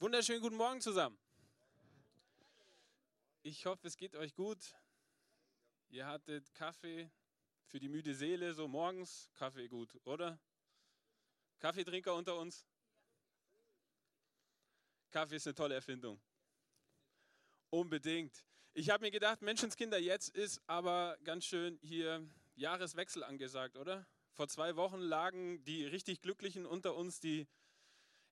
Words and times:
Wunderschönen 0.00 0.40
guten 0.40 0.54
Morgen 0.54 0.80
zusammen. 0.80 1.18
Ich 3.42 3.66
hoffe, 3.66 3.88
es 3.88 3.96
geht 3.96 4.14
euch 4.14 4.32
gut. 4.32 4.76
Ihr 5.88 6.06
hattet 6.06 6.54
Kaffee 6.54 7.10
für 7.66 7.80
die 7.80 7.88
müde 7.88 8.14
Seele, 8.14 8.54
so 8.54 8.68
morgens. 8.68 9.28
Kaffee 9.34 9.66
gut, 9.66 9.98
oder? 10.04 10.38
Kaffeetrinker 11.58 12.14
unter 12.14 12.38
uns? 12.38 12.64
Kaffee 15.10 15.34
ist 15.34 15.48
eine 15.48 15.56
tolle 15.56 15.74
Erfindung. 15.74 16.20
Unbedingt. 17.68 18.44
Ich 18.74 18.90
habe 18.90 19.04
mir 19.04 19.10
gedacht, 19.10 19.42
Menschenskinder, 19.42 19.98
jetzt 19.98 20.28
ist 20.28 20.62
aber 20.68 21.18
ganz 21.24 21.44
schön 21.44 21.76
hier 21.82 22.24
Jahreswechsel 22.54 23.24
angesagt, 23.24 23.76
oder? 23.76 24.06
Vor 24.30 24.46
zwei 24.46 24.76
Wochen 24.76 25.00
lagen 25.00 25.64
die 25.64 25.84
richtig 25.84 26.20
Glücklichen 26.20 26.66
unter 26.66 26.94
uns, 26.94 27.18
die 27.18 27.48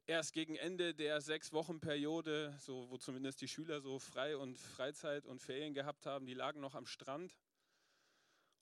erst 0.06 0.32
gegen 0.32 0.56
Ende 0.56 0.94
der 0.94 1.20
sechs 1.20 1.52
Wochen 1.52 1.80
Periode, 1.80 2.56
so 2.60 2.88
wo 2.90 2.96
zumindest 2.96 3.40
die 3.40 3.48
Schüler 3.48 3.80
so 3.80 3.98
frei 3.98 4.36
und 4.36 4.56
Freizeit 4.56 5.26
und 5.26 5.42
Ferien 5.42 5.74
gehabt 5.74 6.06
haben, 6.06 6.26
die 6.26 6.34
lagen 6.34 6.60
noch 6.60 6.74
am 6.74 6.86
Strand. 6.86 7.36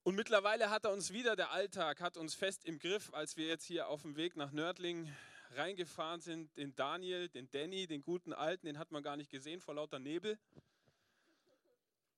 Und 0.03 0.17
mittlerweile 0.17 0.71
hat 0.71 0.85
er 0.85 0.93
uns 0.93 1.13
wieder 1.13 1.37
der 1.37 1.51
Alltag, 1.51 2.01
hat 2.01 2.17
uns 2.17 2.35
fest 2.35 2.65
im 2.65 2.79
Griff, 2.79 3.13
als 3.15 3.37
wir 3.37 3.47
jetzt 3.47 3.65
hier 3.65 3.89
auf 3.89 4.03
dem 4.03 4.17
Weg 4.17 4.37
nach 4.37 4.53
Nördling 4.53 5.11
reingefahren 5.53 6.21
sind. 6.21 6.55
Den 6.59 6.75
Daniel, 6.75 7.29
den 7.29 7.51
Danny, 7.51 7.87
den 7.87 8.03
guten 8.03 8.33
Alten, 8.33 8.67
den 8.67 8.79
hat 8.79 8.91
man 8.91 9.03
gar 9.03 9.17
nicht 9.17 9.31
gesehen 9.31 9.61
vor 9.61 9.75
lauter 9.75 9.99
Nebel. 9.99 10.39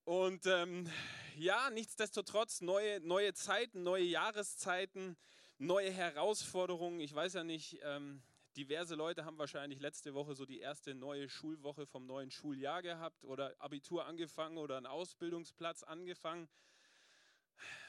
Und 0.04 0.46
ähm, 0.46 0.90
ja, 1.36 1.70
nichtsdestotrotz 1.70 2.60
neue, 2.60 3.00
neue 3.00 3.34
Zeiten, 3.34 3.82
neue 3.82 4.04
Jahreszeiten, 4.04 5.16
neue 5.58 5.90
Herausforderungen. 5.90 7.00
Ich 7.00 7.14
weiß 7.14 7.34
ja 7.34 7.45
nicht, 7.45 7.78
ähm, 7.82 8.22
Diverse 8.56 8.95
Leute 8.95 9.27
haben 9.27 9.37
wahrscheinlich 9.37 9.80
letzte 9.80 10.15
Woche 10.15 10.34
so 10.34 10.46
die 10.46 10.60
erste 10.60 10.95
neue 10.95 11.28
Schulwoche 11.28 11.84
vom 11.84 12.06
neuen 12.06 12.30
Schuljahr 12.30 12.80
gehabt 12.80 13.23
oder 13.23 13.55
Abitur 13.59 14.06
angefangen 14.06 14.57
oder 14.57 14.79
einen 14.79 14.87
Ausbildungsplatz 14.87 15.82
angefangen. 15.82 16.48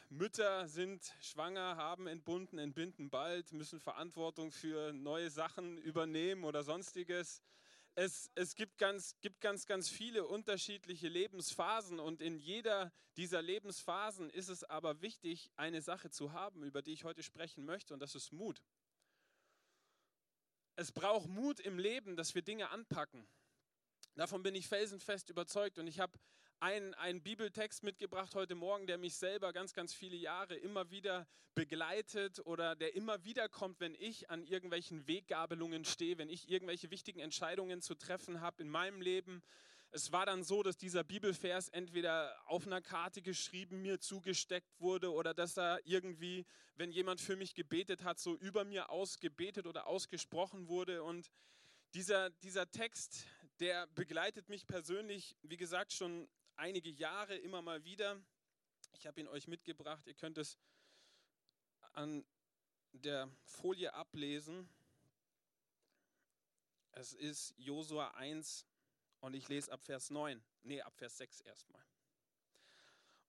Mütter 0.09 0.67
sind 0.67 1.15
schwanger, 1.21 1.77
haben 1.77 2.07
entbunden, 2.07 2.59
entbinden 2.59 3.09
bald, 3.09 3.53
müssen 3.53 3.79
Verantwortung 3.79 4.51
für 4.51 4.91
neue 4.91 5.29
Sachen 5.29 5.77
übernehmen 5.77 6.43
oder 6.43 6.63
sonstiges. 6.63 7.41
Es, 7.95 8.29
es 8.35 8.53
gibt, 8.55 8.77
ganz, 8.77 9.15
gibt 9.21 9.39
ganz, 9.39 9.67
ganz 9.67 9.87
viele 9.87 10.25
unterschiedliche 10.25 11.07
Lebensphasen 11.07 11.97
und 11.97 12.21
in 12.21 12.39
jeder 12.39 12.91
dieser 13.15 13.41
Lebensphasen 13.41 14.29
ist 14.29 14.49
es 14.49 14.65
aber 14.65 15.01
wichtig, 15.01 15.49
eine 15.55 15.81
Sache 15.81 16.09
zu 16.09 16.33
haben, 16.33 16.63
über 16.63 16.81
die 16.81 16.91
ich 16.91 17.05
heute 17.05 17.23
sprechen 17.23 17.63
möchte 17.63 17.93
und 17.93 18.01
das 18.01 18.15
ist 18.15 18.33
Mut. 18.33 18.61
Es 20.79 20.91
braucht 20.91 21.27
Mut 21.27 21.59
im 21.59 21.79
Leben, 21.79 22.15
dass 22.15 22.35
wir 22.35 22.43
Dinge 22.43 22.69
anpacken. 22.69 23.27
Davon 24.13 24.43
bin 24.43 24.53
ich 24.53 24.67
felsenfest 24.67 25.31
überzeugt. 25.31 25.79
Und 25.79 25.87
ich 25.87 25.99
habe 25.99 26.19
einen, 26.59 26.93
einen 26.93 27.23
Bibeltext 27.23 27.81
mitgebracht 27.81 28.35
heute 28.35 28.53
Morgen, 28.53 28.85
der 28.85 28.99
mich 28.99 29.15
selber 29.15 29.53
ganz, 29.53 29.73
ganz 29.73 29.91
viele 29.91 30.15
Jahre 30.15 30.55
immer 30.55 30.91
wieder 30.91 31.27
begleitet 31.55 32.45
oder 32.45 32.75
der 32.75 32.93
immer 32.93 33.25
wieder 33.25 33.49
kommt, 33.49 33.79
wenn 33.79 33.95
ich 33.95 34.29
an 34.29 34.43
irgendwelchen 34.43 35.07
Weggabelungen 35.07 35.83
stehe, 35.83 36.19
wenn 36.19 36.29
ich 36.29 36.47
irgendwelche 36.47 36.91
wichtigen 36.91 37.21
Entscheidungen 37.21 37.81
zu 37.81 37.95
treffen 37.95 38.41
habe 38.41 38.61
in 38.61 38.69
meinem 38.69 39.01
Leben, 39.01 39.41
es 39.91 40.11
war 40.11 40.25
dann 40.25 40.43
so, 40.43 40.63
dass 40.63 40.77
dieser 40.77 41.03
Bibelvers 41.03 41.69
entweder 41.69 42.35
auf 42.45 42.65
einer 42.67 42.81
Karte 42.81 43.21
geschrieben 43.21 43.81
mir 43.81 43.99
zugesteckt 43.99 44.79
wurde 44.79 45.11
oder 45.11 45.33
dass 45.33 45.57
er 45.57 45.79
irgendwie, 45.85 46.45
wenn 46.75 46.91
jemand 46.91 47.21
für 47.21 47.35
mich 47.35 47.55
gebetet 47.55 48.03
hat, 48.03 48.19
so 48.19 48.35
über 48.35 48.65
mir 48.65 48.89
ausgebetet 48.89 49.65
oder 49.65 49.87
ausgesprochen 49.87 50.67
wurde. 50.67 51.03
Und 51.03 51.31
dieser, 51.93 52.29
dieser 52.29 52.69
Text, 52.69 53.25
der 53.59 53.87
begleitet 53.87 54.49
mich 54.49 54.67
persönlich, 54.67 55.35
wie 55.41 55.57
gesagt, 55.57 55.93
schon 55.93 56.27
einige 56.55 56.89
Jahre 56.89 57.35
immer 57.37 57.61
mal 57.61 57.83
wieder. 57.85 58.21
Ich 58.93 59.07
habe 59.07 59.21
ihn 59.21 59.27
euch 59.27 59.47
mitgebracht. 59.47 60.05
Ihr 60.05 60.15
könnt 60.15 60.37
es 60.37 60.57
an 61.93 62.25
der 62.91 63.29
Folie 63.45 63.93
ablesen. 63.93 64.69
Es 66.91 67.13
ist 67.13 67.53
Josua 67.57 68.09
1, 68.15 68.65
und 69.19 69.33
ich 69.33 69.47
lese 69.47 69.71
ab 69.71 69.83
Vers 69.83 70.09
9, 70.09 70.43
nee, 70.63 70.81
ab 70.81 70.95
Vers 70.95 71.17
6 71.17 71.41
erstmal. 71.41 71.83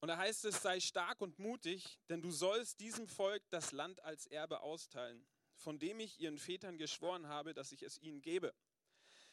Und 0.01 0.09
da 0.09 0.17
heißt 0.17 0.45
es, 0.45 0.63
sei 0.63 0.79
stark 0.81 1.21
und 1.21 1.39
mutig, 1.39 1.99
denn 2.09 2.23
du 2.23 2.31
sollst 2.31 2.81
diesem 2.81 3.09
Volk 3.09 3.43
das 3.51 3.73
Land 3.73 4.01
als 4.05 4.27
Erbe 4.27 4.61
austeilen, 4.61 5.27
von 5.57 5.79
dem 5.79 5.99
ich 5.99 6.21
ihren 6.21 6.39
Vätern 6.39 6.79
geschworen 6.79 7.27
habe, 7.27 7.53
dass 7.53 7.73
ich 7.73 7.83
es 7.83 7.99
ihnen 7.99 8.23
gebe. 8.23 8.55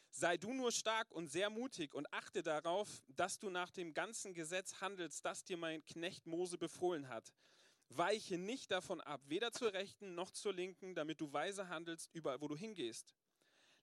Sei 0.09 0.37
du 0.37 0.53
nur 0.53 0.71
stark 0.71 1.11
und 1.11 1.27
sehr 1.27 1.49
mutig 1.49 1.93
und 1.93 2.11
achte 2.13 2.41
darauf, 2.41 3.03
dass 3.09 3.37
du 3.37 3.49
nach 3.49 3.69
dem 3.69 3.93
ganzen 3.93 4.33
Gesetz 4.33 4.79
handelst, 4.81 5.23
das 5.25 5.43
dir 5.43 5.57
mein 5.57 5.85
Knecht 5.85 6.25
Mose 6.25 6.57
befohlen 6.57 7.09
hat. 7.09 7.33
Weiche 7.89 8.37
nicht 8.37 8.71
davon 8.71 9.01
ab, 9.01 9.21
weder 9.25 9.51
zur 9.51 9.73
rechten 9.73 10.15
noch 10.15 10.31
zur 10.31 10.53
linken, 10.53 10.95
damit 10.95 11.21
du 11.21 11.31
weise 11.31 11.69
handelst 11.69 12.09
überall, 12.13 12.41
wo 12.41 12.47
du 12.47 12.55
hingehst. 12.55 13.13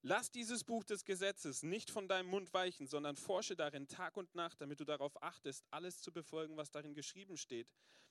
Lass 0.04 0.32
dieses 0.32 0.64
Buch 0.64 0.82
des 0.82 1.04
Gesetzes 1.04 1.62
nicht 1.62 1.88
von 1.88 2.08
deinem 2.08 2.28
Mund 2.28 2.52
weichen, 2.52 2.88
sondern 2.88 3.14
forsche 3.14 3.54
darin 3.54 3.86
Tag 3.86 4.16
und 4.16 4.34
Nacht, 4.34 4.60
damit 4.60 4.80
du 4.80 4.84
darauf 4.84 5.22
achtest, 5.22 5.64
alles 5.70 6.00
zu 6.00 6.12
befolgen, 6.12 6.56
was 6.56 6.72
darin 6.72 6.92
geschrieben 6.92 7.36
steht. 7.36 7.68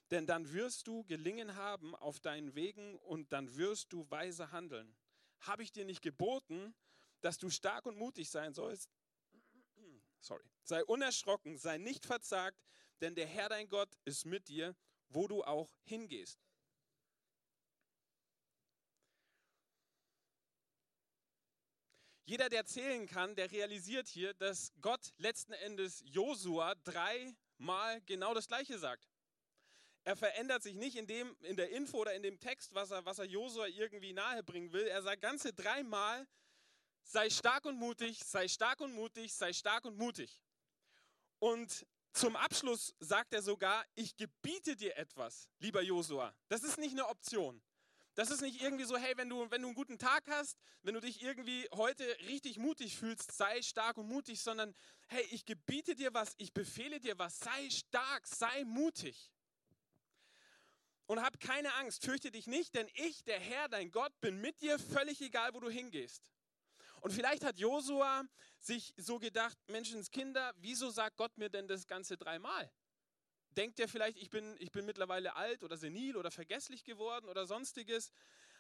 Denn 0.10 0.26
dann 0.26 0.54
wirst 0.54 0.88
du 0.88 1.04
gelingen 1.04 1.56
haben 1.56 1.94
auf 1.96 2.22
deinen 2.22 2.56
Wegen 2.56 2.96
und 3.00 3.34
dann 3.34 3.58
wirst 3.58 3.92
du 3.92 4.10
weise 4.10 4.54
handeln. 4.54 4.96
Habe 5.42 5.64
ich 5.64 5.74
dir 5.74 5.84
nicht 5.84 6.02
geboten, 6.02 6.74
dass 7.20 7.38
du 7.38 7.50
stark 7.50 7.86
und 7.86 7.98
mutig 7.98 8.30
sein 8.30 8.54
sollst? 8.54 8.90
Sorry. 10.22 10.46
Sei 10.64 10.86
unerschrocken, 10.86 11.58
sei 11.58 11.78
nicht 11.78 12.06
verzagt, 12.06 12.64
denn 13.02 13.16
der 13.16 13.28
Herr 13.28 13.50
dein 13.50 13.68
Gott 13.68 13.98
ist 14.06 14.26
mit 14.26 14.48
dir, 14.48 14.78
wo 15.10 15.28
du 15.28 15.44
auch 15.44 15.70
hingehst. 15.84 16.40
Jeder, 22.32 22.48
der 22.48 22.66
zählen 22.66 23.08
kann, 23.08 23.36
der 23.36 23.52
realisiert 23.52 24.08
hier, 24.08 24.34
dass 24.34 24.72
Gott 24.80 25.12
letzten 25.18 25.52
Endes 25.52 26.02
Josua 26.06 26.76
dreimal 26.86 28.00
genau 28.06 28.34
das 28.34 28.48
Gleiche 28.48 28.80
sagt. 28.80 29.06
Er 30.06 30.16
verändert 30.16 30.64
sich 30.64 30.76
nicht 30.76 30.96
in, 30.96 31.08
dem, 31.08 31.36
in 31.42 31.58
der 31.58 31.72
Info 31.72 31.98
oder 31.98 32.14
in 32.14 32.24
dem 32.24 32.40
Text, 32.40 32.74
was 32.74 32.92
er, 32.92 33.04
was 33.04 33.20
er 33.20 33.26
Josua 33.26 33.68
irgendwie 33.68 34.14
nahebringen 34.14 34.72
will. 34.72 34.88
Er 34.88 35.02
sagt 35.02 35.22
ganze 35.22 35.52
dreimal, 35.52 36.26
sei 37.04 37.30
stark 37.30 37.66
und 37.66 37.76
mutig, 37.76 38.24
sei 38.24 38.48
stark 38.48 38.80
und 38.80 38.94
mutig, 38.94 39.34
sei 39.34 39.52
stark 39.52 39.84
und 39.84 39.98
mutig. 39.98 40.42
Und 41.40 41.86
zum 42.14 42.38
Abschluss 42.38 42.96
sagt 43.02 43.34
er 43.34 43.42
sogar, 43.42 43.86
ich 43.94 44.16
gebiete 44.16 44.78
dir 44.78 44.96
etwas, 44.96 45.50
lieber 45.60 45.82
Josua. 45.82 46.34
Das 46.48 46.64
ist 46.64 46.78
nicht 46.78 46.94
eine 46.94 47.10
Option. 47.10 47.62
Das 48.16 48.30
ist 48.30 48.42
nicht 48.42 48.62
irgendwie 48.62 48.84
so, 48.84 48.98
hey, 48.98 49.16
wenn 49.16 49.30
du, 49.30 49.50
wenn 49.52 49.62
du 49.62 49.70
einen 49.70 49.76
guten 49.76 49.98
Tag 49.98 50.28
hast, 50.28 50.58
wenn 50.84 50.94
du 50.94 51.00
dich 51.00 51.22
irgendwie 51.22 51.68
heute 51.74 52.06
richtig 52.28 52.58
mutig 52.58 52.98
fühlst, 52.98 53.32
sei 53.32 53.62
stark 53.62 53.98
und 53.98 54.08
mutig, 54.08 54.42
sondern 54.42 54.76
hey, 55.08 55.26
ich 55.32 55.46
gebiete 55.46 55.96
dir 55.96 56.14
was, 56.14 56.34
ich 56.38 56.54
befehle 56.54 57.00
dir 57.00 57.18
was, 57.18 57.40
sei 57.40 57.70
stark, 57.70 58.28
sei 58.28 58.66
mutig. 58.66 59.32
Und 61.06 61.22
hab 61.22 61.40
keine 61.40 61.74
Angst, 61.76 62.04
fürchte 62.04 62.32
dich 62.32 62.48
nicht, 62.48 62.76
denn 62.76 62.90
ich, 62.94 63.24
der 63.24 63.40
Herr, 63.40 63.70
dein 63.70 63.92
Gott, 63.92 64.14
bin 64.20 64.40
mit 64.42 64.62
dir, 64.62 64.78
völlig 64.78 65.22
egal, 65.22 65.54
wo 65.54 65.60
du 65.60 65.70
hingehst. 65.70 66.32
Und 67.02 67.12
vielleicht 67.12 67.44
hat 67.44 67.58
Josua 67.58 68.24
sich 68.60 68.94
so 68.96 69.20
gedacht, 69.20 69.58
Menschenskinder, 69.68 70.54
wieso 70.58 70.90
sagt 70.90 71.18
Gott 71.18 71.38
mir 71.38 71.50
denn 71.50 71.68
das 71.68 71.88
Ganze 71.88 72.18
dreimal? 72.18 72.72
Denkt 73.58 73.80
ihr 73.80 73.88
vielleicht, 73.88 74.18
ich 74.18 74.30
bin, 74.30 74.56
ich 74.60 74.72
bin 74.72 74.86
mittlerweile 74.86 75.36
alt 75.36 75.64
oder 75.64 75.78
senil 75.78 76.16
oder 76.18 76.32
vergesslich 76.32 76.84
geworden 76.84 77.28
oder 77.30 77.46
sonstiges. 77.46 78.12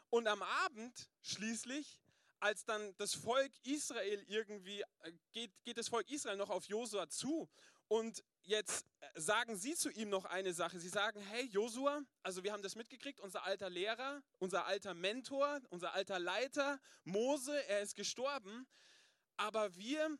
Und 0.09 0.27
am 0.27 0.41
Abend 0.41 1.09
schließlich, 1.21 1.99
als 2.39 2.65
dann 2.65 2.95
das 2.97 3.13
Volk 3.13 3.51
Israel 3.63 4.23
irgendwie, 4.27 4.81
äh, 4.81 5.11
geht, 5.31 5.51
geht 5.63 5.77
das 5.77 5.87
Volk 5.87 6.09
Israel 6.09 6.37
noch 6.37 6.49
auf 6.49 6.65
Josua 6.65 7.07
zu 7.07 7.49
und 7.87 8.23
jetzt 8.43 8.85
äh, 8.99 9.19
sagen 9.19 9.57
sie 9.57 9.75
zu 9.75 9.89
ihm 9.91 10.09
noch 10.09 10.25
eine 10.25 10.53
Sache. 10.53 10.79
Sie 10.79 10.89
sagen, 10.89 11.19
hey 11.21 11.45
Josua, 11.45 12.01
also 12.23 12.43
wir 12.43 12.51
haben 12.51 12.63
das 12.63 12.75
mitgekriegt, 12.75 13.19
unser 13.19 13.43
alter 13.45 13.69
Lehrer, 13.69 14.23
unser 14.39 14.65
alter 14.65 14.93
Mentor, 14.93 15.59
unser 15.69 15.93
alter 15.93 16.17
Leiter, 16.17 16.79
Mose, 17.03 17.53
er 17.67 17.81
ist 17.81 17.95
gestorben, 17.95 18.67
aber 19.37 19.75
wir, 19.75 20.17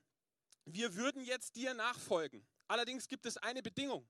wir 0.65 0.95
würden 0.95 1.23
jetzt 1.23 1.55
dir 1.55 1.73
nachfolgen. 1.73 2.45
Allerdings 2.67 3.07
gibt 3.07 3.25
es 3.25 3.37
eine 3.37 3.61
Bedingung. 3.61 4.07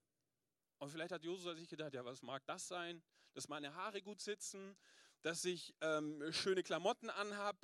Und 0.82 0.90
vielleicht 0.90 1.12
hat 1.12 1.24
Josua 1.24 1.54
sich 1.54 1.70
gedacht, 1.70 1.94
ja, 1.94 2.04
was 2.04 2.24
mag 2.24 2.44
das 2.48 2.68
sein? 2.68 3.04
Dass 3.36 3.48
meine 3.48 3.76
Haare 3.76 4.02
gut 4.02 4.20
sitzen, 4.20 4.76
dass 5.22 5.46
ich 5.46 5.76
ähm, 5.80 6.34
schöne 6.34 6.64
Klamotten 6.64 7.12
anhab 7.12 7.56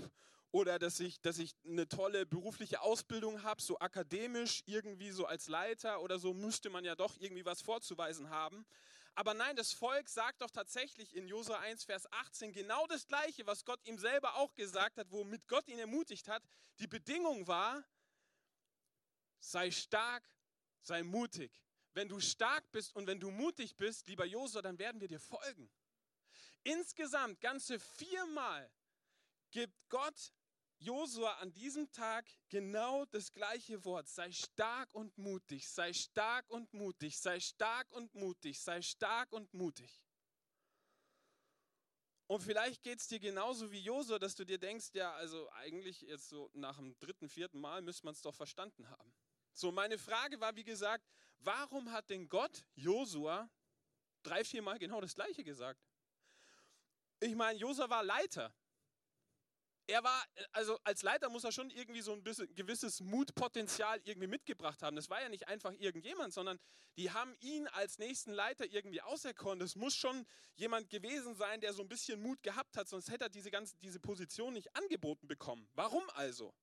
oder 0.51 0.77
dass 0.77 0.99
ich, 0.99 1.19
dass 1.21 1.39
ich 1.39 1.55
eine 1.65 1.87
tolle 1.87 2.27
berufliche 2.27 2.79
Ausbildung 2.81 3.41
habe, 3.41 3.59
so 3.59 3.79
akademisch, 3.79 4.61
irgendwie 4.67 5.09
so 5.09 5.25
als 5.25 5.47
Leiter 5.47 6.01
oder 6.01 6.19
so, 6.19 6.35
müsste 6.35 6.69
man 6.69 6.85
ja 6.85 6.93
doch 6.93 7.17
irgendwie 7.17 7.43
was 7.43 7.63
vorzuweisen 7.63 8.29
haben. 8.29 8.67
Aber 9.15 9.33
nein, 9.33 9.55
das 9.55 9.73
Volk 9.73 10.09
sagt 10.09 10.43
doch 10.43 10.51
tatsächlich 10.51 11.15
in 11.15 11.27
Josua 11.27 11.57
1, 11.61 11.85
Vers 11.85 12.05
18 12.11 12.51
genau 12.51 12.85
das 12.85 13.07
Gleiche, 13.07 13.47
was 13.47 13.65
Gott 13.65 13.83
ihm 13.87 13.97
selber 13.97 14.35
auch 14.35 14.53
gesagt 14.53 14.99
hat, 14.99 15.09
womit 15.09 15.47
Gott 15.47 15.67
ihn 15.67 15.79
ermutigt 15.79 16.27
hat. 16.27 16.43
Die 16.77 16.87
Bedingung 16.87 17.47
war, 17.47 17.83
sei 19.39 19.71
stark, 19.71 20.23
sei 20.83 21.01
mutig. 21.01 21.66
Wenn 21.97 22.09
du 22.09 22.19
stark 22.19 22.71
bist 22.71 22.95
und 22.95 23.07
wenn 23.07 23.19
du 23.19 23.31
mutig 23.31 23.75
bist, 23.75 24.07
lieber 24.07 24.23
Josua, 24.23 24.61
dann 24.61 24.77
werden 24.77 25.01
wir 25.01 25.07
dir 25.07 25.19
folgen. 25.19 25.67
Insgesamt 26.61 27.41
ganze 27.41 27.79
viermal 27.79 28.71
gibt 29.49 29.73
Gott 29.89 30.31
Josua 30.77 31.33
an 31.37 31.51
diesem 31.53 31.91
Tag 31.91 32.29
genau 32.49 33.05
das 33.05 33.33
gleiche 33.33 33.83
Wort. 33.83 34.07
Sei 34.07 34.31
stark 34.31 34.93
und 34.93 35.17
mutig, 35.17 35.67
sei 35.67 35.91
stark 35.91 36.47
und 36.51 36.71
mutig, 36.71 37.17
sei 37.17 37.39
stark 37.39 37.91
und 37.91 38.13
mutig, 38.13 38.61
sei 38.61 38.83
stark 38.83 39.33
und 39.33 39.51
mutig. 39.55 40.03
Und 42.27 42.43
vielleicht 42.43 42.83
geht 42.83 42.99
es 42.99 43.07
dir 43.07 43.19
genauso 43.19 43.71
wie 43.71 43.81
Josua, 43.81 44.19
dass 44.19 44.35
du 44.35 44.45
dir 44.45 44.59
denkst, 44.59 44.89
ja, 44.93 45.15
also 45.15 45.49
eigentlich 45.53 46.01
jetzt 46.01 46.29
so 46.29 46.51
nach 46.53 46.77
dem 46.77 46.95
dritten, 46.99 47.27
vierten 47.27 47.59
Mal 47.59 47.81
müsste 47.81 48.05
man 48.05 48.13
es 48.13 48.21
doch 48.21 48.35
verstanden 48.35 48.87
haben. 48.87 49.15
So, 49.51 49.71
meine 49.71 49.97
Frage 49.97 50.39
war, 50.39 50.55
wie 50.55 50.63
gesagt, 50.63 51.03
warum 51.39 51.91
hat 51.91 52.09
denn 52.09 52.27
Gott 52.27 52.65
Josua 52.75 53.49
drei, 54.23 54.43
vier 54.43 54.61
Mal 54.61 54.79
genau 54.79 55.01
das 55.01 55.15
Gleiche 55.15 55.43
gesagt? 55.43 55.81
Ich 57.19 57.35
meine, 57.35 57.57
Josua 57.57 57.89
war 57.89 58.03
Leiter 58.03 58.53
er 59.87 60.03
war, 60.03 60.25
also 60.51 60.77
als 60.83 61.01
Leiter 61.01 61.29
muss 61.29 61.45
er 61.45 61.51
schon 61.53 61.69
irgendwie 61.69 62.01
so 62.01 62.11
ein 62.11 62.21
bisschen 62.21 62.53
gewisses 62.53 62.99
Mutpotenzial 62.99 64.01
irgendwie 64.03 64.27
mitgebracht 64.27 64.83
haben. 64.83 64.97
Das 64.97 65.09
war 65.09 65.21
ja 65.21 65.29
nicht 65.29 65.47
einfach 65.47 65.71
irgendjemand, 65.79 66.33
sondern 66.33 66.59
die 66.97 67.11
haben 67.11 67.33
ihn 67.39 67.67
als 67.69 67.97
nächsten 67.97 68.31
Leiter 68.31 68.65
irgendwie 68.65 69.01
auserkoren. 69.01 69.59
Das 69.59 69.75
muss 69.75 69.95
schon 69.95 70.27
jemand 70.55 70.89
gewesen 70.89 71.35
sein, 71.35 71.61
der 71.61 71.73
so 71.73 71.83
ein 71.83 71.87
bisschen 71.87 72.21
Mut 72.21 72.43
gehabt 72.43 72.75
hat, 72.75 72.89
sonst 72.89 73.09
hätte 73.09 73.25
er 73.25 73.29
diese 73.29 73.49
ganze, 73.49 73.77
diese 73.77 73.99
Position 73.99 74.53
nicht 74.53 74.75
angeboten 74.75 75.27
bekommen. 75.27 75.69
Warum 75.73 76.03
also? 76.11 76.53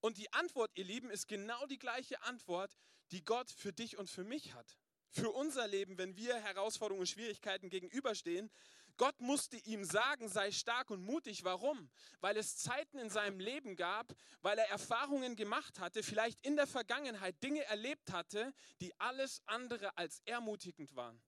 Und 0.00 0.18
die 0.18 0.32
Antwort, 0.32 0.70
ihr 0.74 0.84
Lieben, 0.84 1.10
ist 1.10 1.28
genau 1.28 1.66
die 1.66 1.78
gleiche 1.78 2.22
Antwort, 2.22 2.76
die 3.10 3.24
Gott 3.24 3.50
für 3.50 3.72
dich 3.72 3.98
und 3.98 4.08
für 4.08 4.24
mich 4.24 4.54
hat. 4.54 4.78
Für 5.10 5.30
unser 5.30 5.66
Leben, 5.66 5.98
wenn 5.98 6.16
wir 6.16 6.36
Herausforderungen 6.36 7.00
und 7.00 7.08
Schwierigkeiten 7.08 7.70
gegenüberstehen, 7.70 8.50
Gott 8.98 9.20
musste 9.20 9.56
ihm 9.58 9.84
sagen, 9.84 10.28
sei 10.28 10.50
stark 10.50 10.90
und 10.90 11.02
mutig. 11.02 11.44
Warum? 11.44 11.88
Weil 12.20 12.36
es 12.36 12.58
Zeiten 12.58 12.98
in 12.98 13.10
seinem 13.10 13.38
Leben 13.38 13.76
gab, 13.76 14.12
weil 14.42 14.58
er 14.58 14.68
Erfahrungen 14.68 15.36
gemacht 15.36 15.78
hatte, 15.78 16.02
vielleicht 16.02 16.44
in 16.44 16.56
der 16.56 16.66
Vergangenheit 16.66 17.40
Dinge 17.42 17.64
erlebt 17.64 18.12
hatte, 18.12 18.52
die 18.80 18.92
alles 19.00 19.40
andere 19.46 19.96
als 19.96 20.20
ermutigend 20.24 20.96
waren. 20.96 21.22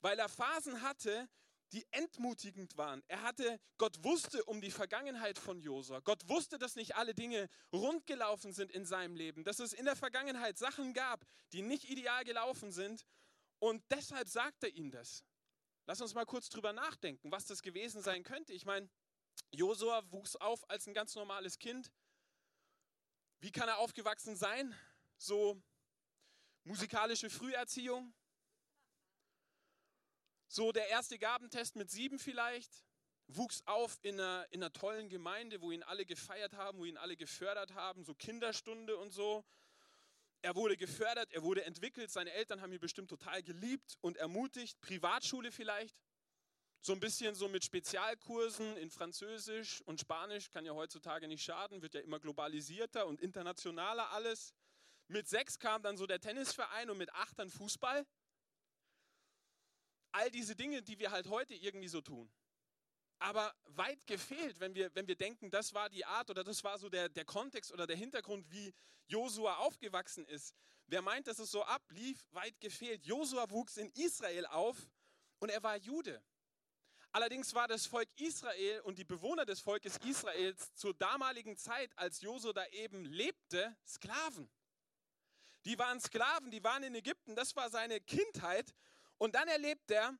Weil 0.00 0.18
er 0.18 0.28
Phasen 0.28 0.82
hatte, 0.82 1.28
die 1.72 1.86
entmutigend 1.92 2.76
waren. 2.76 3.02
Er 3.06 3.22
hatte, 3.22 3.60
Gott 3.78 4.02
wusste 4.02 4.44
um 4.44 4.60
die 4.60 4.70
Vergangenheit 4.70 5.38
von 5.38 5.60
Josua. 5.60 6.00
Gott 6.00 6.28
wusste, 6.28 6.58
dass 6.58 6.74
nicht 6.74 6.96
alle 6.96 7.14
Dinge 7.14 7.48
rundgelaufen 7.72 8.52
sind 8.52 8.72
in 8.72 8.84
seinem 8.84 9.16
Leben, 9.16 9.44
dass 9.44 9.60
es 9.60 9.72
in 9.72 9.84
der 9.84 9.96
Vergangenheit 9.96 10.58
Sachen 10.58 10.92
gab, 10.94 11.24
die 11.52 11.62
nicht 11.62 11.84
ideal 11.84 12.24
gelaufen 12.24 12.72
sind. 12.72 13.06
Und 13.60 13.84
deshalb 13.90 14.28
sagt 14.28 14.64
er 14.64 14.74
ihm 14.74 14.90
das. 14.90 15.24
Lass 15.86 16.00
uns 16.00 16.14
mal 16.14 16.26
kurz 16.26 16.48
drüber 16.48 16.72
nachdenken, 16.72 17.30
was 17.30 17.46
das 17.46 17.62
gewesen 17.62 18.02
sein 18.02 18.22
könnte. 18.22 18.52
Ich 18.52 18.64
meine, 18.64 18.88
Josua 19.52 20.02
wuchs 20.12 20.36
auf 20.36 20.68
als 20.70 20.86
ein 20.86 20.94
ganz 20.94 21.14
normales 21.14 21.58
Kind. 21.58 21.90
Wie 23.40 23.50
kann 23.50 23.68
er 23.68 23.78
aufgewachsen 23.78 24.36
sein? 24.36 24.74
So 25.18 25.60
musikalische 26.64 27.30
Früherziehung. 27.30 28.14
So 30.52 30.72
der 30.72 30.88
erste 30.88 31.16
Gabentest 31.16 31.76
mit 31.76 31.92
sieben 31.92 32.18
vielleicht. 32.18 32.84
Wuchs 33.28 33.62
auf 33.66 34.00
in 34.02 34.18
einer, 34.18 34.44
in 34.50 34.60
einer 34.60 34.72
tollen 34.72 35.08
Gemeinde, 35.08 35.60
wo 35.60 35.70
ihn 35.70 35.84
alle 35.84 36.04
gefeiert 36.04 36.54
haben, 36.54 36.78
wo 36.78 36.84
ihn 36.84 36.96
alle 36.96 37.16
gefördert 37.16 37.74
haben, 37.74 38.02
so 38.02 38.14
Kinderstunde 38.14 38.96
und 38.96 39.12
so. 39.12 39.44
Er 40.42 40.56
wurde 40.56 40.76
gefördert, 40.76 41.30
er 41.30 41.44
wurde 41.44 41.64
entwickelt, 41.64 42.10
seine 42.10 42.32
Eltern 42.32 42.60
haben 42.60 42.72
ihn 42.72 42.80
bestimmt 42.80 43.08
total 43.08 43.44
geliebt 43.44 43.96
und 44.00 44.16
ermutigt. 44.16 44.80
Privatschule 44.80 45.52
vielleicht, 45.52 45.94
so 46.80 46.94
ein 46.94 46.98
bisschen 46.98 47.36
so 47.36 47.48
mit 47.48 47.62
Spezialkursen 47.62 48.76
in 48.76 48.90
Französisch 48.90 49.82
und 49.82 50.00
Spanisch, 50.00 50.50
kann 50.50 50.64
ja 50.64 50.72
heutzutage 50.72 51.28
nicht 51.28 51.44
schaden, 51.44 51.80
wird 51.80 51.94
ja 51.94 52.00
immer 52.00 52.18
globalisierter 52.18 53.06
und 53.06 53.20
internationaler 53.20 54.10
alles. 54.10 54.52
Mit 55.06 55.28
sechs 55.28 55.60
kam 55.60 55.84
dann 55.84 55.96
so 55.96 56.08
der 56.08 56.18
Tennisverein 56.18 56.90
und 56.90 56.98
mit 56.98 57.14
acht 57.14 57.38
dann 57.38 57.50
Fußball. 57.50 58.04
All 60.12 60.30
diese 60.30 60.56
Dinge, 60.56 60.82
die 60.82 60.98
wir 60.98 61.10
halt 61.10 61.28
heute 61.28 61.54
irgendwie 61.54 61.88
so 61.88 62.00
tun 62.00 62.30
aber 63.20 63.54
weit 63.76 64.06
gefehlt, 64.06 64.58
wenn 64.60 64.74
wir, 64.74 64.92
wenn 64.94 65.06
wir 65.06 65.14
denken, 65.14 65.50
das 65.50 65.74
war 65.74 65.90
die 65.90 66.04
Art 66.04 66.30
oder 66.30 66.42
das 66.42 66.64
war 66.64 66.78
so 66.78 66.88
der, 66.88 67.08
der 67.08 67.26
Kontext 67.26 67.70
oder 67.70 67.86
der 67.86 67.96
Hintergrund, 67.96 68.50
wie 68.50 68.74
Josua 69.06 69.56
aufgewachsen 69.56 70.26
ist. 70.26 70.54
Wer 70.86 71.02
meint, 71.02 71.26
dass 71.26 71.38
es 71.38 71.50
so 71.50 71.62
ablief, 71.62 72.26
weit 72.32 72.58
gefehlt. 72.60 73.04
Josua 73.04 73.48
wuchs 73.50 73.76
in 73.76 73.90
Israel 73.90 74.46
auf 74.46 74.76
und 75.38 75.50
er 75.50 75.62
war 75.62 75.76
Jude. 75.76 76.22
Allerdings 77.12 77.54
war 77.54 77.68
das 77.68 77.86
Volk 77.86 78.08
Israel 78.16 78.80
und 78.82 78.96
die 78.96 79.04
Bewohner 79.04 79.44
des 79.44 79.60
Volkes 79.60 79.98
Israels 79.98 80.74
zur 80.74 80.94
damaligen 80.94 81.56
Zeit, 81.56 81.96
als 81.98 82.22
Josua 82.22 82.52
da 82.52 82.66
eben 82.68 83.04
lebte, 83.04 83.76
Sklaven. 83.86 84.48
Die 85.66 85.78
waren 85.78 86.00
Sklaven, 86.00 86.50
die 86.50 86.64
waren 86.64 86.84
in 86.84 86.94
Ägypten, 86.94 87.36
das 87.36 87.54
war 87.54 87.68
seine 87.68 88.00
Kindheit. 88.00 88.74
Und 89.20 89.34
dann 89.34 89.48
erlebt 89.48 89.90
er, 89.90 90.16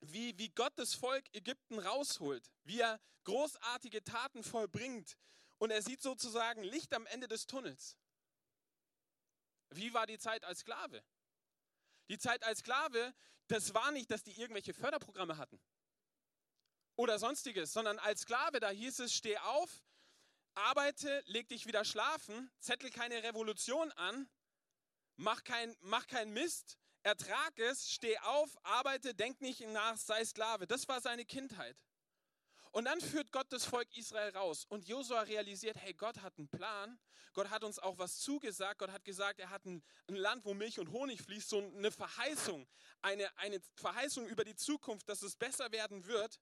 wie, 0.00 0.38
wie 0.38 0.50
Gott 0.50 0.72
das 0.76 0.94
Volk 0.94 1.24
Ägypten 1.34 1.80
rausholt, 1.80 2.48
wie 2.62 2.80
er 2.80 3.00
großartige 3.24 4.04
Taten 4.04 4.44
vollbringt. 4.44 5.18
Und 5.58 5.72
er 5.72 5.82
sieht 5.82 6.00
sozusagen 6.00 6.62
Licht 6.62 6.94
am 6.94 7.06
Ende 7.06 7.26
des 7.26 7.46
Tunnels. 7.46 7.96
Wie 9.70 9.92
war 9.92 10.06
die 10.06 10.18
Zeit 10.18 10.44
als 10.44 10.60
Sklave? 10.60 11.02
Die 12.08 12.18
Zeit 12.18 12.44
als 12.44 12.60
Sklave, 12.60 13.14
das 13.48 13.74
war 13.74 13.90
nicht, 13.90 14.10
dass 14.10 14.22
die 14.22 14.40
irgendwelche 14.40 14.74
Förderprogramme 14.74 15.36
hatten 15.36 15.60
oder 16.94 17.18
sonstiges, 17.18 17.72
sondern 17.72 17.98
als 17.98 18.20
Sklave, 18.20 18.60
da 18.60 18.70
hieß 18.70 19.00
es, 19.00 19.14
steh 19.14 19.38
auf, 19.38 19.82
arbeite, 20.54 21.22
leg 21.26 21.48
dich 21.48 21.66
wieder 21.66 21.84
schlafen, 21.84 22.50
zettel 22.60 22.90
keine 22.90 23.22
Revolution 23.22 23.90
an, 23.92 24.28
mach 25.16 25.42
kein, 25.42 25.76
mach 25.80 26.06
kein 26.06 26.30
Mist, 26.30 26.78
ertrag 27.02 27.58
es, 27.58 27.90
steh 27.90 28.18
auf, 28.18 28.56
arbeite, 28.62 29.14
denk 29.14 29.40
nicht 29.40 29.60
nach, 29.68 29.96
sei 29.96 30.24
Sklave. 30.24 30.66
Das 30.66 30.88
war 30.88 31.00
seine 31.00 31.24
Kindheit. 31.24 31.76
Und 32.72 32.84
dann 32.84 33.00
führt 33.00 33.32
Gott 33.32 33.52
das 33.52 33.64
Volk 33.64 33.88
Israel 33.96 34.30
raus. 34.30 34.64
Und 34.68 34.86
Josua 34.86 35.22
realisiert, 35.22 35.76
hey, 35.76 35.92
Gott 35.92 36.22
hat 36.22 36.38
einen 36.38 36.48
Plan. 36.48 36.98
Gott 37.32 37.50
hat 37.50 37.64
uns 37.64 37.78
auch 37.78 37.98
was 37.98 38.18
zugesagt. 38.18 38.78
Gott 38.78 38.92
hat 38.92 39.04
gesagt, 39.04 39.40
er 39.40 39.50
hat 39.50 39.64
ein, 39.64 39.82
ein 40.08 40.14
Land, 40.14 40.44
wo 40.44 40.54
Milch 40.54 40.78
und 40.78 40.92
Honig 40.92 41.20
fließt, 41.20 41.48
so 41.48 41.58
eine 41.58 41.90
Verheißung. 41.90 42.68
Eine, 43.02 43.36
eine 43.38 43.60
Verheißung 43.74 44.26
über 44.28 44.44
die 44.44 44.54
Zukunft, 44.54 45.08
dass 45.08 45.22
es 45.22 45.36
besser 45.36 45.72
werden 45.72 46.06
wird. 46.06 46.38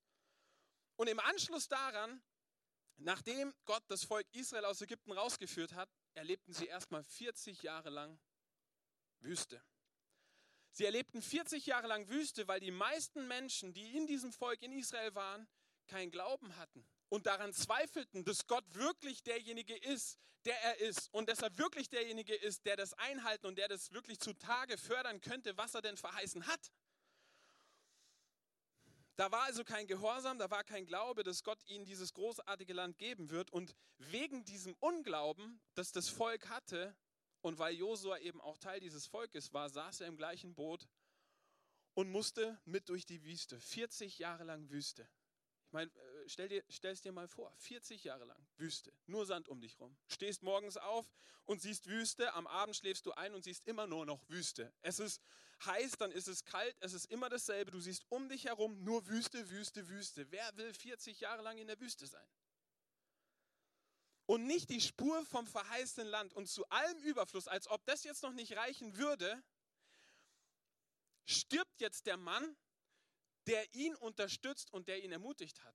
Und 0.97 1.09
im 1.09 1.21
Anschluss 1.21 1.68
daran, 1.68 2.23
nachdem 2.97 3.54
Gott 3.64 3.85
das 3.88 4.04
Volk 4.04 4.26
Israel 4.32 4.66
aus 4.66 4.82
Ägypten 4.82 5.12
rausgeführt 5.12 5.73
hat, 5.73 5.88
erlebten 6.12 6.52
sie 6.52 6.66
erstmal 6.66 7.04
40 7.04 7.62
Jahre 7.62 7.88
lang 7.88 8.18
Wüste. 9.21 9.62
Sie 10.78 10.85
erlebten 10.85 11.20
40 11.20 11.66
Jahre 11.66 11.88
lang 11.88 12.08
Wüste, 12.08 12.47
weil 12.47 12.61
die 12.61 12.70
meisten 12.70 13.26
Menschen, 13.26 13.73
die 13.73 13.97
in 13.97 14.06
diesem 14.06 14.32
Volk 14.32 14.62
in 14.62 14.70
Israel 14.70 15.12
waren, 15.16 15.49
keinen 15.88 16.12
Glauben 16.12 16.56
hatten 16.56 16.87
und 17.08 17.26
daran 17.26 17.52
zweifelten, 17.52 18.25
dass 18.25 18.47
Gott 18.47 18.62
wirklich 18.75 19.25
derjenige 19.25 19.76
ist, 19.76 20.20
der 20.44 20.56
er 20.62 20.78
ist 20.78 21.12
und 21.12 21.28
dass 21.28 21.42
er 21.42 21.58
wirklich 21.58 21.88
derjenige 21.88 22.32
ist, 22.32 22.64
der 22.64 22.76
das 22.76 22.94
einhalten 22.94 23.49
und 23.49 23.58
der 23.58 23.66
das 23.66 23.90
wirklich 23.90 24.20
zutage 24.20 24.78
fördern 24.78 25.20
könnte, 25.20 25.56
was 25.56 25.75
er 25.75 25.82
denn 25.82 25.97
verheißen 25.97 26.47
hat. 26.47 26.70
Da 29.16 29.32
war 29.32 29.42
also 29.47 29.64
kein 29.64 29.88
Gehorsam, 29.88 30.38
da 30.38 30.49
war 30.49 30.62
kein 30.62 30.87
Glaube, 30.87 31.25
dass 31.25 31.42
Gott 31.42 31.58
ihnen 31.66 31.87
dieses 31.87 32.14
großartige 32.14 32.73
Land 32.73 32.99
geben 32.99 33.30
wird. 33.30 33.50
Und 33.50 33.75
wegen 33.97 34.44
diesem 34.44 34.75
Unglauben, 34.75 35.61
das 35.75 35.90
das 35.90 36.08
Volk 36.08 36.49
hatte, 36.49 36.94
und 37.40 37.59
weil 37.59 37.75
Josua 37.75 38.18
eben 38.18 38.40
auch 38.40 38.59
Teil 38.59 38.80
dieses 38.80 39.07
Volkes 39.07 39.52
war, 39.52 39.68
saß 39.71 40.00
er 40.00 40.09
im 40.09 40.16
gleichen 40.16 40.54
Boot 40.54 40.88
und 41.95 42.11
musste 42.11 42.61
mit 42.64 42.88
durch 42.88 43.07
die 43.07 43.23
Wüste. 43.25 43.61
40 43.61 44.18
Jahre 44.18 44.45
lang 44.45 44.71
Wüste. 44.71 45.09
Ich 45.66 45.73
meine, 45.73 45.90
äh, 45.90 46.28
stell 46.28 46.49
dir, 46.49 46.64
es 46.68 47.02
dir 47.02 47.12
mal 47.12 47.28
vor, 47.28 47.52
40 47.59 48.04
Jahre 48.04 48.25
lang 48.25 48.47
Wüste, 48.57 48.92
nur 49.07 49.26
Sand 49.26 49.49
um 49.49 49.61
dich 49.61 49.78
rum. 49.78 49.97
Stehst 50.07 50.42
morgens 50.42 50.76
auf 50.76 51.11
und 51.45 51.61
siehst 51.61 51.87
Wüste, 51.87 52.33
am 52.35 52.47
Abend 52.47 52.76
schläfst 52.76 53.04
du 53.04 53.12
ein 53.12 53.35
und 53.35 53.45
siehst 53.45 53.66
immer 53.66 53.87
nur 53.87 54.07
noch 54.07 54.26
Wüste. 54.28 54.73
Es 54.80 54.99
ist 54.99 55.21
heiß, 55.64 55.92
dann 55.99 56.11
ist 56.11 56.28
es 56.28 56.45
kalt, 56.45 56.76
es 56.80 56.92
ist 56.95 57.07
immer 57.07 57.28
dasselbe. 57.28 57.71
Du 57.71 57.80
siehst 57.80 58.07
um 58.09 58.28
dich 58.28 58.47
herum 58.47 58.83
nur 58.83 59.07
Wüste, 59.09 59.50
Wüste, 59.50 59.88
Wüste. 59.88 60.30
Wer 60.30 60.57
will 60.57 60.73
40 60.73 61.21
Jahre 61.21 61.42
lang 61.42 61.59
in 61.59 61.66
der 61.66 61.80
Wüste 61.80 62.07
sein? 62.07 62.26
Und 64.28 64.44
nicht 64.44 64.68
die 64.68 64.82
Spur 64.82 65.25
vom 65.25 65.47
verheißenen 65.47 66.06
Land 66.06 66.35
und 66.35 66.49
zu 66.49 66.68
allem 66.68 66.99
Überfluss, 66.99 67.49
als 67.49 67.66
ob 67.66 67.82
das 67.87 68.04
jetzt 68.04 68.23
noch 68.23 68.35
nicht 68.35 68.54
reichen 68.56 68.99
würde, 68.99 69.42
stirbt 71.25 71.80
jetzt 71.80 72.04
der 72.04 72.18
Mann, 72.18 72.54
der 73.47 73.75
ihn 73.75 73.94
unterstützt 73.94 74.70
und 74.70 74.87
der 74.87 75.02
ihn 75.02 75.12
ermutigt 75.12 75.64
hat. 75.64 75.75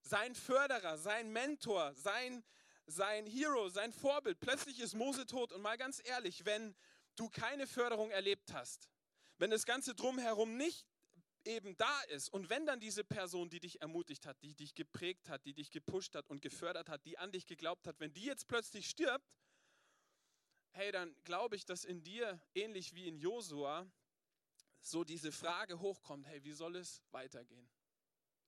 Sein 0.00 0.36
Förderer, 0.36 0.96
sein 0.96 1.32
Mentor, 1.32 1.92
sein, 1.96 2.44
sein 2.86 3.26
Hero, 3.26 3.68
sein 3.68 3.92
Vorbild. 3.92 4.38
Plötzlich 4.38 4.78
ist 4.78 4.94
Mose 4.94 5.26
tot. 5.26 5.52
Und 5.52 5.60
mal 5.60 5.76
ganz 5.76 6.00
ehrlich, 6.04 6.44
wenn 6.44 6.76
du 7.16 7.28
keine 7.28 7.66
Förderung 7.66 8.12
erlebt 8.12 8.52
hast, 8.52 8.88
wenn 9.38 9.50
das 9.50 9.66
Ganze 9.66 9.96
drumherum 9.96 10.56
nicht 10.56 10.86
eben 11.44 11.76
da 11.76 12.00
ist 12.08 12.28
und 12.28 12.50
wenn 12.50 12.66
dann 12.66 12.80
diese 12.80 13.04
Person, 13.04 13.48
die 13.48 13.60
dich 13.60 13.80
ermutigt 13.80 14.26
hat, 14.26 14.42
die 14.42 14.54
dich 14.54 14.74
geprägt 14.74 15.28
hat, 15.28 15.44
die 15.44 15.54
dich 15.54 15.70
gepusht 15.70 16.14
hat 16.14 16.28
und 16.28 16.42
gefördert 16.42 16.88
hat, 16.88 17.04
die 17.04 17.18
an 17.18 17.32
dich 17.32 17.46
geglaubt 17.46 17.86
hat, 17.86 18.00
wenn 18.00 18.12
die 18.12 18.24
jetzt 18.24 18.48
plötzlich 18.48 18.88
stirbt, 18.88 19.24
hey, 20.72 20.92
dann 20.92 21.14
glaube 21.24 21.56
ich, 21.56 21.64
dass 21.64 21.84
in 21.84 22.02
dir, 22.02 22.40
ähnlich 22.54 22.94
wie 22.94 23.08
in 23.08 23.18
Josua, 23.18 23.90
so 24.80 25.04
diese 25.04 25.32
Frage 25.32 25.80
hochkommt, 25.80 26.26
hey, 26.26 26.42
wie 26.44 26.52
soll 26.52 26.76
es 26.76 27.02
weitergehen? 27.10 27.68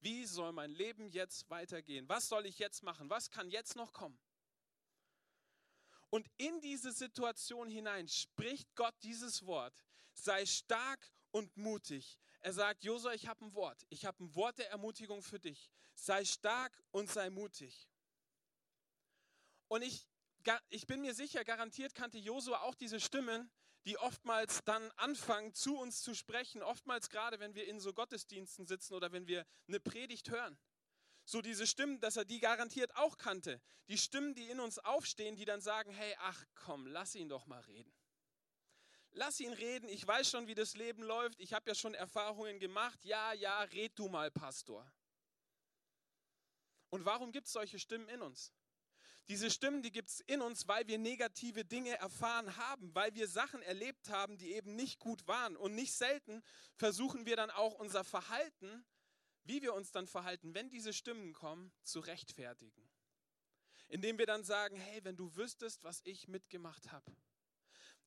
Wie 0.01 0.25
soll 0.25 0.53
mein 0.53 0.71
Leben 0.71 1.09
jetzt 1.11 1.51
weitergehen? 1.51 2.09
Was 2.09 2.29
soll 2.29 2.47
ich 2.47 2.59
jetzt 2.59 2.83
machen? 2.83 3.11
Was 3.11 3.31
kann 3.31 3.51
jetzt 3.51 3.77
noch 3.77 3.93
kommen? 3.93 4.19
Und 6.09 6.29
in 6.39 6.61
diese 6.61 6.93
Situation 6.93 7.71
hinein 7.71 8.09
spricht 8.09 8.75
Gott 8.75 8.95
dieses 9.03 9.47
Wort. 9.47 9.75
Sei 10.13 10.45
stark 10.47 11.13
und 11.31 11.57
mutig. 11.57 12.19
Er 12.41 12.53
sagt, 12.53 12.85
Josua, 12.85 13.13
ich 13.13 13.27
habe 13.27 13.45
ein 13.45 13.55
Wort. 13.55 13.85
Ich 13.91 14.05
habe 14.07 14.25
ein 14.25 14.35
Wort 14.35 14.59
der 14.59 14.71
Ermutigung 14.71 15.23
für 15.23 15.39
dich. 15.39 15.71
Sei 15.95 16.25
stark 16.25 16.83
und 16.91 17.11
sei 17.11 17.29
mutig. 17.29 17.89
Und 19.69 19.83
ich, 19.83 20.09
ich 20.71 20.87
bin 20.87 21.03
mir 21.03 21.15
sicher, 21.15 21.45
garantiert 21.45 21.95
kannte 21.95 22.19
Josua 22.19 22.63
auch 22.63 22.75
diese 22.75 22.99
Stimmen, 22.99 23.51
die 23.85 23.99
oftmals 23.99 24.65
dann 24.65 24.91
anfangen, 24.93 25.55
zu 25.55 25.79
uns 25.79 26.03
zu 26.03 26.15
sprechen. 26.15 26.63
Oftmals 26.63 27.11
gerade, 27.11 27.41
wenn 27.41 27.55
wir 27.55 27.67
in 27.67 27.79
so 27.79 27.93
Gottesdiensten 27.93 28.67
sitzen 28.67 28.95
oder 28.95 29.13
wenn 29.13 29.27
wir 29.27 29.47
eine 29.69 29.81
Predigt 29.81 30.31
hören. 30.31 30.59
So 31.25 31.43
diese 31.43 31.67
Stimmen, 31.67 32.01
dass 32.01 32.17
er 32.17 32.25
die 32.25 32.41
garantiert 32.41 32.97
auch 32.97 33.19
kannte. 33.19 33.61
Die 33.89 33.99
Stimmen, 33.99 34.35
die 34.35 34.49
in 34.49 34.61
uns 34.61 34.79
aufstehen, 34.79 35.37
die 35.37 35.45
dann 35.45 35.61
sagen, 35.61 35.93
hey, 35.93 36.17
ach 36.21 36.45
komm, 36.55 36.87
lass 36.87 37.15
ihn 37.15 37.29
doch 37.29 37.47
mal 37.47 37.61
reden. 37.61 37.93
Lass 39.13 39.41
ihn 39.41 39.53
reden, 39.53 39.89
ich 39.89 40.07
weiß 40.07 40.31
schon, 40.31 40.47
wie 40.47 40.55
das 40.55 40.75
Leben 40.77 41.03
läuft, 41.03 41.41
ich 41.41 41.53
habe 41.53 41.69
ja 41.69 41.75
schon 41.75 41.95
Erfahrungen 41.95 42.59
gemacht. 42.59 43.05
Ja, 43.05 43.33
ja, 43.33 43.63
red 43.63 43.99
du 43.99 44.09
mal, 44.09 44.31
Pastor. 44.31 44.91
Und 46.91 47.05
warum 47.05 47.33
gibt 47.33 47.47
es 47.47 47.53
solche 47.53 47.79
Stimmen 47.79 48.09
in 48.09 48.23
uns? 48.23 48.53
Diese 49.29 49.51
Stimmen, 49.51 49.83
die 49.83 49.93
gibt 49.93 50.09
es 50.09 50.21
in 50.21 50.43
uns, 50.43 50.67
weil 50.67 50.89
wir 50.89 50.99
negative 50.99 51.65
Dinge 51.65 51.97
erfahren 51.99 52.57
haben, 52.57 52.95
weil 52.95 53.15
wir 53.15 53.29
Sachen 53.29 53.63
erlebt 53.63 54.09
haben, 54.09 54.39
die 54.39 54.55
eben 54.55 54.75
nicht 54.75 54.99
gut 54.99 55.27
waren. 55.29 55.57
Und 55.57 55.75
nicht 55.75 55.93
selten 55.93 56.43
versuchen 56.77 57.27
wir 57.27 57.37
dann 57.37 57.51
auch 57.51 57.75
unser 57.75 58.03
Verhalten 58.03 58.85
wie 59.45 59.63
wir 59.63 59.75
uns 59.75 59.91
dann 59.91 60.07
verhalten, 60.07 60.55
wenn 60.55 60.71
diese 60.71 60.93
Stimmen 60.93 61.33
kommen, 61.33 61.73
zu 61.83 62.01
rechtfertigen. 62.01 62.89
Indem 63.89 64.19
wir 64.19 64.27
dann 64.27 64.45
sagen, 64.45 64.77
hey, 64.77 65.03
wenn 65.03 65.17
du 65.17 65.35
wüsstest, 65.35 65.83
was 65.83 66.01
ich 66.05 66.29
mitgemacht 66.29 66.93
habe, 66.93 67.11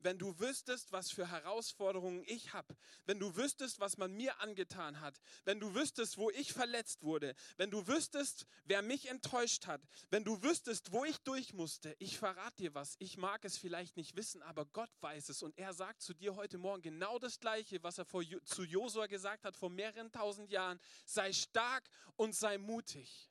wenn 0.03 0.17
du 0.17 0.37
wüsstest, 0.39 0.91
was 0.91 1.11
für 1.11 1.29
Herausforderungen 1.29 2.23
ich 2.27 2.53
habe, 2.53 2.75
wenn 3.05 3.19
du 3.19 3.35
wüsstest, 3.35 3.79
was 3.79 3.97
man 3.97 4.13
mir 4.13 4.39
angetan 4.39 4.99
hat, 5.01 5.19
wenn 5.45 5.59
du 5.59 5.73
wüsstest, 5.73 6.17
wo 6.17 6.29
ich 6.29 6.53
verletzt 6.53 7.03
wurde, 7.03 7.35
wenn 7.57 7.71
du 7.71 7.87
wüsstest, 7.87 8.45
wer 8.65 8.81
mich 8.81 9.09
enttäuscht 9.09 9.67
hat, 9.67 9.81
wenn 10.09 10.23
du 10.23 10.41
wüsstest, 10.43 10.91
wo 10.91 11.05
ich 11.05 11.17
durch 11.19 11.53
musste, 11.53 11.95
ich 11.99 12.17
verrate 12.17 12.57
dir 12.57 12.73
was, 12.73 12.95
ich 12.99 13.17
mag 13.17 13.43
es 13.45 13.57
vielleicht 13.57 13.97
nicht 13.97 14.15
wissen, 14.15 14.41
aber 14.43 14.65
Gott 14.65 14.91
weiß 15.01 15.29
es 15.29 15.41
und 15.41 15.57
er 15.57 15.73
sagt 15.73 16.01
zu 16.01 16.13
dir 16.13 16.35
heute 16.35 16.57
Morgen 16.57 16.81
genau 16.81 17.19
das 17.19 17.39
Gleiche, 17.39 17.81
was 17.83 17.97
er 17.97 18.05
vor, 18.05 18.23
zu 18.45 18.63
Josua 18.63 19.07
gesagt 19.07 19.43
hat 19.43 19.55
vor 19.55 19.69
mehreren 19.69 20.11
tausend 20.11 20.49
Jahren, 20.49 20.79
sei 21.05 21.33
stark 21.33 21.83
und 22.15 22.35
sei 22.35 22.57
mutig. 22.57 23.29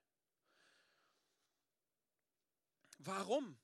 Warum? 2.99 3.59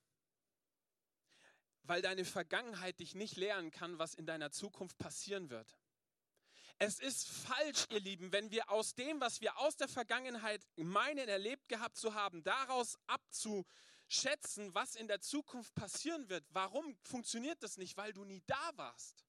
Weil 1.89 2.03
deine 2.03 2.23
Vergangenheit 2.23 2.99
dich 2.99 3.15
nicht 3.15 3.35
lehren 3.35 3.71
kann, 3.71 3.97
was 3.97 4.13
in 4.13 4.27
deiner 4.27 4.51
Zukunft 4.51 4.99
passieren 4.99 5.49
wird. 5.49 5.75
Es 6.77 6.99
ist 6.99 7.27
falsch, 7.27 7.87
ihr 7.89 7.99
Lieben, 7.99 8.31
wenn 8.31 8.51
wir 8.51 8.69
aus 8.69 8.93
dem, 8.93 9.19
was 9.19 9.41
wir 9.41 9.57
aus 9.57 9.75
der 9.75 9.87
Vergangenheit 9.87 10.65
meinen, 10.75 11.27
erlebt 11.27 11.67
gehabt 11.67 11.97
zu 11.97 12.13
haben, 12.13 12.43
daraus 12.43 12.99
abzuschätzen, 13.07 14.73
was 14.75 14.93
in 14.93 15.07
der 15.07 15.19
Zukunft 15.21 15.73
passieren 15.73 16.29
wird. 16.29 16.45
Warum 16.51 16.95
funktioniert 17.01 17.63
das 17.63 17.77
nicht? 17.77 17.97
Weil 17.97 18.13
du 18.13 18.23
nie 18.23 18.43
da 18.45 18.71
warst. 18.75 19.25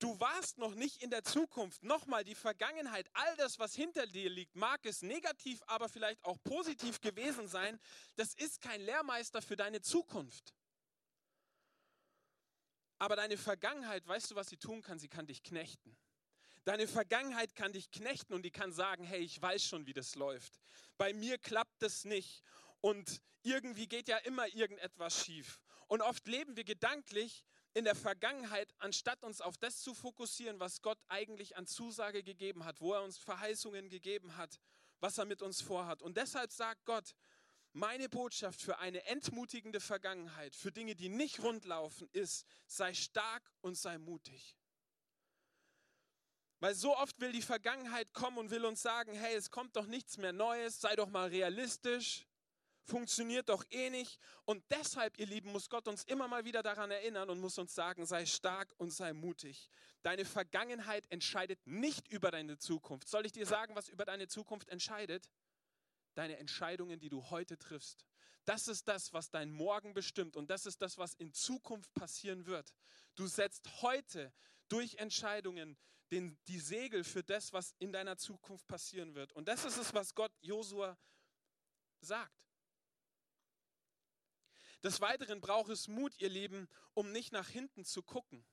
Du 0.00 0.18
warst 0.18 0.58
noch 0.58 0.74
nicht 0.74 1.00
in 1.00 1.10
der 1.10 1.22
Zukunft. 1.22 1.84
Nochmal, 1.84 2.24
die 2.24 2.34
Vergangenheit, 2.34 3.08
all 3.12 3.36
das, 3.36 3.60
was 3.60 3.72
hinter 3.72 4.08
dir 4.08 4.28
liegt, 4.28 4.56
mag 4.56 4.84
es 4.84 5.00
negativ, 5.02 5.62
aber 5.68 5.88
vielleicht 5.88 6.24
auch 6.24 6.42
positiv 6.42 7.00
gewesen 7.00 7.46
sein. 7.46 7.78
Das 8.16 8.34
ist 8.34 8.60
kein 8.60 8.80
Lehrmeister 8.80 9.40
für 9.40 9.54
deine 9.54 9.80
Zukunft. 9.80 10.52
Aber 12.98 13.16
deine 13.16 13.36
Vergangenheit, 13.36 14.06
weißt 14.06 14.30
du, 14.30 14.34
was 14.34 14.48
sie 14.48 14.56
tun 14.56 14.82
kann? 14.82 14.98
Sie 14.98 15.08
kann 15.08 15.26
dich 15.26 15.42
knechten. 15.42 15.96
Deine 16.64 16.88
Vergangenheit 16.88 17.54
kann 17.54 17.72
dich 17.72 17.90
knechten 17.90 18.32
und 18.32 18.42
die 18.42 18.50
kann 18.50 18.72
sagen, 18.72 19.04
hey, 19.04 19.20
ich 19.20 19.40
weiß 19.40 19.64
schon, 19.64 19.86
wie 19.86 19.92
das 19.92 20.14
läuft. 20.14 20.58
Bei 20.96 21.12
mir 21.12 21.36
klappt 21.36 21.82
das 21.82 22.04
nicht 22.04 22.42
und 22.80 23.20
irgendwie 23.42 23.86
geht 23.86 24.08
ja 24.08 24.16
immer 24.18 24.46
irgendetwas 24.48 25.24
schief. 25.24 25.60
Und 25.88 26.00
oft 26.00 26.26
leben 26.26 26.56
wir 26.56 26.64
gedanklich 26.64 27.44
in 27.74 27.84
der 27.84 27.94
Vergangenheit, 27.94 28.72
anstatt 28.78 29.22
uns 29.24 29.40
auf 29.40 29.58
das 29.58 29.82
zu 29.82 29.94
fokussieren, 29.94 30.60
was 30.60 30.80
Gott 30.80 30.98
eigentlich 31.08 31.56
an 31.56 31.66
Zusage 31.66 32.22
gegeben 32.22 32.64
hat, 32.64 32.80
wo 32.80 32.94
er 32.94 33.02
uns 33.02 33.18
Verheißungen 33.18 33.90
gegeben 33.90 34.36
hat, 34.36 34.58
was 35.00 35.18
er 35.18 35.26
mit 35.26 35.42
uns 35.42 35.60
vorhat. 35.60 36.00
Und 36.00 36.16
deshalb 36.16 36.52
sagt 36.52 36.86
Gott, 36.86 37.14
meine 37.74 38.08
Botschaft 38.08 38.62
für 38.62 38.78
eine 38.78 39.04
entmutigende 39.06 39.80
Vergangenheit, 39.80 40.54
für 40.54 40.70
Dinge, 40.70 40.94
die 40.94 41.08
nicht 41.08 41.42
rundlaufen, 41.42 42.08
ist, 42.12 42.46
sei 42.66 42.94
stark 42.94 43.42
und 43.60 43.76
sei 43.76 43.98
mutig. 43.98 44.56
Weil 46.60 46.74
so 46.74 46.96
oft 46.96 47.20
will 47.20 47.32
die 47.32 47.42
Vergangenheit 47.42 48.12
kommen 48.14 48.38
und 48.38 48.50
will 48.50 48.64
uns 48.64 48.80
sagen, 48.80 49.12
hey, 49.12 49.34
es 49.34 49.50
kommt 49.50 49.76
doch 49.76 49.86
nichts 49.86 50.16
mehr 50.18 50.32
Neues, 50.32 50.80
sei 50.80 50.94
doch 50.94 51.08
mal 51.08 51.28
realistisch, 51.28 52.26
funktioniert 52.84 53.48
doch 53.48 53.64
eh 53.70 53.90
nicht. 53.90 54.20
Und 54.44 54.64
deshalb, 54.70 55.18
ihr 55.18 55.26
Lieben, 55.26 55.50
muss 55.50 55.68
Gott 55.68 55.88
uns 55.88 56.04
immer 56.04 56.28
mal 56.28 56.44
wieder 56.44 56.62
daran 56.62 56.92
erinnern 56.92 57.28
und 57.28 57.40
muss 57.40 57.58
uns 57.58 57.74
sagen, 57.74 58.06
sei 58.06 58.24
stark 58.24 58.72
und 58.78 58.92
sei 58.92 59.12
mutig. 59.12 59.68
Deine 60.02 60.24
Vergangenheit 60.24 61.10
entscheidet 61.10 61.66
nicht 61.66 62.06
über 62.08 62.30
deine 62.30 62.56
Zukunft. 62.56 63.08
Soll 63.08 63.26
ich 63.26 63.32
dir 63.32 63.46
sagen, 63.46 63.74
was 63.74 63.88
über 63.88 64.04
deine 64.04 64.28
Zukunft 64.28 64.68
entscheidet? 64.68 65.28
Deine 66.14 66.38
Entscheidungen, 66.38 67.00
die 67.00 67.08
du 67.08 67.30
heute 67.30 67.58
triffst. 67.58 68.04
Das 68.44 68.68
ist 68.68 68.88
das, 68.88 69.12
was 69.12 69.30
dein 69.30 69.50
Morgen 69.50 69.94
bestimmt 69.94 70.36
und 70.36 70.50
das 70.50 70.66
ist 70.66 70.82
das, 70.82 70.98
was 70.98 71.14
in 71.14 71.32
Zukunft 71.32 71.92
passieren 71.94 72.46
wird. 72.46 72.74
Du 73.14 73.26
setzt 73.26 73.82
heute 73.82 74.32
durch 74.68 74.96
Entscheidungen 74.96 75.78
den, 76.10 76.38
die 76.46 76.60
Segel 76.60 77.04
für 77.04 77.22
das, 77.22 77.52
was 77.52 77.74
in 77.78 77.92
deiner 77.92 78.16
Zukunft 78.16 78.66
passieren 78.66 79.14
wird. 79.14 79.32
Und 79.32 79.48
das 79.48 79.64
ist 79.64 79.78
es, 79.78 79.94
was 79.94 80.14
Gott 80.14 80.32
Josua 80.40 80.98
sagt. 82.00 82.44
Des 84.82 85.00
Weiteren 85.00 85.40
braucht 85.40 85.70
es 85.70 85.88
Mut, 85.88 86.14
ihr 86.18 86.28
Lieben, 86.28 86.68
um 86.92 87.10
nicht 87.10 87.32
nach 87.32 87.48
hinten 87.48 87.84
zu 87.84 88.02
gucken. 88.02 88.44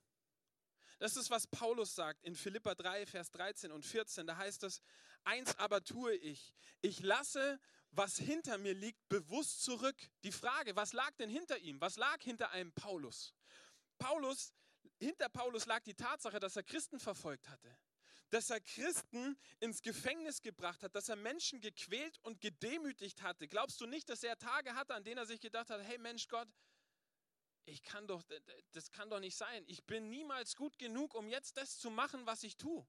Das 0.98 1.16
ist, 1.16 1.30
was 1.30 1.46
Paulus 1.46 1.94
sagt 1.94 2.22
in 2.22 2.34
Philippa 2.34 2.74
3, 2.74 3.06
Vers 3.06 3.30
13 3.32 3.72
und 3.72 3.84
14. 3.84 4.26
Da 4.26 4.36
heißt 4.36 4.62
es, 4.62 4.80
eins 5.24 5.56
aber 5.58 5.84
tue 5.84 6.14
ich. 6.14 6.54
Ich 6.80 7.00
lasse, 7.00 7.60
was 7.90 8.16
hinter 8.16 8.58
mir 8.58 8.74
liegt, 8.74 9.08
bewusst 9.08 9.62
zurück. 9.62 9.96
Die 10.24 10.32
Frage, 10.32 10.76
was 10.76 10.92
lag 10.92 11.10
denn 11.16 11.30
hinter 11.30 11.58
ihm? 11.58 11.80
Was 11.80 11.96
lag 11.96 12.22
hinter 12.22 12.50
einem 12.50 12.72
Paulus? 12.72 13.34
Paulus, 13.98 14.54
hinter 14.98 15.28
Paulus 15.28 15.66
lag 15.66 15.82
die 15.82 15.94
Tatsache, 15.94 16.40
dass 16.40 16.56
er 16.56 16.62
Christen 16.62 16.98
verfolgt 16.98 17.48
hatte 17.48 17.76
dass 18.32 18.48
er 18.48 18.60
Christen 18.60 19.36
ins 19.60 19.82
Gefängnis 19.82 20.40
gebracht 20.40 20.82
hat, 20.82 20.94
dass 20.94 21.10
er 21.10 21.16
Menschen 21.16 21.60
gequält 21.60 22.18
und 22.22 22.40
gedemütigt 22.40 23.20
hatte. 23.20 23.46
Glaubst 23.46 23.78
du 23.78 23.86
nicht, 23.86 24.08
dass 24.08 24.22
er 24.22 24.38
Tage 24.38 24.74
hatte, 24.74 24.94
an 24.94 25.04
denen 25.04 25.18
er 25.18 25.26
sich 25.26 25.38
gedacht 25.38 25.68
hat, 25.68 25.82
hey 25.82 25.98
Mensch 25.98 26.28
Gott, 26.28 26.48
ich 27.66 27.82
kann 27.82 28.06
doch, 28.06 28.22
das 28.72 28.90
kann 28.90 29.10
doch 29.10 29.20
nicht 29.20 29.36
sein. 29.36 29.64
Ich 29.66 29.84
bin 29.84 30.08
niemals 30.08 30.56
gut 30.56 30.78
genug, 30.78 31.14
um 31.14 31.28
jetzt 31.28 31.58
das 31.58 31.78
zu 31.78 31.90
machen, 31.90 32.24
was 32.24 32.42
ich 32.42 32.56
tue. 32.56 32.86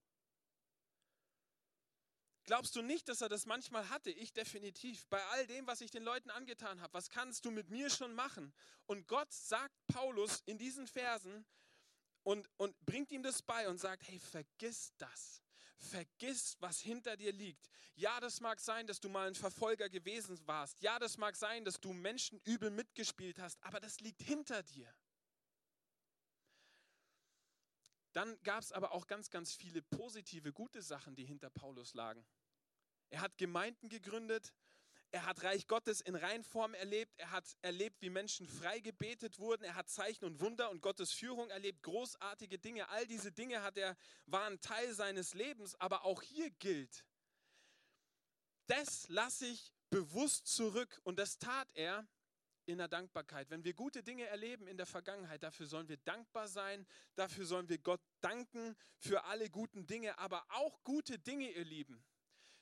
Glaubst 2.46 2.76
du 2.76 2.82
nicht, 2.82 3.08
dass 3.08 3.22
er 3.22 3.30
das 3.30 3.46
manchmal 3.46 3.90
hatte? 3.90 4.12
Ich 4.12 4.34
definitiv. 4.34 5.06
Bei 5.08 5.24
all 5.28 5.48
dem, 5.48 5.66
was 5.66 5.80
ich 5.80 5.92
den 5.92 6.04
Leuten 6.04 6.30
angetan 6.30 6.82
habe, 6.82 6.94
was 6.94 7.10
kannst 7.10 7.46
du 7.46 7.52
mit 7.52 7.70
mir 7.70 7.90
schon 7.90 8.14
machen? 8.14 8.54
Und 8.86 9.08
Gott 9.08 9.32
sagt 9.32 9.76
Paulus 9.88 10.42
in 10.46 10.58
diesen 10.58 10.88
Versen 10.88 11.46
und, 12.24 12.50
und 12.58 12.78
bringt 12.86 13.12
ihm 13.12 13.24
das 13.24 13.42
bei 13.42 13.68
und 13.70 13.80
sagt, 13.80 14.08
hey, 14.08 14.20
vergiss 14.20 14.92
das. 14.98 15.42
Vergiss, 15.78 16.58
was 16.60 16.80
hinter 16.80 17.16
dir 17.16 17.32
liegt. 17.32 17.70
Ja, 17.96 18.20
das 18.20 18.42
mag 18.42 18.60
sein, 18.60 18.88
dass 18.88 19.00
du 19.00 19.10
mal 19.10 19.28
ein 19.28 19.36
Verfolger 19.36 19.90
gewesen 19.90 20.40
warst. 20.46 20.82
Ja, 20.82 21.00
das 21.00 21.18
mag 21.18 21.36
sein, 21.36 21.64
dass 21.64 21.80
du 21.80 21.94
Menschen 21.94 22.42
übel 22.44 22.72
mitgespielt 22.72 23.40
hast, 23.40 23.62
aber 23.64 23.80
das 23.80 24.00
liegt 24.00 24.22
hinter 24.22 24.64
dir. 24.64 24.94
Dann 28.14 28.42
gab 28.44 28.62
es 28.62 28.72
aber 28.72 28.92
auch 28.92 29.08
ganz, 29.08 29.30
ganz 29.30 29.54
viele 29.54 29.82
positive, 29.82 30.54
gute 30.54 30.82
Sachen, 30.82 31.16
die 31.16 31.26
hinter 31.26 31.50
Paulus 31.50 31.94
lagen. 31.94 32.26
Er 33.10 33.22
hat 33.22 33.38
Gemeinden 33.38 33.90
gegründet, 33.90 34.54
er 35.12 35.26
hat 35.26 35.44
Reich 35.44 35.68
Gottes 35.68 36.02
in 36.02 36.16
Reinform 36.16 36.74
erlebt, 36.74 37.14
er 37.18 37.30
hat 37.32 37.46
erlebt, 37.62 38.02
wie 38.02 38.10
Menschen 38.10 38.48
frei 38.48 38.80
gebetet 38.80 39.38
wurden, 39.38 39.64
er 39.64 39.76
hat 39.76 39.90
Zeichen 39.90 40.26
und 40.26 40.40
Wunder 40.42 40.72
und 40.72 40.82
Gottes 40.82 41.12
Führung 41.12 41.50
erlebt, 41.50 41.84
großartige 41.84 42.58
Dinge. 42.58 42.90
All 42.90 43.06
diese 43.06 43.32
Dinge 43.32 43.62
hat 43.62 43.78
er, 43.78 43.96
waren 44.26 44.60
Teil 44.62 44.94
seines 44.94 45.36
Lebens, 45.36 45.76
aber 45.80 46.04
auch 46.06 46.24
hier 46.24 46.50
gilt, 46.50 47.06
das 48.68 49.08
lasse 49.10 49.46
ich 49.46 49.72
bewusst 49.90 50.48
zurück 50.48 51.00
und 51.04 51.20
das 51.20 51.38
tat 51.38 51.70
er 51.76 52.08
in 52.66 52.78
der 52.78 52.88
Dankbarkeit. 52.88 53.50
Wenn 53.50 53.64
wir 53.64 53.74
gute 53.74 54.04
Dinge 54.04 54.26
erleben 54.26 54.68
in 54.68 54.78
der 54.78 54.86
Vergangenheit, 54.86 55.44
dafür 55.44 55.66
sollen 55.66 55.90
wir 55.90 55.98
dankbar 55.98 56.48
sein, 56.48 56.86
dafür 57.16 57.46
sollen 57.46 57.70
wir 57.70 57.78
Gott 57.78 58.02
danken 58.22 58.76
für 58.98 59.24
alle 59.26 59.50
guten 59.50 59.86
Dinge, 59.86 60.18
aber 60.18 60.46
auch 60.50 60.84
gute 60.84 61.20
Dinge, 61.20 61.50
ihr 61.52 61.66
Lieben. 61.66 62.04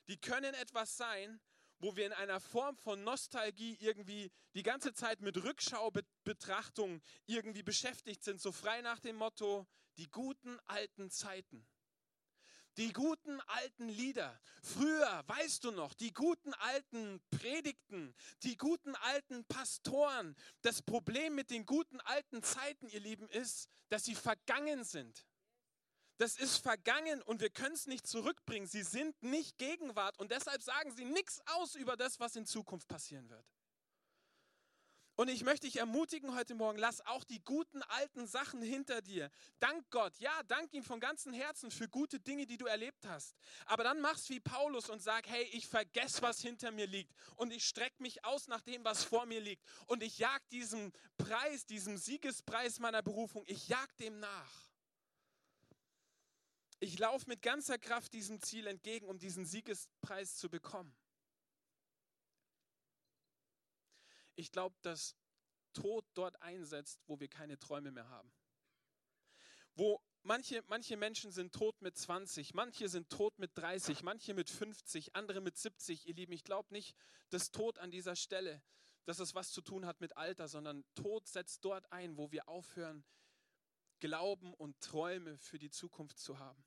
Die 0.08 0.20
können 0.20 0.54
etwas 0.54 0.96
sein, 0.96 1.40
wo 1.78 1.96
wir 1.96 2.06
in 2.06 2.12
einer 2.12 2.40
Form 2.40 2.76
von 2.76 3.02
Nostalgie 3.02 3.76
irgendwie 3.80 4.30
die 4.54 4.62
ganze 4.62 4.92
Zeit 4.92 5.20
mit 5.20 5.36
Rückschaubetrachtung 5.42 7.02
irgendwie 7.26 7.62
beschäftigt 7.62 8.22
sind, 8.22 8.40
so 8.40 8.52
frei 8.52 8.82
nach 8.82 9.00
dem 9.00 9.16
Motto, 9.16 9.66
die 9.96 10.08
guten 10.08 10.58
alten 10.66 11.10
Zeiten. 11.10 11.66
Die 12.78 12.92
guten 12.92 13.40
alten 13.42 13.88
Lieder. 13.88 14.40
Früher, 14.62 15.22
weißt 15.26 15.64
du 15.64 15.72
noch, 15.72 15.92
die 15.94 16.12
guten 16.12 16.54
alten 16.54 17.20
Predigten, 17.30 18.14
die 18.42 18.56
guten 18.56 18.94
alten 18.96 19.44
Pastoren. 19.44 20.34
Das 20.62 20.80
Problem 20.80 21.34
mit 21.34 21.50
den 21.50 21.66
guten 21.66 22.00
alten 22.00 22.42
Zeiten, 22.42 22.88
ihr 22.88 23.00
Lieben, 23.00 23.28
ist, 23.28 23.68
dass 23.90 24.04
sie 24.04 24.14
vergangen 24.14 24.84
sind. 24.84 25.26
Das 26.18 26.36
ist 26.36 26.58
vergangen 26.58 27.20
und 27.22 27.40
wir 27.40 27.50
können 27.50 27.74
es 27.74 27.86
nicht 27.86 28.06
zurückbringen. 28.06 28.66
Sie 28.66 28.84
sind 28.84 29.20
nicht 29.22 29.58
Gegenwart 29.58 30.18
und 30.18 30.30
deshalb 30.30 30.62
sagen 30.62 30.92
sie 30.92 31.04
nichts 31.04 31.42
aus 31.46 31.74
über 31.74 31.96
das, 31.96 32.20
was 32.20 32.36
in 32.36 32.46
Zukunft 32.46 32.88
passieren 32.88 33.28
wird. 33.28 33.44
Und 35.14 35.28
ich 35.28 35.44
möchte 35.44 35.66
dich 35.66 35.76
ermutigen 35.76 36.34
heute 36.34 36.54
Morgen, 36.54 36.78
lass 36.78 37.04
auch 37.06 37.22
die 37.24 37.44
guten 37.44 37.82
alten 37.82 38.26
Sachen 38.26 38.62
hinter 38.62 39.02
dir. 39.02 39.30
Dank 39.60 39.84
Gott, 39.90 40.16
ja, 40.18 40.42
dank 40.44 40.72
ihm 40.72 40.82
von 40.82 41.00
ganzem 41.00 41.34
Herzen 41.34 41.70
für 41.70 41.86
gute 41.86 42.18
Dinge, 42.18 42.46
die 42.46 42.56
du 42.56 42.64
erlebt 42.64 43.06
hast. 43.06 43.36
Aber 43.66 43.84
dann 43.84 44.00
mach's 44.00 44.30
wie 44.30 44.40
Paulus 44.40 44.88
und 44.88 45.02
sag, 45.02 45.28
hey, 45.28 45.44
ich 45.52 45.66
vergesse, 45.66 46.22
was 46.22 46.40
hinter 46.40 46.70
mir 46.70 46.86
liegt 46.86 47.12
und 47.36 47.52
ich 47.52 47.66
strecke 47.66 48.02
mich 48.02 48.24
aus 48.24 48.48
nach 48.48 48.62
dem, 48.62 48.84
was 48.84 49.04
vor 49.04 49.26
mir 49.26 49.40
liegt. 49.40 49.62
Und 49.86 50.02
ich 50.02 50.18
jag 50.18 50.40
diesem 50.50 50.92
Preis, 51.18 51.66
diesem 51.66 51.98
Siegespreis 51.98 52.80
meiner 52.80 53.02
Berufung, 53.02 53.44
ich 53.46 53.68
jag 53.68 53.88
dem 53.98 54.18
nach. 54.18 54.72
Ich 56.80 56.98
laufe 56.98 57.28
mit 57.28 57.42
ganzer 57.42 57.78
Kraft 57.78 58.14
diesem 58.14 58.40
Ziel 58.40 58.66
entgegen, 58.66 59.06
um 59.06 59.18
diesen 59.18 59.44
Siegespreis 59.44 60.36
zu 60.36 60.48
bekommen. 60.48 60.92
Ich 64.34 64.50
glaube, 64.50 64.76
dass 64.82 65.16
Tod 65.72 66.04
dort 66.14 66.40
einsetzt, 66.42 67.00
wo 67.06 67.18
wir 67.20 67.28
keine 67.28 67.58
Träume 67.58 67.92
mehr 67.92 68.08
haben. 68.08 68.32
Wo 69.74 70.02
manche, 70.22 70.62
manche 70.68 70.96
Menschen 70.96 71.32
sind 71.32 71.54
tot 71.54 71.80
mit 71.80 71.96
20, 71.96 72.54
manche 72.54 72.88
sind 72.88 73.08
tot 73.08 73.38
mit 73.38 73.56
30, 73.56 74.02
manche 74.02 74.34
mit 74.34 74.50
50, 74.50 75.14
andere 75.16 75.40
mit 75.40 75.56
70. 75.56 76.06
Ihr 76.06 76.14
Lieben, 76.14 76.32
ich 76.32 76.44
glaube 76.44 76.72
nicht, 76.72 76.94
dass 77.30 77.50
Tod 77.50 77.78
an 77.78 77.90
dieser 77.90 78.16
Stelle, 78.16 78.62
dass 79.04 79.18
es 79.18 79.34
was 79.34 79.50
zu 79.50 79.62
tun 79.62 79.86
hat 79.86 80.00
mit 80.00 80.16
Alter, 80.16 80.48
sondern 80.48 80.84
Tod 80.94 81.26
setzt 81.26 81.64
dort 81.64 81.90
ein, 81.90 82.16
wo 82.16 82.30
wir 82.30 82.48
aufhören, 82.48 83.04
Glauben 84.00 84.52
und 84.54 84.80
Träume 84.80 85.38
für 85.38 85.58
die 85.58 85.70
Zukunft 85.70 86.18
zu 86.18 86.38
haben. 86.38 86.64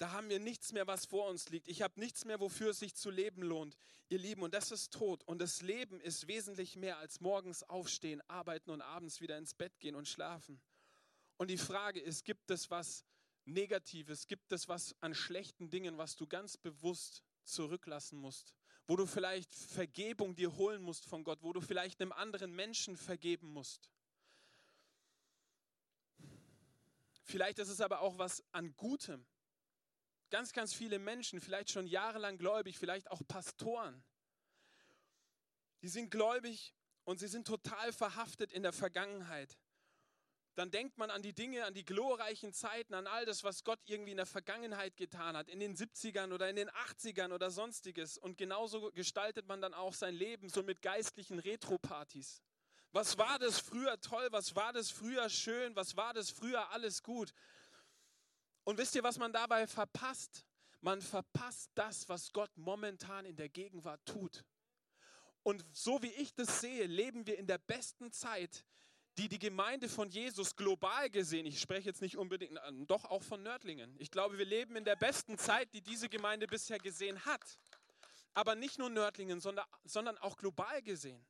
Da 0.00 0.12
haben 0.12 0.30
wir 0.30 0.40
nichts 0.40 0.72
mehr, 0.72 0.86
was 0.86 1.04
vor 1.04 1.28
uns 1.28 1.50
liegt. 1.50 1.68
Ich 1.68 1.82
habe 1.82 2.00
nichts 2.00 2.24
mehr, 2.24 2.40
wofür 2.40 2.70
es 2.70 2.78
sich 2.78 2.94
zu 2.94 3.10
leben 3.10 3.42
lohnt, 3.42 3.76
ihr 4.08 4.18
Lieben. 4.18 4.40
Und 4.40 4.54
das 4.54 4.70
ist 4.70 4.94
Tod. 4.94 5.22
Und 5.24 5.42
das 5.42 5.60
Leben 5.60 6.00
ist 6.00 6.26
wesentlich 6.26 6.74
mehr 6.74 6.96
als 6.96 7.20
morgens 7.20 7.62
aufstehen, 7.64 8.22
arbeiten 8.26 8.70
und 8.70 8.80
abends 8.80 9.20
wieder 9.20 9.36
ins 9.36 9.52
Bett 9.52 9.78
gehen 9.78 9.94
und 9.94 10.08
schlafen. 10.08 10.58
Und 11.36 11.50
die 11.50 11.58
Frage 11.58 12.00
ist, 12.00 12.24
gibt 12.24 12.50
es 12.50 12.70
was 12.70 13.04
Negatives? 13.44 14.26
Gibt 14.26 14.50
es 14.52 14.70
was 14.70 14.96
an 15.02 15.14
schlechten 15.14 15.68
Dingen, 15.68 15.98
was 15.98 16.16
du 16.16 16.26
ganz 16.26 16.56
bewusst 16.56 17.22
zurücklassen 17.44 18.18
musst? 18.18 18.54
Wo 18.86 18.96
du 18.96 19.04
vielleicht 19.04 19.54
Vergebung 19.54 20.34
dir 20.34 20.56
holen 20.56 20.80
musst 20.80 21.04
von 21.04 21.24
Gott, 21.24 21.42
wo 21.42 21.52
du 21.52 21.60
vielleicht 21.60 22.00
einem 22.00 22.12
anderen 22.12 22.54
Menschen 22.56 22.96
vergeben 22.96 23.52
musst? 23.52 23.90
Vielleicht 27.22 27.58
ist 27.58 27.68
es 27.68 27.82
aber 27.82 28.00
auch 28.00 28.16
was 28.16 28.42
an 28.52 28.74
Gutem, 28.78 29.26
Ganz, 30.30 30.52
ganz 30.52 30.72
viele 30.72 30.98
Menschen, 30.98 31.40
vielleicht 31.40 31.70
schon 31.70 31.86
jahrelang 31.86 32.38
gläubig, 32.38 32.78
vielleicht 32.78 33.10
auch 33.10 33.22
Pastoren, 33.26 34.02
die 35.82 35.88
sind 35.88 36.10
gläubig 36.10 36.74
und 37.04 37.18
sie 37.18 37.28
sind 37.28 37.46
total 37.46 37.92
verhaftet 37.92 38.52
in 38.52 38.62
der 38.62 38.72
Vergangenheit. 38.72 39.58
Dann 40.54 40.70
denkt 40.70 40.98
man 40.98 41.10
an 41.10 41.22
die 41.22 41.32
Dinge, 41.32 41.64
an 41.64 41.74
die 41.74 41.84
glorreichen 41.84 42.52
Zeiten, 42.52 42.92
an 42.92 43.06
all 43.06 43.24
das, 43.24 43.44
was 43.44 43.64
Gott 43.64 43.80
irgendwie 43.86 44.10
in 44.10 44.18
der 44.18 44.26
Vergangenheit 44.26 44.96
getan 44.96 45.36
hat, 45.36 45.48
in 45.48 45.58
den 45.58 45.74
70ern 45.74 46.32
oder 46.32 46.50
in 46.50 46.56
den 46.56 46.68
80ern 46.70 47.32
oder 47.32 47.50
sonstiges. 47.50 48.18
Und 48.18 48.36
genauso 48.36 48.90
gestaltet 48.92 49.46
man 49.46 49.60
dann 49.60 49.74
auch 49.74 49.94
sein 49.94 50.14
Leben 50.14 50.48
so 50.48 50.62
mit 50.62 50.82
geistlichen 50.82 51.38
Retro-Partys. 51.38 52.42
Was 52.92 53.16
war 53.16 53.38
das 53.38 53.60
früher 53.60 54.00
toll? 54.00 54.28
Was 54.32 54.56
war 54.56 54.72
das 54.72 54.90
früher 54.90 55.30
schön? 55.30 55.74
Was 55.76 55.96
war 55.96 56.12
das 56.12 56.30
früher 56.30 56.70
alles 56.70 57.02
gut? 57.02 57.32
Und 58.64 58.78
wisst 58.78 58.94
ihr, 58.94 59.02
was 59.02 59.18
man 59.18 59.32
dabei 59.32 59.66
verpasst? 59.66 60.44
Man 60.80 61.02
verpasst 61.02 61.70
das, 61.74 62.08
was 62.08 62.32
Gott 62.32 62.50
momentan 62.56 63.24
in 63.26 63.36
der 63.36 63.48
Gegenwart 63.48 64.04
tut. 64.06 64.44
Und 65.42 65.64
so 65.72 66.02
wie 66.02 66.12
ich 66.12 66.34
das 66.34 66.60
sehe, 66.60 66.86
leben 66.86 67.26
wir 67.26 67.38
in 67.38 67.46
der 67.46 67.58
besten 67.58 68.12
Zeit, 68.12 68.64
die 69.18 69.28
die 69.28 69.38
Gemeinde 69.38 69.88
von 69.88 70.08
Jesus 70.08 70.56
global 70.56 71.10
gesehen, 71.10 71.44
ich 71.44 71.60
spreche 71.60 71.88
jetzt 71.88 72.00
nicht 72.00 72.16
unbedingt, 72.16 72.58
doch 72.86 73.04
auch 73.06 73.22
von 73.22 73.42
Nördlingen. 73.42 73.94
Ich 73.98 74.10
glaube, 74.10 74.38
wir 74.38 74.44
leben 74.44 74.76
in 74.76 74.84
der 74.84 74.96
besten 74.96 75.36
Zeit, 75.36 75.72
die 75.74 75.82
diese 75.82 76.08
Gemeinde 76.08 76.46
bisher 76.46 76.78
gesehen 76.78 77.22
hat. 77.24 77.58
Aber 78.32 78.54
nicht 78.54 78.78
nur 78.78 78.88
Nördlingen, 78.88 79.40
sondern, 79.40 79.66
sondern 79.84 80.16
auch 80.18 80.36
global 80.36 80.80
gesehen. 80.82 81.22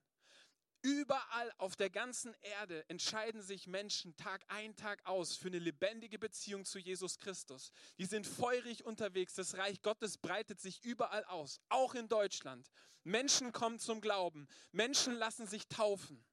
Überall 0.82 1.52
auf 1.58 1.76
der 1.76 1.90
ganzen 1.90 2.34
Erde 2.40 2.88
entscheiden 2.88 3.42
sich 3.42 3.66
Menschen 3.66 4.16
Tag 4.16 4.42
ein, 4.48 4.76
Tag 4.76 5.04
aus 5.04 5.36
für 5.36 5.48
eine 5.48 5.58
lebendige 5.58 6.18
Beziehung 6.18 6.64
zu 6.64 6.78
Jesus 6.78 7.18
Christus. 7.18 7.70
Die 7.98 8.06
sind 8.06 8.26
feurig 8.26 8.86
unterwegs. 8.86 9.34
Das 9.34 9.58
Reich 9.58 9.82
Gottes 9.82 10.16
breitet 10.16 10.58
sich 10.58 10.82
überall 10.82 11.24
aus, 11.24 11.60
auch 11.68 11.94
in 11.94 12.08
Deutschland. 12.08 12.70
Menschen 13.04 13.52
kommen 13.52 13.78
zum 13.78 14.00
Glauben. 14.00 14.48
Menschen 14.72 15.14
lassen 15.14 15.46
sich 15.46 15.68
taufen. 15.68 16.24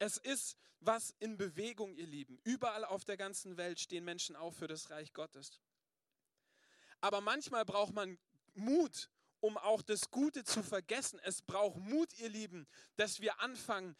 Es 0.00 0.16
ist 0.16 0.56
was 0.80 1.14
in 1.20 1.36
Bewegung, 1.36 1.94
ihr 1.94 2.06
Lieben. 2.06 2.40
Überall 2.44 2.84
auf 2.84 3.04
der 3.04 3.16
ganzen 3.16 3.56
Welt 3.56 3.78
stehen 3.78 4.04
Menschen 4.04 4.34
auf 4.34 4.56
für 4.56 4.68
das 4.68 4.90
Reich 4.90 5.12
Gottes. 5.12 5.60
Aber 7.00 7.20
manchmal 7.20 7.64
braucht 7.64 7.94
man 7.94 8.18
Mut 8.54 9.08
um 9.40 9.56
auch 9.56 9.82
das 9.82 10.10
Gute 10.10 10.44
zu 10.44 10.62
vergessen. 10.62 11.20
Es 11.22 11.42
braucht 11.42 11.78
Mut, 11.78 12.12
ihr 12.18 12.28
Lieben, 12.28 12.66
dass 12.96 13.20
wir 13.20 13.40
anfangen, 13.40 13.96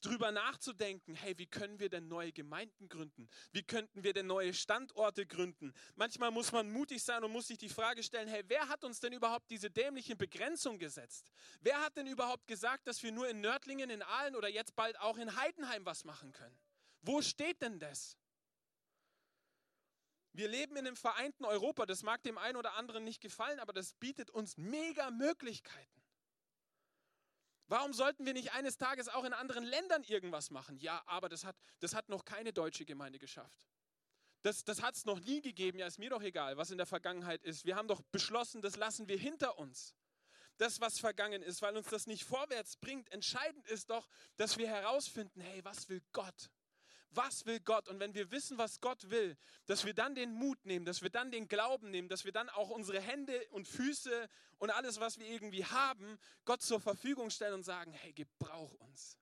drüber 0.00 0.30
nachzudenken, 0.30 1.14
hey, 1.14 1.36
wie 1.38 1.46
können 1.46 1.78
wir 1.78 1.88
denn 1.88 2.08
neue 2.08 2.32
Gemeinden 2.32 2.88
gründen? 2.88 3.28
Wie 3.52 3.62
könnten 3.62 4.04
wir 4.04 4.12
denn 4.12 4.26
neue 4.26 4.54
Standorte 4.54 5.26
gründen? 5.26 5.72
Manchmal 5.96 6.30
muss 6.30 6.52
man 6.52 6.70
mutig 6.70 7.02
sein 7.02 7.24
und 7.24 7.32
muss 7.32 7.48
sich 7.48 7.58
die 7.58 7.68
Frage 7.68 8.02
stellen, 8.02 8.28
hey, 8.28 8.42
wer 8.46 8.68
hat 8.68 8.84
uns 8.84 9.00
denn 9.00 9.12
überhaupt 9.12 9.50
diese 9.50 9.70
dämliche 9.70 10.16
Begrenzung 10.16 10.78
gesetzt? 10.78 11.30
Wer 11.60 11.80
hat 11.80 11.96
denn 11.96 12.06
überhaupt 12.06 12.46
gesagt, 12.46 12.86
dass 12.86 13.02
wir 13.02 13.12
nur 13.12 13.28
in 13.28 13.40
Nördlingen, 13.40 13.90
in 13.90 14.02
Aalen 14.02 14.36
oder 14.36 14.48
jetzt 14.48 14.74
bald 14.74 14.98
auch 15.00 15.16
in 15.16 15.36
Heidenheim 15.36 15.84
was 15.84 16.04
machen 16.04 16.32
können? 16.32 16.58
Wo 17.00 17.20
steht 17.20 17.60
denn 17.62 17.78
das? 17.78 18.16
Wir 20.32 20.48
leben 20.48 20.76
in 20.76 20.86
einem 20.86 20.96
vereinten 20.96 21.44
Europa. 21.44 21.86
Das 21.86 22.02
mag 22.02 22.22
dem 22.22 22.38
einen 22.38 22.56
oder 22.56 22.74
anderen 22.74 23.04
nicht 23.04 23.20
gefallen, 23.20 23.60
aber 23.60 23.72
das 23.72 23.94
bietet 23.94 24.30
uns 24.30 24.56
mega 24.56 25.10
Möglichkeiten. 25.10 26.02
Warum 27.68 27.92
sollten 27.92 28.26
wir 28.26 28.34
nicht 28.34 28.52
eines 28.52 28.76
Tages 28.76 29.08
auch 29.08 29.24
in 29.24 29.32
anderen 29.32 29.64
Ländern 29.64 30.02
irgendwas 30.04 30.50
machen? 30.50 30.76
Ja, 30.78 31.02
aber 31.06 31.28
das 31.28 31.44
hat, 31.44 31.56
das 31.80 31.94
hat 31.94 32.08
noch 32.08 32.24
keine 32.24 32.52
deutsche 32.52 32.84
Gemeinde 32.84 33.18
geschafft. 33.18 33.66
Das, 34.42 34.64
das 34.64 34.82
hat 34.82 34.96
es 34.96 35.04
noch 35.04 35.20
nie 35.20 35.40
gegeben. 35.40 35.78
Ja, 35.78 35.86
ist 35.86 35.98
mir 35.98 36.10
doch 36.10 36.22
egal, 36.22 36.56
was 36.56 36.70
in 36.70 36.76
der 36.76 36.86
Vergangenheit 36.86 37.42
ist. 37.44 37.64
Wir 37.64 37.76
haben 37.76 37.88
doch 37.88 38.02
beschlossen, 38.10 38.60
das 38.60 38.76
lassen 38.76 39.08
wir 39.08 39.16
hinter 39.16 39.58
uns. 39.58 39.94
Das, 40.58 40.80
was 40.80 40.98
vergangen 40.98 41.42
ist, 41.42 41.62
weil 41.62 41.76
uns 41.76 41.86
das 41.86 42.06
nicht 42.06 42.24
vorwärts 42.24 42.76
bringt. 42.76 43.10
Entscheidend 43.10 43.66
ist 43.68 43.90
doch, 43.90 44.08
dass 44.36 44.58
wir 44.58 44.68
herausfinden, 44.68 45.40
hey, 45.40 45.64
was 45.64 45.88
will 45.88 46.02
Gott? 46.12 46.50
Was 47.14 47.46
will 47.46 47.60
Gott? 47.60 47.88
Und 47.88 48.00
wenn 48.00 48.14
wir 48.14 48.30
wissen, 48.30 48.58
was 48.58 48.80
Gott 48.80 49.10
will, 49.10 49.36
dass 49.66 49.84
wir 49.84 49.94
dann 49.94 50.14
den 50.14 50.32
Mut 50.32 50.64
nehmen, 50.64 50.84
dass 50.84 51.02
wir 51.02 51.10
dann 51.10 51.30
den 51.30 51.48
Glauben 51.48 51.90
nehmen, 51.90 52.08
dass 52.08 52.24
wir 52.24 52.32
dann 52.32 52.48
auch 52.50 52.70
unsere 52.70 53.00
Hände 53.00 53.46
und 53.50 53.68
Füße 53.68 54.28
und 54.58 54.70
alles, 54.70 55.00
was 55.00 55.18
wir 55.18 55.26
irgendwie 55.26 55.64
haben, 55.64 56.18
Gott 56.44 56.62
zur 56.62 56.80
Verfügung 56.80 57.30
stellen 57.30 57.54
und 57.54 57.62
sagen, 57.64 57.92
hey, 57.92 58.12
gebrauch 58.12 58.72
uns. 58.80 59.18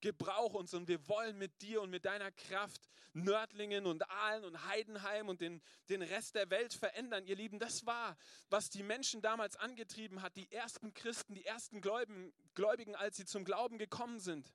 gebrauch 0.00 0.54
uns 0.54 0.74
und 0.74 0.86
wir 0.86 1.08
wollen 1.08 1.38
mit 1.38 1.60
dir 1.60 1.82
und 1.82 1.90
mit 1.90 2.04
deiner 2.04 2.30
Kraft 2.30 2.88
Nördlingen 3.14 3.86
und 3.86 4.08
Aalen 4.10 4.44
und 4.44 4.66
Heidenheim 4.66 5.28
und 5.28 5.40
den, 5.40 5.60
den 5.88 6.02
Rest 6.02 6.34
der 6.34 6.50
Welt 6.50 6.72
verändern. 6.72 7.26
Ihr 7.26 7.36
Lieben, 7.36 7.58
das 7.58 7.86
war, 7.86 8.16
was 8.50 8.70
die 8.70 8.82
Menschen 8.82 9.22
damals 9.22 9.56
angetrieben 9.56 10.22
hat, 10.22 10.36
die 10.36 10.50
ersten 10.52 10.94
Christen, 10.94 11.34
die 11.34 11.44
ersten 11.44 11.80
Gläubigen, 11.80 12.32
Gläubigen 12.54 12.94
als 12.94 13.16
sie 13.16 13.24
zum 13.24 13.44
Glauben 13.44 13.78
gekommen 13.78 14.20
sind. 14.20 14.52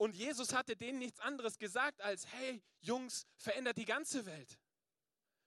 Und 0.00 0.14
Jesus 0.14 0.54
hatte 0.54 0.76
denen 0.76 0.98
nichts 0.98 1.20
anderes 1.20 1.58
gesagt 1.58 2.00
als, 2.00 2.26
hey 2.32 2.62
Jungs, 2.80 3.26
verändert 3.36 3.76
die 3.76 3.84
ganze 3.84 4.24
Welt. 4.24 4.58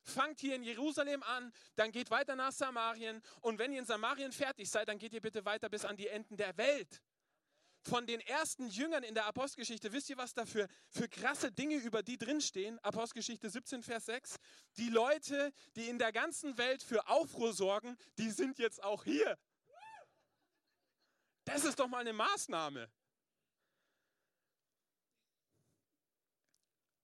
Fangt 0.03 0.39
hier 0.41 0.55
in 0.55 0.61
Jerusalem 0.61 1.23
an, 1.23 1.51
dann 1.75 1.91
geht 1.91 2.11
weiter 2.11 2.35
nach 2.35 2.51
Samarien 2.51 3.23
und 3.41 3.57
wenn 3.57 3.73
ihr 3.73 3.79
in 3.79 3.87
Samarien 3.87 4.31
fertig 4.31 4.69
seid, 4.69 4.89
dann 4.89 4.99
geht 4.99 5.11
ihr 5.11 5.21
bitte 5.21 5.43
weiter 5.43 5.69
bis 5.69 5.85
an 5.85 5.97
die 5.97 6.07
Enden 6.07 6.37
der 6.37 6.55
Welt. 6.55 7.01
Von 7.81 8.05
den 8.05 8.19
ersten 8.19 8.67
Jüngern 8.67 9.01
in 9.01 9.15
der 9.15 9.25
Apostelgeschichte, 9.25 9.91
wisst 9.91 10.11
ihr, 10.11 10.17
was 10.17 10.35
da 10.35 10.45
für, 10.45 10.67
für 10.87 11.09
krasse 11.09 11.51
Dinge 11.51 11.77
über 11.77 12.03
die 12.03 12.19
drinstehen? 12.19 12.77
Apostelgeschichte 12.83 13.49
17, 13.49 13.81
Vers 13.81 14.05
6. 14.05 14.35
Die 14.77 14.89
Leute, 14.89 15.51
die 15.75 15.89
in 15.89 15.97
der 15.97 16.11
ganzen 16.11 16.59
Welt 16.59 16.83
für 16.83 17.07
Aufruhr 17.07 17.53
sorgen, 17.53 17.97
die 18.19 18.29
sind 18.29 18.59
jetzt 18.59 18.83
auch 18.83 19.03
hier. 19.03 19.35
Das 21.43 21.65
ist 21.65 21.79
doch 21.79 21.87
mal 21.87 22.01
eine 22.01 22.13
Maßnahme. 22.13 22.91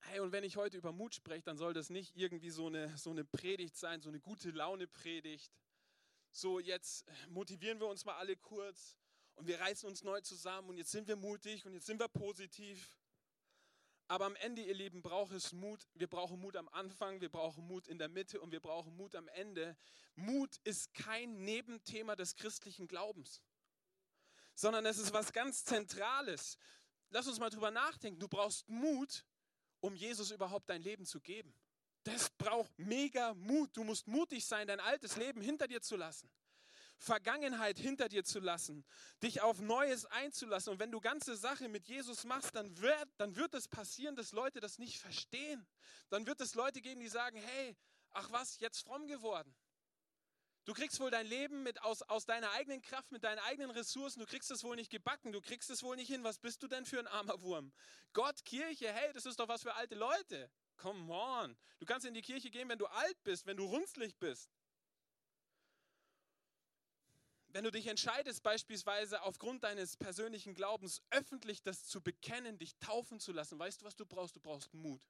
Hey, 0.10 0.22
und 0.22 0.32
wenn 0.32 0.44
ich 0.44 0.58
heute 0.58 0.76
über 0.76 0.92
Mut 0.92 1.14
spreche, 1.14 1.44
dann 1.44 1.60
soll 1.60 1.72
das 1.72 1.92
nicht 1.92 2.18
irgendwie 2.18 2.50
so 2.50 2.66
eine, 2.66 2.98
so 2.98 3.12
eine 3.12 3.24
Predigt 3.24 3.78
sein, 3.78 4.02
so 4.02 4.10
eine 4.10 4.20
gute 4.20 4.50
Laune-Predigt. 4.50 5.54
So, 6.32 6.60
jetzt 6.60 7.06
motivieren 7.28 7.80
wir 7.80 7.86
uns 7.86 8.06
mal 8.06 8.18
alle 8.18 8.36
kurz 8.36 8.98
und 9.36 9.46
wir 9.46 9.60
reißen 9.60 9.88
uns 9.88 10.04
neu 10.04 10.20
zusammen 10.22 10.70
und 10.70 10.78
jetzt 10.78 10.90
sind 10.90 11.08
wir 11.08 11.16
mutig 11.16 11.64
und 11.68 11.76
jetzt 11.76 11.86
sind 11.86 12.00
wir 12.00 12.08
positiv. 12.08 12.98
Aber 14.08 14.26
am 14.26 14.36
Ende, 14.38 14.64
ihr 14.64 14.74
Lieben, 14.74 15.04
braucht 15.04 15.32
es 15.32 15.54
Mut. 15.54 15.88
Wir 15.94 16.08
brauchen 16.08 16.40
Mut 16.40 16.56
am 16.56 16.70
Anfang, 16.70 17.22
wir 17.22 17.30
brauchen 17.30 17.68
Mut 17.68 17.88
in 17.88 18.00
der 18.00 18.10
Mitte 18.10 18.42
und 18.42 18.52
wir 18.52 18.62
brauchen 18.62 18.98
Mut 18.98 19.14
am 19.14 19.28
Ende. 19.28 19.78
Mut 20.16 20.58
ist 20.64 20.92
kein 20.96 21.44
Nebenthema 21.44 22.16
des 22.16 22.36
christlichen 22.36 22.88
Glaubens, 22.88 23.44
sondern 24.56 24.88
es 24.88 24.98
ist 24.98 25.14
was 25.14 25.32
ganz 25.34 25.66
Zentrales. 25.66 26.58
Lass 27.12 27.28
uns 27.28 27.38
mal 27.38 27.52
drüber 27.52 27.70
nachdenken. 27.70 28.20
Du 28.20 28.28
brauchst 28.28 28.68
Mut, 28.68 29.24
um 29.82 29.96
Jesus 29.96 30.32
überhaupt 30.32 30.70
dein 30.70 30.82
Leben 30.82 31.06
zu 31.06 31.20
geben. 31.20 31.54
Das 32.04 32.30
braucht 32.32 32.78
mega 32.78 33.34
Mut. 33.34 33.76
Du 33.76 33.84
musst 33.84 34.08
mutig 34.08 34.46
sein, 34.46 34.68
dein 34.68 34.80
altes 34.80 35.16
Leben 35.16 35.42
hinter 35.42 35.68
dir 35.68 35.82
zu 35.82 35.96
lassen. 35.96 36.30
Vergangenheit 37.00 37.80
hinter 37.80 38.10
dir 38.10 38.26
zu 38.26 38.40
lassen, 38.40 38.86
dich 39.24 39.42
auf 39.42 39.62
Neues 39.62 40.06
einzulassen. 40.06 40.74
Und 40.74 40.80
wenn 40.80 40.92
du 40.92 41.00
ganze 41.00 41.38
Sache 41.38 41.70
mit 41.70 41.88
Jesus 41.88 42.26
machst, 42.26 42.56
dann 42.56 42.78
wird, 42.78 43.08
dann 43.18 43.38
wird 43.38 43.54
es 43.54 43.70
passieren, 43.70 44.18
dass 44.18 44.34
Leute 44.34 44.60
das 44.60 44.80
nicht 44.80 45.00
verstehen. 45.00 45.66
Dann 46.10 46.28
wird 46.28 46.42
es 46.42 46.56
Leute 46.56 46.82
geben, 46.82 47.00
die 47.00 47.08
sagen, 47.08 47.38
hey, 47.38 47.78
ach 48.12 48.30
was, 48.32 48.60
jetzt 48.60 48.82
fromm 48.82 49.08
geworden. 49.08 49.56
Du 50.70 50.76
kriegst 50.76 51.00
wohl 51.00 51.10
dein 51.10 51.26
Leben 51.26 51.64
mit 51.64 51.82
aus, 51.82 52.04
aus 52.04 52.28
deiner 52.28 52.52
eigenen 52.52 52.84
Kraft, 52.84 53.12
mit 53.12 53.24
deinen 53.24 53.40
eigenen 53.40 53.72
Ressourcen, 53.72 54.20
du 54.20 54.28
kriegst 54.28 54.52
es 54.52 54.64
wohl 54.64 54.76
nicht 54.76 54.92
gebacken, 54.92 55.32
du 55.32 55.42
kriegst 55.42 55.72
es 55.72 55.82
wohl 55.82 55.96
nicht 55.96 56.10
hin. 56.10 56.24
Was 56.24 56.38
bist 56.38 56.62
du 56.62 56.68
denn 56.68 56.86
für 56.86 57.00
ein 57.00 57.08
armer 57.08 57.42
Wurm? 57.42 57.74
Gott, 58.14 58.46
Kirche, 58.46 58.94
hey, 58.94 59.12
das 59.14 59.26
ist 59.26 59.40
doch 59.40 59.48
was 59.48 59.64
für 59.64 59.74
alte 59.74 59.96
Leute. 59.96 60.52
Come 60.78 61.12
on. 61.12 61.58
Du 61.80 61.88
kannst 61.88 62.06
in 62.06 62.14
die 62.14 62.22
Kirche 62.22 62.52
gehen, 62.52 62.70
wenn 62.70 62.78
du 62.78 62.86
alt 62.86 63.24
bist, 63.24 63.48
wenn 63.48 63.58
du 63.58 63.66
runzlig 63.66 64.16
bist. 64.20 64.52
Wenn 67.48 67.64
du 67.64 67.72
dich 67.72 67.88
entscheidest, 67.88 68.44
beispielsweise 68.44 69.24
aufgrund 69.24 69.64
deines 69.64 69.98
persönlichen 69.98 70.54
Glaubens 70.54 71.02
öffentlich 71.10 71.64
das 71.64 71.88
zu 71.88 72.00
bekennen, 72.00 72.60
dich 72.60 72.78
taufen 72.78 73.20
zu 73.20 73.32
lassen, 73.32 73.58
weißt 73.58 73.82
du, 73.82 73.86
was 73.86 73.96
du 73.96 74.06
brauchst? 74.06 74.36
Du 74.36 74.40
brauchst 74.40 74.72
Mut. 74.76 75.02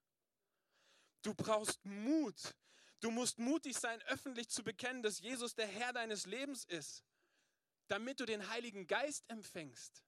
Du 1.21 1.33
brauchst 1.33 1.83
Mut. 1.83 2.55
Du 2.99 3.11
musst 3.11 3.39
mutig 3.39 3.77
sein, 3.77 4.01
öffentlich 4.03 4.49
zu 4.49 4.63
bekennen, 4.63 5.03
dass 5.03 5.19
Jesus 5.19 5.55
der 5.55 5.67
Herr 5.67 5.93
deines 5.93 6.25
Lebens 6.25 6.65
ist. 6.65 7.03
Damit 7.87 8.19
du 8.19 8.25
den 8.25 8.49
Heiligen 8.49 8.87
Geist 8.87 9.23
empfängst, 9.29 10.03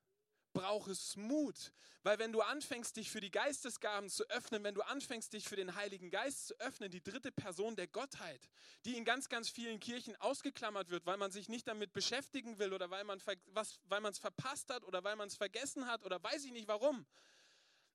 braucht 0.54 0.90
es 0.90 1.16
Mut. 1.16 1.72
Weil 2.04 2.18
wenn 2.18 2.32
du 2.32 2.42
anfängst, 2.42 2.98
dich 2.98 3.12
für 3.12 3.22
die 3.22 3.30
Geistesgaben 3.30 4.10
zu 4.10 4.28
öffnen, 4.30 4.64
wenn 4.64 4.74
du 4.74 4.82
anfängst, 4.82 5.34
dich 5.34 5.48
für 5.48 5.56
den 5.56 5.76
Heiligen 5.76 6.10
Geist 6.10 6.48
zu 6.48 6.60
öffnen, 6.60 6.90
die 6.90 7.04
dritte 7.04 7.32
Person 7.32 7.76
der 7.76 7.88
Gottheit, 7.88 8.50
die 8.86 8.98
in 8.98 9.06
ganz, 9.06 9.30
ganz 9.30 9.50
vielen 9.50 9.80
Kirchen 9.80 10.16
ausgeklammert 10.18 10.90
wird, 10.90 11.06
weil 11.06 11.18
man 11.18 11.32
sich 11.32 11.48
nicht 11.48 11.68
damit 11.68 11.94
beschäftigen 11.94 12.58
will 12.58 12.74
oder 12.74 12.90
weil 12.90 13.04
man 13.04 13.20
es 13.20 14.20
verpasst 14.20 14.70
hat 14.72 14.84
oder 14.84 15.04
weil 15.04 15.16
man 15.16 15.28
es 15.28 15.36
vergessen 15.36 15.86
hat 15.86 16.04
oder 16.04 16.22
weiß 16.22 16.44
ich 16.46 16.52
nicht 16.52 16.68
warum. 16.68 17.06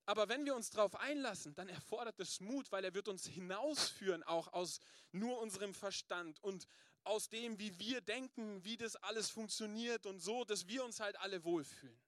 Aber 0.07 0.29
wenn 0.29 0.45
wir 0.47 0.55
uns 0.55 0.71
darauf 0.71 0.95
einlassen, 0.95 1.55
dann 1.57 1.69
erfordert 1.69 2.21
es 2.21 2.39
Mut, 2.39 2.71
weil 2.71 2.85
er 2.85 2.95
wird 2.95 3.09
uns 3.09 3.27
hinausführen, 3.27 4.23
auch 4.23 4.53
aus 4.53 4.79
nur 5.11 5.41
unserem 5.41 5.75
Verstand 5.75 6.43
und 6.45 6.69
aus 7.03 7.29
dem, 7.29 7.59
wie 7.59 7.77
wir 7.81 8.01
denken, 8.01 8.65
wie 8.65 8.77
das 8.77 8.95
alles 8.97 9.31
funktioniert 9.31 10.07
und 10.07 10.21
so, 10.21 10.45
dass 10.45 10.69
wir 10.69 10.85
uns 10.85 11.01
halt 11.01 11.19
alle 11.19 11.45
wohlfühlen. 11.45 12.01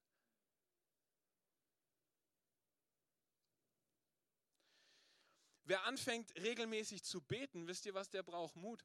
Wer 5.65 5.85
anfängt 5.85 6.35
regelmäßig 6.37 7.03
zu 7.03 7.21
beten, 7.21 7.67
wisst 7.67 7.85
ihr 7.85 7.95
was, 7.95 8.11
der 8.11 8.23
braucht 8.23 8.57
Mut. 8.57 8.85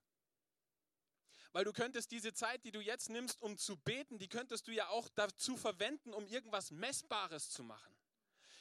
Weil 1.51 1.65
du 1.65 1.71
könntest 1.71 2.11
diese 2.11 2.33
Zeit, 2.33 2.65
die 2.65 2.71
du 2.71 2.81
jetzt 2.81 3.09
nimmst, 3.09 3.41
um 3.41 3.59
zu 3.59 3.77
beten, 3.77 4.17
die 4.17 4.27
könntest 4.27 4.67
du 4.67 4.71
ja 4.71 4.89
auch 4.89 5.07
dazu 5.09 5.55
verwenden, 5.55 6.13
um 6.13 6.25
irgendwas 6.25 6.71
Messbares 6.71 7.51
zu 7.51 7.63
machen. 7.63 7.95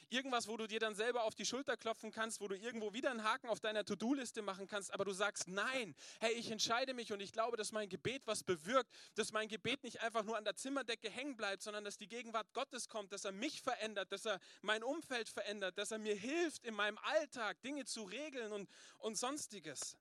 Irgendwas, 0.09 0.47
wo 0.47 0.57
du 0.57 0.67
dir 0.67 0.79
dann 0.79 0.95
selber 0.95 1.23
auf 1.23 1.35
die 1.35 1.45
Schulter 1.45 1.77
klopfen 1.77 2.11
kannst, 2.11 2.41
wo 2.41 2.47
du 2.47 2.55
irgendwo 2.55 2.93
wieder 2.93 3.11
einen 3.11 3.23
Haken 3.23 3.47
auf 3.49 3.59
deiner 3.59 3.85
To-Do-Liste 3.85 4.41
machen 4.41 4.67
kannst, 4.67 4.93
aber 4.93 5.05
du 5.05 5.11
sagst, 5.11 5.47
nein, 5.47 5.95
hey, 6.19 6.33
ich 6.33 6.51
entscheide 6.51 6.93
mich 6.93 7.11
und 7.13 7.19
ich 7.19 7.31
glaube, 7.31 7.57
dass 7.57 7.71
mein 7.71 7.89
Gebet 7.89 8.23
was 8.25 8.43
bewirkt, 8.43 8.89
dass 9.15 9.31
mein 9.31 9.47
Gebet 9.47 9.83
nicht 9.83 10.01
einfach 10.01 10.23
nur 10.23 10.37
an 10.37 10.43
der 10.43 10.55
Zimmerdecke 10.55 11.09
hängen 11.09 11.35
bleibt, 11.35 11.63
sondern 11.63 11.83
dass 11.83 11.97
die 11.97 12.07
Gegenwart 12.07 12.53
Gottes 12.53 12.89
kommt, 12.89 13.11
dass 13.11 13.25
er 13.25 13.31
mich 13.31 13.61
verändert, 13.61 14.11
dass 14.11 14.25
er 14.25 14.39
mein 14.61 14.83
Umfeld 14.83 15.29
verändert, 15.29 15.77
dass 15.77 15.91
er 15.91 15.99
mir 15.99 16.15
hilft, 16.15 16.63
in 16.63 16.73
meinem 16.73 16.97
Alltag 16.99 17.61
Dinge 17.61 17.85
zu 17.85 18.03
regeln 18.03 18.51
und, 18.51 18.69
und 18.99 19.17
sonstiges. 19.17 19.97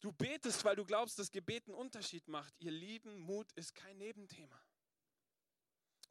Du 0.00 0.12
betest, 0.12 0.62
weil 0.64 0.76
du 0.76 0.84
glaubst, 0.84 1.18
dass 1.18 1.30
Gebet 1.30 1.66
einen 1.66 1.76
Unterschied 1.76 2.28
macht. 2.28 2.54
Ihr 2.58 2.72
Lieben, 2.72 3.18
Mut 3.20 3.50
ist 3.52 3.74
kein 3.74 3.96
Nebenthema. 3.96 4.60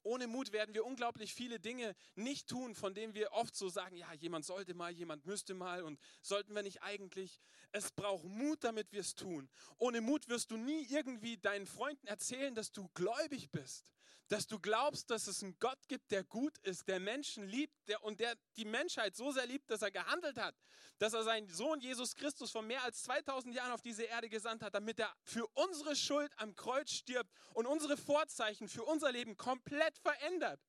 Ohne 0.03 0.27
Mut 0.27 0.51
werden 0.51 0.75
wir 0.75 0.85
unglaublich 0.85 1.33
viele 1.33 1.59
Dinge 1.59 1.95
nicht 2.15 2.47
tun, 2.47 2.75
von 2.75 2.93
denen 2.93 3.13
wir 3.13 3.31
oft 3.31 3.55
so 3.55 3.69
sagen, 3.69 3.95
ja, 3.95 4.13
jemand 4.13 4.45
sollte 4.45 4.73
mal, 4.73 4.91
jemand 4.91 5.25
müsste 5.25 5.53
mal 5.53 5.83
und 5.83 5.99
sollten 6.21 6.53
wir 6.53 6.63
nicht 6.63 6.83
eigentlich. 6.83 7.41
Es 7.71 7.91
braucht 7.91 8.25
Mut, 8.25 8.63
damit 8.63 8.91
wir 8.91 9.01
es 9.01 9.15
tun. 9.15 9.49
Ohne 9.77 10.01
Mut 10.01 10.27
wirst 10.27 10.51
du 10.51 10.57
nie 10.57 10.85
irgendwie 10.89 11.37
deinen 11.37 11.65
Freunden 11.65 12.07
erzählen, 12.07 12.53
dass 12.53 12.71
du 12.71 12.89
gläubig 12.93 13.49
bist 13.49 13.93
dass 14.33 14.47
du 14.47 14.59
glaubst, 14.59 15.09
dass 15.11 15.27
es 15.27 15.43
einen 15.43 15.57
Gott 15.59 15.87
gibt, 15.87 16.11
der 16.11 16.23
gut 16.23 16.57
ist, 16.59 16.87
der 16.87 16.99
Menschen 16.99 17.47
liebt 17.47 17.75
der, 17.87 18.03
und 18.03 18.19
der 18.19 18.35
die 18.57 18.65
Menschheit 18.65 19.15
so 19.15 19.31
sehr 19.31 19.45
liebt, 19.45 19.69
dass 19.69 19.81
er 19.81 19.91
gehandelt 19.91 20.37
hat, 20.37 20.55
dass 20.97 21.13
er 21.13 21.23
seinen 21.23 21.47
Sohn 21.49 21.79
Jesus 21.79 22.15
Christus 22.15 22.51
vor 22.51 22.61
mehr 22.61 22.83
als 22.83 23.03
2000 23.03 23.53
Jahren 23.53 23.71
auf 23.71 23.81
diese 23.81 24.03
Erde 24.03 24.29
gesandt 24.29 24.63
hat, 24.63 24.73
damit 24.73 24.99
er 24.99 25.13
für 25.23 25.45
unsere 25.53 25.95
Schuld 25.95 26.31
am 26.37 26.55
Kreuz 26.55 26.91
stirbt 26.91 27.31
und 27.53 27.65
unsere 27.65 27.97
Vorzeichen 27.97 28.67
für 28.67 28.83
unser 28.83 29.11
Leben 29.11 29.37
komplett 29.37 29.92
verändert. 29.99 30.59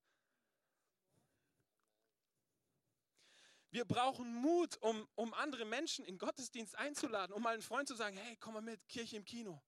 Wir 3.70 3.84
brauchen 3.84 4.32
Mut, 4.34 4.76
um, 4.82 5.08
um 5.16 5.34
andere 5.34 5.64
Menschen 5.64 6.04
in 6.04 6.16
Gottesdienst 6.16 6.76
einzuladen, 6.78 7.34
um 7.34 7.42
mal 7.42 7.54
einen 7.54 7.62
Freund 7.62 7.88
zu 7.88 7.96
sagen, 7.96 8.16
hey, 8.16 8.36
komm 8.38 8.54
mal 8.54 8.60
mit, 8.60 8.86
Kirche 8.88 9.16
im 9.16 9.24
Kino. 9.24 9.60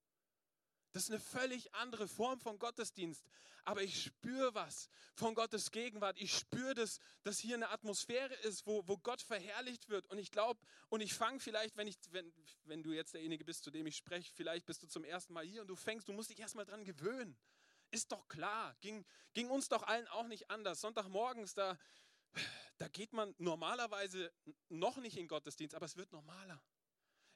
Das 0.93 1.03
ist 1.03 1.11
eine 1.11 1.21
völlig 1.21 1.75
andere 1.75 2.09
Form 2.09 2.41
von 2.41 2.59
Gottesdienst. 2.59 3.23
Aber 3.65 3.83
ich 3.83 4.05
spüre 4.05 4.55
was 4.55 4.89
von 5.15 5.35
Gottes 5.35 5.73
Gegenwart. 5.73 6.17
Ich 6.19 6.39
spüre, 6.39 6.73
dass, 6.75 7.01
dass 7.25 7.39
hier 7.39 7.57
eine 7.57 7.71
Atmosphäre 7.71 8.33
ist, 8.45 8.65
wo, 8.67 8.87
wo 8.87 8.97
Gott 8.97 9.21
verherrlicht 9.21 9.89
wird. 9.89 10.07
Und 10.07 10.19
ich 10.19 10.31
glaube, 10.31 10.61
und 10.89 11.01
ich 11.01 11.13
fange 11.13 11.41
vielleicht, 11.41 11.77
wenn, 11.77 11.89
ich, 11.89 11.99
wenn, 12.13 12.33
wenn 12.65 12.85
du 12.85 12.93
jetzt 12.93 13.13
derjenige 13.13 13.45
bist, 13.45 13.65
zu 13.65 13.73
dem 13.73 13.87
ich 13.87 13.97
spreche, 13.97 14.33
vielleicht 14.33 14.67
bist 14.67 14.85
du 14.85 14.87
zum 14.87 15.03
ersten 15.05 15.33
Mal 15.33 15.45
hier 15.45 15.63
und 15.63 15.67
du 15.69 15.75
fängst, 15.75 16.09
du 16.09 16.13
musst 16.13 16.31
dich 16.31 16.39
erstmal 16.39 16.65
dran 16.65 16.85
gewöhnen. 16.85 17.37
Ist 17.97 18.13
doch 18.13 18.29
klar, 18.29 18.77
ging, 18.83 19.07
ging 19.33 19.49
uns 19.49 19.71
doch 19.71 19.83
allen 19.85 20.07
auch 20.09 20.27
nicht 20.27 20.51
anders. 20.51 20.83
Sonntagmorgens, 20.83 21.55
da, 21.55 21.79
da 22.77 22.89
geht 22.89 23.15
man 23.15 23.35
normalerweise 23.39 24.31
noch 24.69 24.99
nicht 24.99 25.17
in 25.17 25.27
Gottesdienst, 25.27 25.75
aber 25.75 25.87
es 25.87 25.97
wird 25.97 26.13
normaler. 26.13 26.63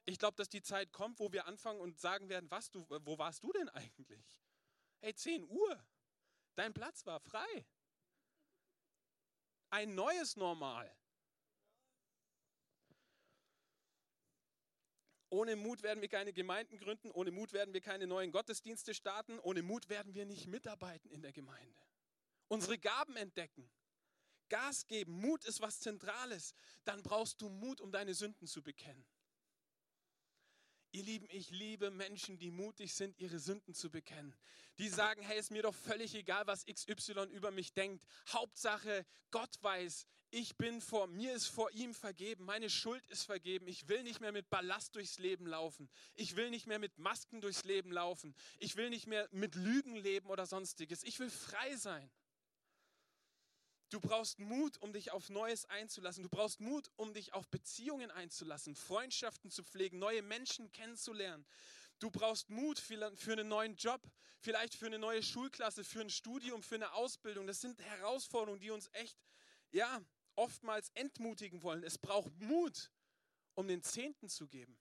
Ich 0.05 0.19
glaube, 0.19 0.37
dass 0.37 0.49
die 0.49 0.61
Zeit 0.61 0.91
kommt, 0.91 1.19
wo 1.19 1.31
wir 1.31 1.47
anfangen 1.47 1.81
und 1.81 1.99
sagen 1.99 2.29
werden, 2.29 2.51
was 2.51 2.69
du, 2.69 2.85
wo 2.87 3.17
warst 3.17 3.41
du 3.41 3.51
denn 3.53 3.69
eigentlich? 3.69 4.39
Hey, 4.99 5.15
10 5.15 5.45
Uhr. 5.45 5.83
Dein 6.53 6.75
Platz 6.75 7.07
war 7.07 7.19
frei. 7.19 7.65
Ein 9.71 9.95
neues 9.95 10.35
Normal. 10.35 10.95
Ohne 15.31 15.55
Mut 15.55 15.81
werden 15.81 16.01
wir 16.01 16.09
keine 16.09 16.33
Gemeinden 16.33 16.77
gründen, 16.77 17.09
ohne 17.09 17.31
Mut 17.31 17.53
werden 17.53 17.73
wir 17.73 17.81
keine 17.81 18.05
neuen 18.05 18.31
Gottesdienste 18.31 18.93
starten, 18.93 19.39
ohne 19.39 19.63
Mut 19.63 19.87
werden 19.87 20.13
wir 20.13 20.25
nicht 20.25 20.45
mitarbeiten 20.47 21.09
in 21.09 21.21
der 21.21 21.31
Gemeinde. 21.31 21.79
unsere 22.49 22.77
Gaben 22.77 23.15
entdecken, 23.15 23.71
Gas 24.51 24.85
geben. 24.85 25.13
Mut 25.13 25.45
ist 25.45 25.61
was 25.61 25.79
Zentrales. 25.79 26.53
Dann 26.83 27.01
brauchst 27.01 27.41
du 27.41 27.49
Mut, 27.49 27.79
um 27.79 27.91
deine 27.91 28.13
Sünden 28.13 28.47
zu 28.47 28.61
bekennen. 28.61 29.05
Ihr 30.93 31.03
Lieben, 31.03 31.27
ich 31.31 31.49
liebe 31.51 31.89
Menschen, 31.89 32.37
die 32.37 32.51
mutig 32.51 32.93
sind, 32.93 33.17
ihre 33.17 33.39
Sünden 33.39 33.73
zu 33.73 33.89
bekennen. 33.89 34.35
Die 34.77 34.89
sagen, 34.89 35.21
hey, 35.21 35.39
ist 35.39 35.51
mir 35.51 35.63
doch 35.63 35.75
völlig 35.75 36.13
egal, 36.15 36.45
was 36.47 36.65
XY 36.65 37.29
über 37.31 37.51
mich 37.51 37.73
denkt. 37.73 38.05
Hauptsache, 38.27 39.05
Gott 39.29 39.55
weiß, 39.61 40.05
ich 40.31 40.57
bin 40.57 40.81
vor, 40.81 41.07
mir 41.07 41.33
ist 41.33 41.47
vor 41.47 41.71
ihm 41.71 41.93
vergeben, 41.93 42.45
meine 42.45 42.69
Schuld 42.69 43.05
ist 43.07 43.23
vergeben. 43.23 43.67
Ich 43.67 43.87
will 43.89 44.03
nicht 44.03 44.21
mehr 44.21 44.31
mit 44.31 44.49
Ballast 44.49 44.95
durchs 44.95 45.19
Leben 45.19 45.45
laufen. 45.45 45.89
Ich 46.13 46.35
will 46.35 46.49
nicht 46.49 46.67
mehr 46.67 46.79
mit 46.79 46.97
Masken 46.97 47.41
durchs 47.41 47.63
Leben 47.65 47.91
laufen. 47.91 48.33
Ich 48.57 48.75
will 48.75 48.89
nicht 48.89 49.07
mehr 49.07 49.27
mit 49.31 49.55
Lügen 49.55 49.95
leben 49.95 50.29
oder 50.29 50.45
sonstiges. 50.45 51.03
Ich 51.03 51.19
will 51.19 51.29
frei 51.29 51.75
sein. 51.75 52.09
Du 53.91 53.99
brauchst 53.99 54.39
Mut, 54.39 54.81
um 54.81 54.93
dich 54.93 55.11
auf 55.11 55.29
Neues 55.29 55.65
einzulassen. 55.65 56.23
Du 56.23 56.29
brauchst 56.29 56.61
Mut, 56.61 56.89
um 56.95 57.13
dich 57.13 57.33
auf 57.33 57.49
Beziehungen 57.49 58.09
einzulassen, 58.09 58.73
Freundschaften 58.73 59.51
zu 59.51 59.63
pflegen, 59.63 59.99
neue 59.99 60.21
Menschen 60.21 60.71
kennenzulernen. 60.71 61.45
Du 61.99 62.09
brauchst 62.09 62.49
Mut 62.49 62.79
für 62.79 63.33
einen 63.33 63.49
neuen 63.49 63.75
Job, 63.75 64.01
vielleicht 64.39 64.75
für 64.75 64.85
eine 64.85 64.97
neue 64.97 65.21
Schulklasse, 65.21 65.83
für 65.83 65.99
ein 65.99 66.09
Studium, 66.09 66.63
für 66.63 66.75
eine 66.75 66.93
Ausbildung. 66.93 67.47
Das 67.47 67.59
sind 67.59 67.81
Herausforderungen, 67.81 68.61
die 68.61 68.71
uns 68.71 68.89
echt, 68.93 69.17
ja, 69.71 70.01
oftmals 70.35 70.89
entmutigen 70.93 71.61
wollen. 71.61 71.83
Es 71.83 71.97
braucht 71.97 72.31
Mut, 72.39 72.91
um 73.55 73.67
den 73.67 73.83
Zehnten 73.83 74.29
zu 74.29 74.47
geben 74.47 74.79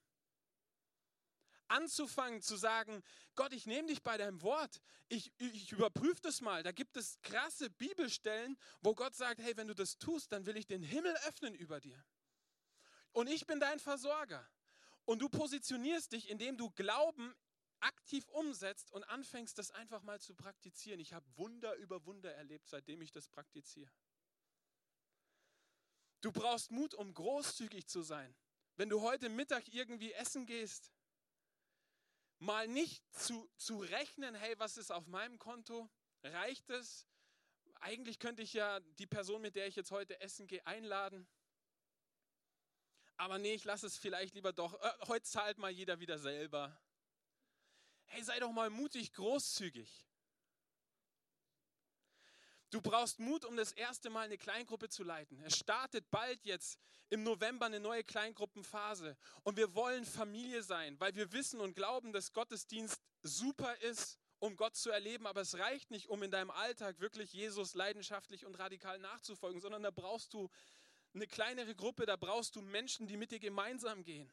anzufangen 1.71 2.43
zu 2.43 2.57
sagen, 2.57 3.03
Gott, 3.35 3.53
ich 3.53 3.67
nehme 3.67 3.89
dich 3.89 4.03
bei 4.03 4.17
deinem 4.17 4.43
Wort, 4.43 4.81
ich, 5.09 5.33
ich 5.39 5.73
überprüfe 5.73 6.21
das 6.23 6.41
mal. 6.41 6.63
Da 6.63 6.73
gibt 6.73 6.97
es 6.97 7.21
krasse 7.23 7.71
Bibelstellen, 7.71 8.59
wo 8.81 8.95
Gott 8.95 9.15
sagt, 9.15 9.41
hey, 9.41 9.57
wenn 9.57 9.69
du 9.69 9.75
das 9.75 9.99
tust, 9.99 10.33
dann 10.33 10.47
will 10.47 10.57
ich 10.57 10.67
den 10.67 10.83
Himmel 10.83 11.15
öffnen 11.29 11.55
über 11.55 11.81
dir. 11.81 12.05
Und 13.13 13.29
ich 13.29 13.47
bin 13.47 13.61
dein 13.61 13.81
Versorger. 13.81 14.47
Und 15.05 15.21
du 15.21 15.29
positionierst 15.29 16.13
dich, 16.13 16.29
indem 16.29 16.57
du 16.57 16.71
Glauben 16.71 17.35
aktiv 17.81 18.29
umsetzt 18.29 18.93
und 18.93 19.05
anfängst, 19.05 19.59
das 19.59 19.71
einfach 19.71 20.03
mal 20.03 20.21
zu 20.21 20.35
praktizieren. 20.35 21.01
Ich 21.01 21.13
habe 21.13 21.27
Wunder 21.37 21.75
über 21.77 22.05
Wunder 22.05 22.33
erlebt, 22.35 22.69
seitdem 22.69 23.01
ich 23.01 23.11
das 23.11 23.29
praktiziere. 23.29 23.91
Du 26.21 26.31
brauchst 26.31 26.71
Mut, 26.71 26.95
um 26.95 27.15
großzügig 27.15 27.87
zu 27.87 28.03
sein. 28.03 28.35
Wenn 28.77 28.91
du 28.91 29.01
heute 29.01 29.29
Mittag 29.29 29.69
irgendwie 29.69 30.13
essen 30.13 30.47
gehst, 30.47 30.91
mal 32.41 32.67
nicht 32.67 33.05
zu, 33.15 33.49
zu 33.57 33.79
rechnen, 33.79 34.35
hey, 34.35 34.59
was 34.59 34.77
ist 34.77 34.91
auf 34.91 35.07
meinem 35.07 35.39
Konto? 35.39 35.89
Reicht 36.23 36.69
es? 36.71 37.07
Eigentlich 37.81 38.19
könnte 38.19 38.43
ich 38.43 38.53
ja 38.53 38.81
die 38.99 39.07
Person, 39.07 39.41
mit 39.41 39.55
der 39.57 39.67
ich 39.67 39.77
jetzt 39.77 39.91
heute 39.91 40.21
essen 40.21 40.47
gehe, 40.47 40.67
einladen. 40.67 41.27
Aber 43.17 43.39
nee, 43.39 43.55
ich 43.55 43.65
lasse 43.65 43.87
es 43.87 43.99
vielleicht 43.99 44.35
lieber 44.35 44.53
doch. 44.53 44.75
Äh, 44.83 44.93
heute 45.07 45.25
zahlt 45.25 45.59
mal 45.59 45.71
jeder 45.71 46.01
wieder 46.01 46.19
selber. 46.19 46.79
Hey, 48.07 48.23
sei 48.23 48.39
doch 48.41 48.53
mal 48.53 48.71
mutig, 48.71 49.13
großzügig. 49.13 50.07
Du 52.71 52.81
brauchst 52.81 53.19
Mut, 53.19 53.45
um 53.45 53.57
das 53.57 53.73
erste 53.73 54.11
Mal 54.11 54.27
eine 54.27 54.39
Kleingruppe 54.39 54.89
zu 54.89 55.03
leiten. 55.03 55.43
Es 55.43 55.59
startet 55.59 56.09
bald 56.11 56.45
jetzt 56.45 56.79
im 57.09 57.25
November 57.25 57.67
eine 57.67 57.81
neue 57.81 58.05
Kleingruppenphase. 58.05 59.17
Und 59.43 59.57
wir 59.57 59.75
wollen 59.75 60.05
Familie 60.05 60.63
sein, 60.63 60.99
weil 61.01 61.15
wir 61.17 61.33
wissen 61.33 61.61
und 61.61 61.75
glauben, 61.75 62.13
dass 62.13 62.33
Gottesdienst 62.33 63.01
super 63.23 63.77
ist, 63.79 64.19
um 64.39 64.57
Gott 64.57 64.77
zu 64.77 64.91
erleben. 64.91 65.27
Aber 65.27 65.41
es 65.41 65.59
reicht 65.59 65.91
nicht, 65.91 66.09
um 66.09 66.23
in 66.23 66.31
deinem 66.31 66.53
Alltag 66.53 67.01
wirklich 67.01 67.33
Jesus 67.33 67.75
leidenschaftlich 67.75 68.47
und 68.47 68.55
radikal 68.55 69.01
nachzufolgen, 69.01 69.61
sondern 69.61 69.83
da 69.83 69.91
brauchst 69.91 70.33
du 70.33 70.49
eine 71.13 71.27
kleinere 71.27 71.75
Gruppe, 71.75 72.07
da 72.07 72.15
brauchst 72.15 72.55
du 72.55 72.63
Menschen, 72.63 73.09
die 73.09 73.17
mit 73.17 73.33
dir 73.33 73.41
gemeinsam 73.41 74.05
gehen. 74.05 74.33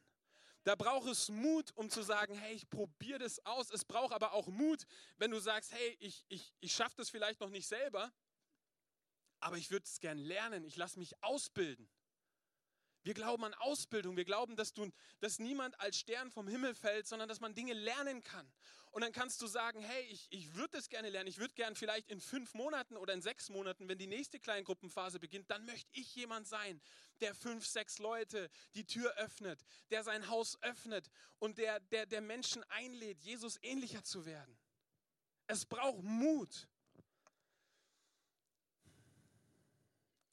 Da 0.62 0.76
braucht 0.76 1.08
es 1.08 1.28
Mut, 1.28 1.72
um 1.74 1.90
zu 1.90 2.02
sagen, 2.02 2.34
hey, 2.34 2.54
ich 2.54 2.68
probiere 2.68 3.18
das 3.18 3.44
aus. 3.46 3.70
Es 3.70 3.84
braucht 3.84 4.12
aber 4.12 4.32
auch 4.32 4.46
Mut, 4.46 4.84
wenn 5.16 5.30
du 5.30 5.40
sagst, 5.40 5.72
hey, 5.72 5.96
ich, 5.98 6.24
ich, 6.28 6.52
ich 6.60 6.72
schaffe 6.72 6.94
das 6.98 7.10
vielleicht 7.10 7.40
noch 7.40 7.50
nicht 7.50 7.66
selber, 7.66 8.12
aber 9.40 9.56
ich 9.56 9.70
würde 9.70 9.84
es 9.84 10.00
gern 10.00 10.18
lernen, 10.18 10.64
ich 10.64 10.76
lasse 10.76 10.98
mich 10.98 11.22
ausbilden. 11.22 11.88
Wir 13.02 13.14
glauben 13.14 13.44
an 13.44 13.54
Ausbildung, 13.54 14.16
wir 14.16 14.24
glauben, 14.24 14.56
dass, 14.56 14.74
du, 14.74 14.90
dass 15.20 15.38
niemand 15.38 15.80
als 15.80 15.96
Stern 15.96 16.30
vom 16.30 16.48
Himmel 16.48 16.74
fällt, 16.74 17.06
sondern 17.06 17.28
dass 17.28 17.40
man 17.40 17.54
Dinge 17.54 17.72
lernen 17.72 18.22
kann. 18.22 18.52
Und 18.90 19.02
dann 19.02 19.12
kannst 19.12 19.40
du 19.40 19.46
sagen, 19.46 19.80
hey, 19.80 20.02
ich, 20.10 20.26
ich 20.30 20.54
würde 20.54 20.78
es 20.78 20.88
gerne 20.88 21.10
lernen, 21.10 21.28
ich 21.28 21.38
würde 21.38 21.54
gern 21.54 21.76
vielleicht 21.76 22.10
in 22.10 22.20
fünf 22.20 22.54
Monaten 22.54 22.96
oder 22.96 23.14
in 23.14 23.22
sechs 23.22 23.48
Monaten, 23.48 23.88
wenn 23.88 23.98
die 23.98 24.06
nächste 24.06 24.40
Kleingruppenphase 24.40 25.20
beginnt, 25.20 25.50
dann 25.50 25.64
möchte 25.64 25.88
ich 25.92 26.14
jemand 26.16 26.46
sein, 26.46 26.80
der 27.20 27.34
fünf, 27.34 27.66
sechs 27.66 27.98
Leute 27.98 28.50
die 28.74 28.86
Tür 28.86 29.14
öffnet, 29.16 29.64
der 29.90 30.02
sein 30.02 30.28
Haus 30.28 30.60
öffnet 30.62 31.10
und 31.38 31.58
der, 31.58 31.80
der, 31.80 32.06
der 32.06 32.20
Menschen 32.20 32.64
einlädt, 32.64 33.20
Jesus 33.20 33.58
ähnlicher 33.62 34.02
zu 34.02 34.24
werden. 34.26 34.58
Es 35.46 35.64
braucht 35.64 36.02
Mut. 36.02 36.68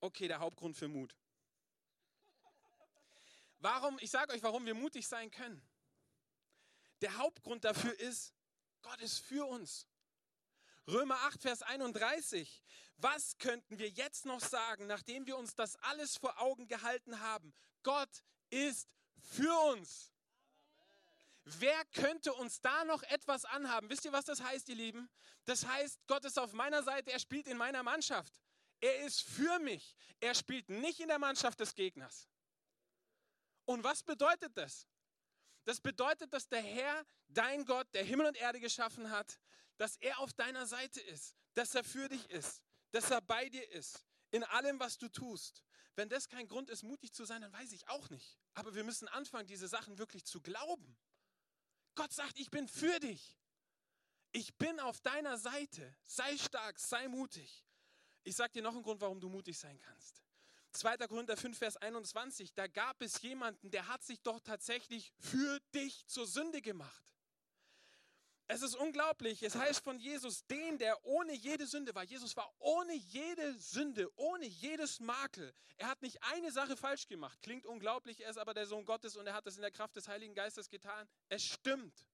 Okay, 0.05 0.27
der 0.27 0.39
Hauptgrund 0.39 0.77
für 0.77 0.87
Mut. 0.87 1.15
Warum, 3.57 3.97
ich 3.99 4.11
sage 4.11 4.33
euch, 4.33 4.43
warum 4.43 4.63
wir 4.67 4.75
mutig 4.75 5.07
sein 5.07 5.31
können. 5.31 5.59
Der 7.01 7.17
Hauptgrund 7.17 7.63
dafür 7.63 7.99
ist, 7.99 8.31
Gott 8.83 9.01
ist 9.01 9.17
für 9.17 9.47
uns. 9.47 9.87
Römer 10.87 11.15
8, 11.21 11.41
Vers 11.41 11.63
31. 11.63 12.61
Was 12.97 13.39
könnten 13.39 13.79
wir 13.79 13.89
jetzt 13.89 14.25
noch 14.25 14.41
sagen, 14.41 14.85
nachdem 14.85 15.25
wir 15.25 15.37
uns 15.37 15.55
das 15.55 15.75
alles 15.77 16.17
vor 16.17 16.39
Augen 16.39 16.67
gehalten 16.67 17.19
haben? 17.21 17.55
Gott 17.81 18.23
ist 18.51 18.87
für 19.17 19.57
uns. 19.71 20.11
Wer 21.45 21.83
könnte 21.95 22.31
uns 22.35 22.61
da 22.61 22.85
noch 22.85 23.01
etwas 23.01 23.43
anhaben? 23.45 23.89
Wisst 23.89 24.05
ihr, 24.05 24.11
was 24.11 24.25
das 24.25 24.43
heißt, 24.43 24.69
ihr 24.69 24.75
Lieben? 24.75 25.09
Das 25.45 25.65
heißt, 25.65 26.05
Gott 26.05 26.25
ist 26.25 26.37
auf 26.37 26.53
meiner 26.53 26.83
Seite, 26.83 27.11
er 27.11 27.19
spielt 27.19 27.47
in 27.47 27.57
meiner 27.57 27.81
Mannschaft. 27.81 28.44
Er 28.81 29.05
ist 29.05 29.21
für 29.21 29.59
mich. 29.59 29.95
Er 30.19 30.33
spielt 30.33 30.69
nicht 30.69 30.99
in 30.99 31.07
der 31.07 31.19
Mannschaft 31.19 31.59
des 31.59 31.73
Gegners. 31.73 32.27
Und 33.65 33.83
was 33.83 34.03
bedeutet 34.03 34.55
das? 34.55 34.87
Das 35.65 35.81
bedeutet, 35.81 36.31
dass 36.31 36.47
der 36.47 36.61
Herr, 36.61 37.05
dein 37.27 37.65
Gott, 37.65 37.87
der 37.93 38.03
Himmel 38.03 38.27
und 38.27 38.37
Erde 38.37 38.59
geschaffen 38.59 39.09
hat, 39.09 39.39
dass 39.77 39.97
er 39.97 40.19
auf 40.19 40.33
deiner 40.33 40.65
Seite 40.67 41.01
ist, 41.01 41.35
dass 41.55 41.73
er 41.75 41.83
für 41.83 42.07
dich 42.07 42.29
ist, 42.29 42.61
dass 42.91 43.09
er 43.09 43.21
bei 43.21 43.49
dir 43.49 43.69
ist, 43.71 44.05
in 44.31 44.43
allem, 44.43 44.79
was 44.79 44.97
du 44.97 45.09
tust. 45.09 45.63
Wenn 45.95 46.09
das 46.09 46.27
kein 46.27 46.47
Grund 46.47 46.69
ist, 46.69 46.83
mutig 46.83 47.13
zu 47.13 47.25
sein, 47.25 47.41
dann 47.41 47.53
weiß 47.53 47.71
ich 47.71 47.87
auch 47.87 48.09
nicht. 48.09 48.37
Aber 48.53 48.75
wir 48.75 48.83
müssen 48.83 49.07
anfangen, 49.07 49.47
diese 49.47 49.67
Sachen 49.67 49.97
wirklich 49.97 50.25
zu 50.25 50.41
glauben. 50.41 50.97
Gott 51.95 52.11
sagt, 52.11 52.37
ich 52.37 52.51
bin 52.51 52.67
für 52.67 52.99
dich. 52.99 53.37
Ich 54.33 54.53
bin 54.55 54.79
auf 54.81 54.99
deiner 54.99 55.37
Seite. 55.37 55.95
Sei 56.03 56.37
stark, 56.37 56.77
sei 56.79 57.07
mutig. 57.07 57.65
Ich 58.25 58.35
sage 58.35 58.53
dir 58.53 58.63
noch 58.63 58.73
einen 58.73 58.83
Grund, 58.83 58.99
warum 59.01 59.19
du 59.19 59.29
mutig 59.29 59.57
sein 59.57 59.79
kannst. 59.79 60.21
2. 60.71 60.97
Korinther 61.07 61.37
5, 61.37 61.57
Vers 61.57 61.77
21, 61.77 62.53
da 62.53 62.67
gab 62.67 63.01
es 63.01 63.21
jemanden, 63.21 63.71
der 63.71 63.87
hat 63.87 64.03
sich 64.03 64.21
doch 64.21 64.41
tatsächlich 64.41 65.13
für 65.19 65.59
dich 65.73 66.05
zur 66.07 66.27
Sünde 66.27 66.61
gemacht. 66.61 67.05
Es 68.47 68.61
ist 68.61 68.75
unglaublich. 68.75 69.41
Es 69.41 69.55
heißt 69.55 69.83
von 69.83 69.99
Jesus, 69.99 70.45
den, 70.45 70.77
der 70.77 71.03
ohne 71.05 71.33
jede 71.33 71.65
Sünde 71.65 71.95
war. 71.95 72.03
Jesus 72.03 72.35
war 72.35 72.53
ohne 72.59 72.93
jede 72.93 73.57
Sünde, 73.57 74.11
ohne 74.17 74.45
jedes 74.45 74.99
Makel. 74.99 75.53
Er 75.77 75.87
hat 75.87 76.01
nicht 76.01 76.21
eine 76.23 76.51
Sache 76.51 76.75
falsch 76.75 77.07
gemacht. 77.07 77.41
Klingt 77.41 77.65
unglaublich, 77.65 78.21
er 78.21 78.29
ist 78.29 78.37
aber 78.37 78.53
der 78.53 78.67
Sohn 78.67 78.85
Gottes 78.85 79.15
und 79.15 79.25
er 79.25 79.33
hat 79.33 79.47
es 79.47 79.55
in 79.55 79.61
der 79.61 79.71
Kraft 79.71 79.95
des 79.95 80.07
Heiligen 80.07 80.35
Geistes 80.35 80.69
getan. 80.69 81.07
Es 81.29 81.43
stimmt. 81.43 82.05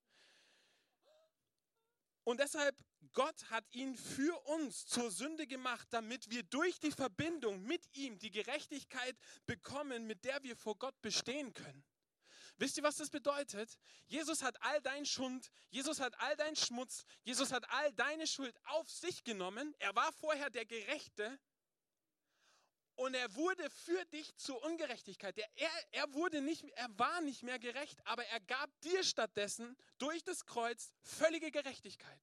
Und 2.24 2.40
deshalb, 2.40 2.78
Gott 3.14 3.50
hat 3.50 3.66
ihn 3.74 3.96
für 3.96 4.38
uns 4.48 4.86
zur 4.86 5.12
Sünde 5.12 5.48
gemacht, 5.48 5.88
damit 5.92 6.30
wir 6.30 6.44
durch 6.44 6.80
die 6.80 6.92
Verbindung 6.92 7.64
mit 7.64 7.84
ihm 7.96 8.18
die 8.20 8.32
Gerechtigkeit 8.32 9.18
bekommen, 9.46 10.08
mit 10.08 10.24
der 10.24 10.42
wir 10.44 10.56
vor 10.56 10.78
Gott 10.78 11.00
bestehen 11.02 11.54
können. 11.54 11.84
Wisst 12.58 12.78
ihr, 12.78 12.84
was 12.84 12.98
das 12.98 13.10
bedeutet? 13.10 13.78
Jesus 14.08 14.44
hat 14.44 14.62
all 14.62 14.82
dein 14.82 15.06
Schund, 15.06 15.52
Jesus 15.70 16.00
hat 16.00 16.20
all 16.20 16.36
dein 16.36 16.56
Schmutz, 16.56 17.06
Jesus 17.24 17.52
hat 17.52 17.68
all 17.70 17.92
deine 17.94 18.28
Schuld 18.28 18.56
auf 18.66 18.90
sich 18.90 19.24
genommen. 19.24 19.74
Er 19.80 19.96
war 19.96 20.12
vorher 20.14 20.50
der 20.50 20.66
Gerechte 20.66 21.40
und 22.96 23.16
er 23.16 23.34
wurde 23.36 23.68
für 23.72 24.06
dich 24.06 24.36
zur 24.36 24.64
Ungerechtigkeit. 24.64 25.36
Er, 25.38 25.50
er, 25.56 25.70
er, 25.92 26.14
wurde 26.14 26.42
nicht, 26.42 26.64
er 26.76 26.88
war 27.00 27.22
nicht 27.22 27.42
mehr 27.42 27.58
gerecht, 27.58 28.00
aber 28.06 28.26
er 28.26 28.40
gab 28.42 28.70
dir 28.82 29.04
stattdessen 29.04 29.76
durch 29.98 30.24
das 30.24 30.46
Kreuz 30.46 30.92
völlige 31.02 31.50
Gerechtigkeit. 31.50 32.22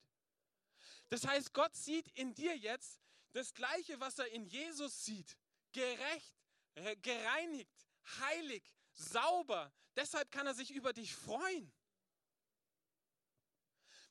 Das 1.09 1.27
heißt, 1.27 1.53
Gott 1.55 1.75
sieht 1.75 2.09
in 2.09 2.35
dir 2.35 2.57
jetzt 2.57 3.01
das 3.33 3.55
Gleiche, 3.55 3.99
was 4.01 4.18
er 4.18 4.29
in 4.29 4.44
Jesus 4.44 5.05
sieht. 5.05 5.37
Gerecht, 5.73 6.35
gereinigt, 7.03 7.87
heilig, 8.21 8.62
sauber. 8.94 9.73
Deshalb 9.97 10.31
kann 10.31 10.47
er 10.47 10.55
sich 10.55 10.71
über 10.71 10.92
dich 10.92 11.14
freuen. 11.14 11.73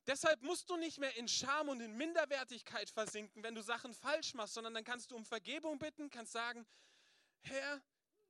Deshalb 0.07 0.41
musst 0.41 0.69
du 0.69 0.77
nicht 0.77 0.99
mehr 0.99 1.15
in 1.17 1.27
Scham 1.27 1.67
und 1.67 1.81
in 1.81 1.97
Minderwertigkeit 1.97 2.89
versinken, 2.89 3.43
wenn 3.43 3.55
du 3.55 3.61
Sachen 3.61 3.93
falsch 3.93 4.33
machst, 4.35 4.53
sondern 4.53 4.73
dann 4.73 4.85
kannst 4.85 5.11
du 5.11 5.17
um 5.17 5.25
Vergebung 5.25 5.79
bitten, 5.79 6.09
kannst 6.09 6.31
sagen, 6.31 6.65
Herr, 7.41 7.81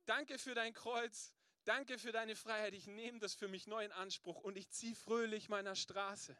danke 0.04 0.38
für 0.38 0.56
dein 0.56 0.74
Kreuz, 0.74 1.32
danke 1.64 1.98
für 1.98 2.10
deine 2.10 2.34
Freiheit, 2.34 2.74
ich 2.74 2.88
nehme 2.88 3.20
das 3.20 3.34
für 3.34 3.46
mich 3.46 3.68
neu 3.68 3.84
in 3.84 3.92
Anspruch 3.92 4.40
und 4.40 4.56
ich 4.56 4.68
ziehe 4.70 4.96
fröhlich 4.96 5.48
meiner 5.48 5.76
Straße. 5.76 6.36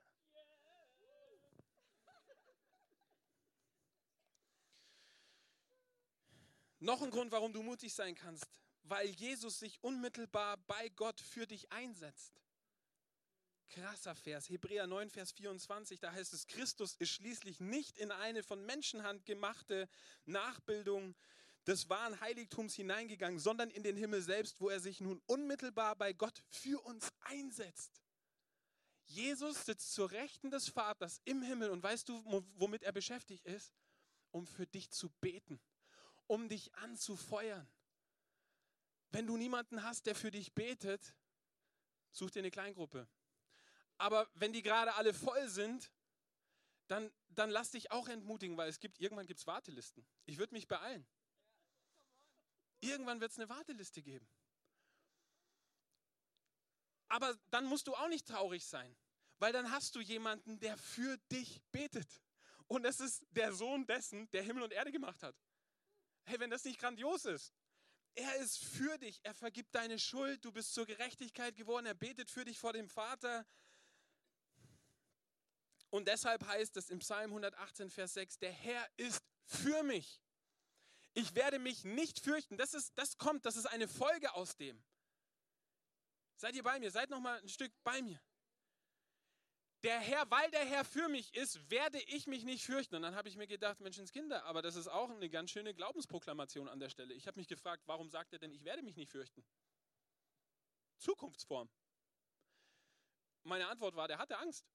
Noch 6.81 7.03
ein 7.03 7.11
Grund, 7.11 7.33
warum 7.33 7.53
du 7.53 7.63
mutig 7.63 7.93
sein 7.93 8.15
kannst, 8.15 8.47
weil 8.85 9.09
Jesus 9.09 9.59
sich 9.59 9.83
unmittelbar 9.83 10.57
bei 10.67 10.89
Gott 10.91 11.21
für 11.21 11.47
dich 11.47 11.71
einsetzt. 11.73 12.41
Krasser 13.69 14.15
Vers, 14.15 14.49
Hebräer 14.49 14.87
9, 14.87 15.11
Vers 15.11 15.33
24, 15.33 16.01
da 16.01 16.13
heißt 16.13 16.33
es, 16.33 16.47
Christus 16.47 16.95
ist 16.95 17.11
schließlich 17.11 17.61
nicht 17.61 17.99
in 17.99 18.11
eine 18.11 18.43
von 18.43 18.65
Menschenhand 18.65 19.27
gemachte 19.27 19.89
Nachbildung 20.25 21.15
des 21.67 21.91
wahren 21.91 22.19
Heiligtums 22.21 22.75
hineingegangen, 22.75 23.39
sondern 23.39 23.71
in 23.71 23.83
den 23.83 23.97
Himmel 23.97 24.23
selbst, 24.23 24.61
wo 24.61 24.71
er 24.71 24.81
sich 24.81 25.01
nun 25.01 25.21
unmittelbar 25.27 25.97
bei 25.97 26.15
Gott 26.15 26.43
für 26.49 26.81
uns 26.87 27.13
einsetzt. 27.21 28.01
Jesus 29.05 29.67
sitzt 29.67 29.93
zur 29.93 30.11
Rechten 30.13 30.51
des 30.51 30.69
Vaters 30.69 31.21
im 31.25 31.43
Himmel 31.43 31.71
und 31.71 31.83
weißt 31.83 32.09
du, 32.09 32.23
womit 32.55 32.85
er 32.85 32.93
beschäftigt 32.93 33.45
ist? 33.45 33.75
Um 34.31 34.47
für 34.47 34.67
dich 34.67 34.91
zu 34.91 35.11
beten 35.21 35.61
um 36.29 36.49
dich 36.49 36.73
anzufeuern. 36.77 37.69
Wenn 39.11 39.27
du 39.27 39.37
niemanden 39.37 39.83
hast, 39.83 40.07
der 40.07 40.15
für 40.15 40.31
dich 40.31 40.53
betet, 40.55 41.15
such 42.13 42.31
dir 42.31 42.41
eine 42.41 42.51
Kleingruppe. 42.51 43.09
Aber 43.97 44.29
wenn 44.35 44.53
die 44.53 44.63
gerade 44.63 44.95
alle 44.95 45.13
voll 45.13 45.49
sind, 45.49 45.91
dann, 46.87 47.13
dann 47.31 47.51
lass 47.51 47.73
dich 47.73 47.91
auch 47.91 48.09
entmutigen, 48.09 48.57
weil 48.57 48.69
es 48.69 48.79
gibt, 48.79 49.01
irgendwann 49.01 49.27
gibt 49.27 49.41
es 49.41 49.47
Wartelisten. 49.47 50.07
Ich 50.25 50.39
würde 50.39 50.55
mich 50.55 50.69
beeilen. 50.69 51.07
Irgendwann 52.81 53.21
wird 53.21 53.33
es 53.33 53.39
eine 53.39 53.49
Warteliste 53.49 54.03
geben. 54.03 54.29
Aber 57.09 57.37
dann 57.51 57.65
musst 57.65 57.87
du 57.87 57.95
auch 57.95 58.09
nicht 58.09 58.29
traurig 58.29 58.65
sein, 58.65 58.95
weil 59.39 59.53
dann 59.53 59.71
hast 59.71 59.95
du 59.95 60.01
jemanden, 60.01 60.61
der 60.61 60.77
für 60.77 61.17
dich 61.33 61.61
betet. 61.73 62.23
Und 62.67 62.85
es 62.85 63.01
ist 63.01 63.27
der 63.31 63.53
Sohn 63.53 63.87
dessen, 63.87 64.31
der 64.31 64.43
Himmel 64.43 64.63
und 64.63 64.73
Erde 64.73 64.93
gemacht 64.93 65.23
hat. 65.23 65.35
Hey, 66.29 66.39
wenn 66.41 66.51
das 66.51 66.65
nicht 66.65 66.79
grandios 66.79 67.25
ist. 67.25 67.55
Er 68.15 68.37
ist 68.37 68.63
für 68.63 68.99
dich, 68.99 69.19
er 69.23 69.33
vergibt 69.33 69.75
deine 69.75 69.99
Schuld, 69.99 70.45
du 70.45 70.53
bist 70.53 70.75
zur 70.75 70.85
Gerechtigkeit 70.85 71.57
geworden, 71.57 71.87
er 71.87 71.95
betet 71.95 72.31
für 72.31 72.45
dich 72.45 72.59
vor 72.59 72.75
dem 72.75 72.91
Vater. 72.91 73.47
Und 75.89 76.07
deshalb 76.07 76.47
heißt 76.47 76.77
es 76.77 76.91
im 76.91 76.99
Psalm 76.99 77.31
118, 77.31 77.89
Vers 77.89 78.13
6, 78.13 78.41
der 78.41 78.53
Herr 78.53 78.87
ist 78.99 79.23
für 79.47 79.83
mich. 79.85 80.21
Ich 81.15 81.35
werde 81.35 81.59
mich 81.59 81.85
nicht 81.85 82.21
fürchten. 82.21 82.59
Das, 82.59 82.75
ist, 82.75 82.93
das 82.99 83.17
kommt, 83.17 83.47
das 83.47 83.57
ist 83.57 83.67
eine 83.67 83.89
Folge 83.89 84.35
aus 84.35 84.55
dem. 84.57 84.85
Seid 86.37 86.55
ihr 86.57 86.63
bei 86.63 86.79
mir? 86.79 86.91
Seid 86.91 87.09
noch 87.09 87.21
mal 87.21 87.41
ein 87.41 87.49
Stück 87.49 87.73
bei 87.85 88.03
mir 88.03 88.21
der 89.83 90.01
Herr, 90.01 90.31
weil 90.31 90.51
der 90.51 90.65
Herr 90.65 90.85
für 90.85 91.09
mich 91.09 91.35
ist, 91.35 91.71
werde 91.71 92.01
ich 92.03 92.27
mich 92.27 92.45
nicht 92.45 92.65
fürchten. 92.65 92.97
Und 92.97 93.03
dann 93.03 93.15
habe 93.15 93.29
ich 93.29 93.37
mir 93.37 93.47
gedacht, 93.47 93.81
Menschenskinder, 93.81 94.45
aber 94.45 94.63
das 94.63 94.77
ist 94.77 94.89
auch 94.89 95.11
eine 95.11 95.31
ganz 95.31 95.51
schöne 95.51 95.75
Glaubensproklamation 95.75 96.69
an 96.69 96.81
der 96.81 96.89
Stelle. 96.89 97.15
Ich 97.15 97.27
habe 97.27 97.39
mich 97.39 97.49
gefragt, 97.49 97.83
warum 97.87 98.11
sagt 98.11 98.33
er 98.33 98.39
denn, 98.39 98.53
ich 98.53 98.65
werde 98.65 98.83
mich 98.83 98.97
nicht 98.97 99.11
fürchten? 99.11 99.45
Zukunftsform. 100.99 101.69
Meine 103.45 103.69
Antwort 103.69 103.95
war, 103.95 104.09
der 104.09 104.19
hatte 104.19 104.39
Angst. 104.39 104.67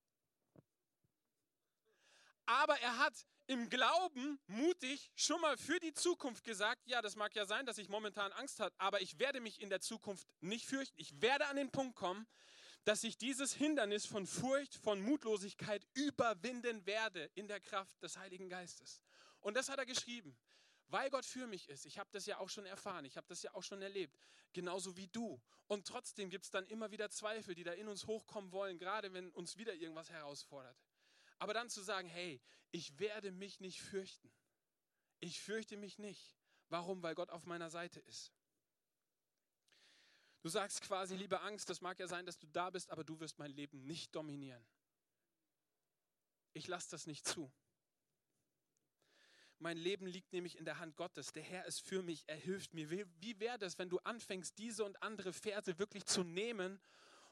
Aber 2.46 2.78
er 2.80 2.98
hat 2.98 3.14
im 3.46 3.68
Glauben 3.68 4.38
mutig 4.46 5.10
schon 5.14 5.40
mal 5.40 5.56
für 5.56 5.78
die 5.80 5.92
Zukunft 5.92 6.44
gesagt, 6.44 6.80
ja, 6.86 7.02
das 7.02 7.14
mag 7.14 7.34
ja 7.34 7.46
sein, 7.46 7.66
dass 7.66 7.78
ich 7.78 7.88
momentan 7.88 8.32
Angst 8.32 8.60
habe, 8.60 8.74
aber 8.78 9.02
ich 9.02 9.18
werde 9.18 9.40
mich 9.40 9.60
in 9.60 9.68
der 9.68 9.80
Zukunft 9.80 10.26
nicht 10.40 10.66
fürchten. 10.66 10.98
Ich 10.98 11.20
werde 11.20 11.46
an 11.46 11.56
den 11.56 11.70
Punkt 11.70 11.94
kommen, 11.94 12.26
dass 12.84 13.02
ich 13.04 13.16
dieses 13.16 13.54
Hindernis 13.54 14.06
von 14.06 14.26
Furcht, 14.26 14.74
von 14.74 15.00
Mutlosigkeit 15.00 15.86
überwinden 15.94 16.84
werde 16.86 17.30
in 17.34 17.48
der 17.48 17.60
Kraft 17.60 18.02
des 18.02 18.18
Heiligen 18.18 18.48
Geistes. 18.48 19.00
Und 19.40 19.56
das 19.56 19.68
hat 19.68 19.78
er 19.78 19.86
geschrieben, 19.86 20.36
weil 20.88 21.10
Gott 21.10 21.24
für 21.24 21.46
mich 21.46 21.68
ist. 21.68 21.86
Ich 21.86 21.98
habe 21.98 22.10
das 22.12 22.26
ja 22.26 22.38
auch 22.38 22.48
schon 22.48 22.66
erfahren, 22.66 23.04
ich 23.04 23.16
habe 23.16 23.26
das 23.26 23.42
ja 23.42 23.54
auch 23.54 23.62
schon 23.62 23.80
erlebt, 23.80 24.18
genauso 24.52 24.96
wie 24.96 25.08
du. 25.08 25.40
Und 25.66 25.86
trotzdem 25.86 26.28
gibt 26.28 26.44
es 26.44 26.50
dann 26.50 26.66
immer 26.66 26.90
wieder 26.90 27.10
Zweifel, 27.10 27.54
die 27.54 27.64
da 27.64 27.72
in 27.72 27.88
uns 27.88 28.06
hochkommen 28.06 28.52
wollen, 28.52 28.78
gerade 28.78 29.12
wenn 29.12 29.30
uns 29.30 29.56
wieder 29.56 29.74
irgendwas 29.74 30.10
herausfordert. 30.10 30.76
Aber 31.38 31.54
dann 31.54 31.70
zu 31.70 31.82
sagen, 31.82 32.08
hey, 32.08 32.40
ich 32.70 32.98
werde 32.98 33.32
mich 33.32 33.60
nicht 33.60 33.80
fürchten. 33.80 34.30
Ich 35.20 35.40
fürchte 35.40 35.76
mich 35.76 35.98
nicht. 35.98 36.36
Warum? 36.68 37.02
Weil 37.02 37.14
Gott 37.14 37.30
auf 37.30 37.46
meiner 37.46 37.70
Seite 37.70 38.00
ist. 38.00 38.32
Du 40.44 40.50
sagst 40.50 40.82
quasi, 40.82 41.16
liebe 41.16 41.40
Angst, 41.40 41.70
das 41.70 41.80
mag 41.80 41.98
ja 41.98 42.06
sein, 42.06 42.26
dass 42.26 42.36
du 42.36 42.46
da 42.48 42.68
bist, 42.68 42.90
aber 42.90 43.02
du 43.02 43.18
wirst 43.18 43.38
mein 43.38 43.50
Leben 43.50 43.86
nicht 43.86 44.14
dominieren. 44.14 44.62
Ich 46.52 46.68
lasse 46.68 46.90
das 46.90 47.06
nicht 47.06 47.26
zu. 47.26 47.50
Mein 49.58 49.78
Leben 49.78 50.04
liegt 50.04 50.34
nämlich 50.34 50.58
in 50.58 50.66
der 50.66 50.80
Hand 50.80 50.96
Gottes. 50.96 51.32
Der 51.32 51.42
Herr 51.42 51.64
ist 51.64 51.80
für 51.80 52.02
mich, 52.02 52.24
er 52.26 52.36
hilft 52.36 52.74
mir. 52.74 52.90
Wie 52.90 53.40
wäre 53.40 53.56
das, 53.56 53.78
wenn 53.78 53.88
du 53.88 53.98
anfängst, 54.00 54.58
diese 54.58 54.84
und 54.84 55.02
andere 55.02 55.32
Verse 55.32 55.78
wirklich 55.78 56.04
zu 56.04 56.24
nehmen 56.24 56.78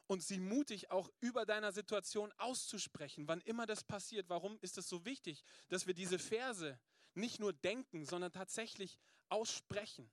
und 0.06 0.22
sie 0.22 0.40
mutig 0.40 0.90
auch 0.90 1.10
über 1.20 1.44
deiner 1.44 1.72
Situation 1.72 2.32
auszusprechen, 2.38 3.28
wann 3.28 3.42
immer 3.42 3.66
das 3.66 3.84
passiert? 3.84 4.30
Warum 4.30 4.58
ist 4.62 4.78
es 4.78 4.88
so 4.88 5.04
wichtig, 5.04 5.44
dass 5.68 5.86
wir 5.86 5.92
diese 5.92 6.18
Verse 6.18 6.80
nicht 7.12 7.40
nur 7.40 7.52
denken, 7.52 8.06
sondern 8.06 8.32
tatsächlich 8.32 8.98
aussprechen? 9.28 10.10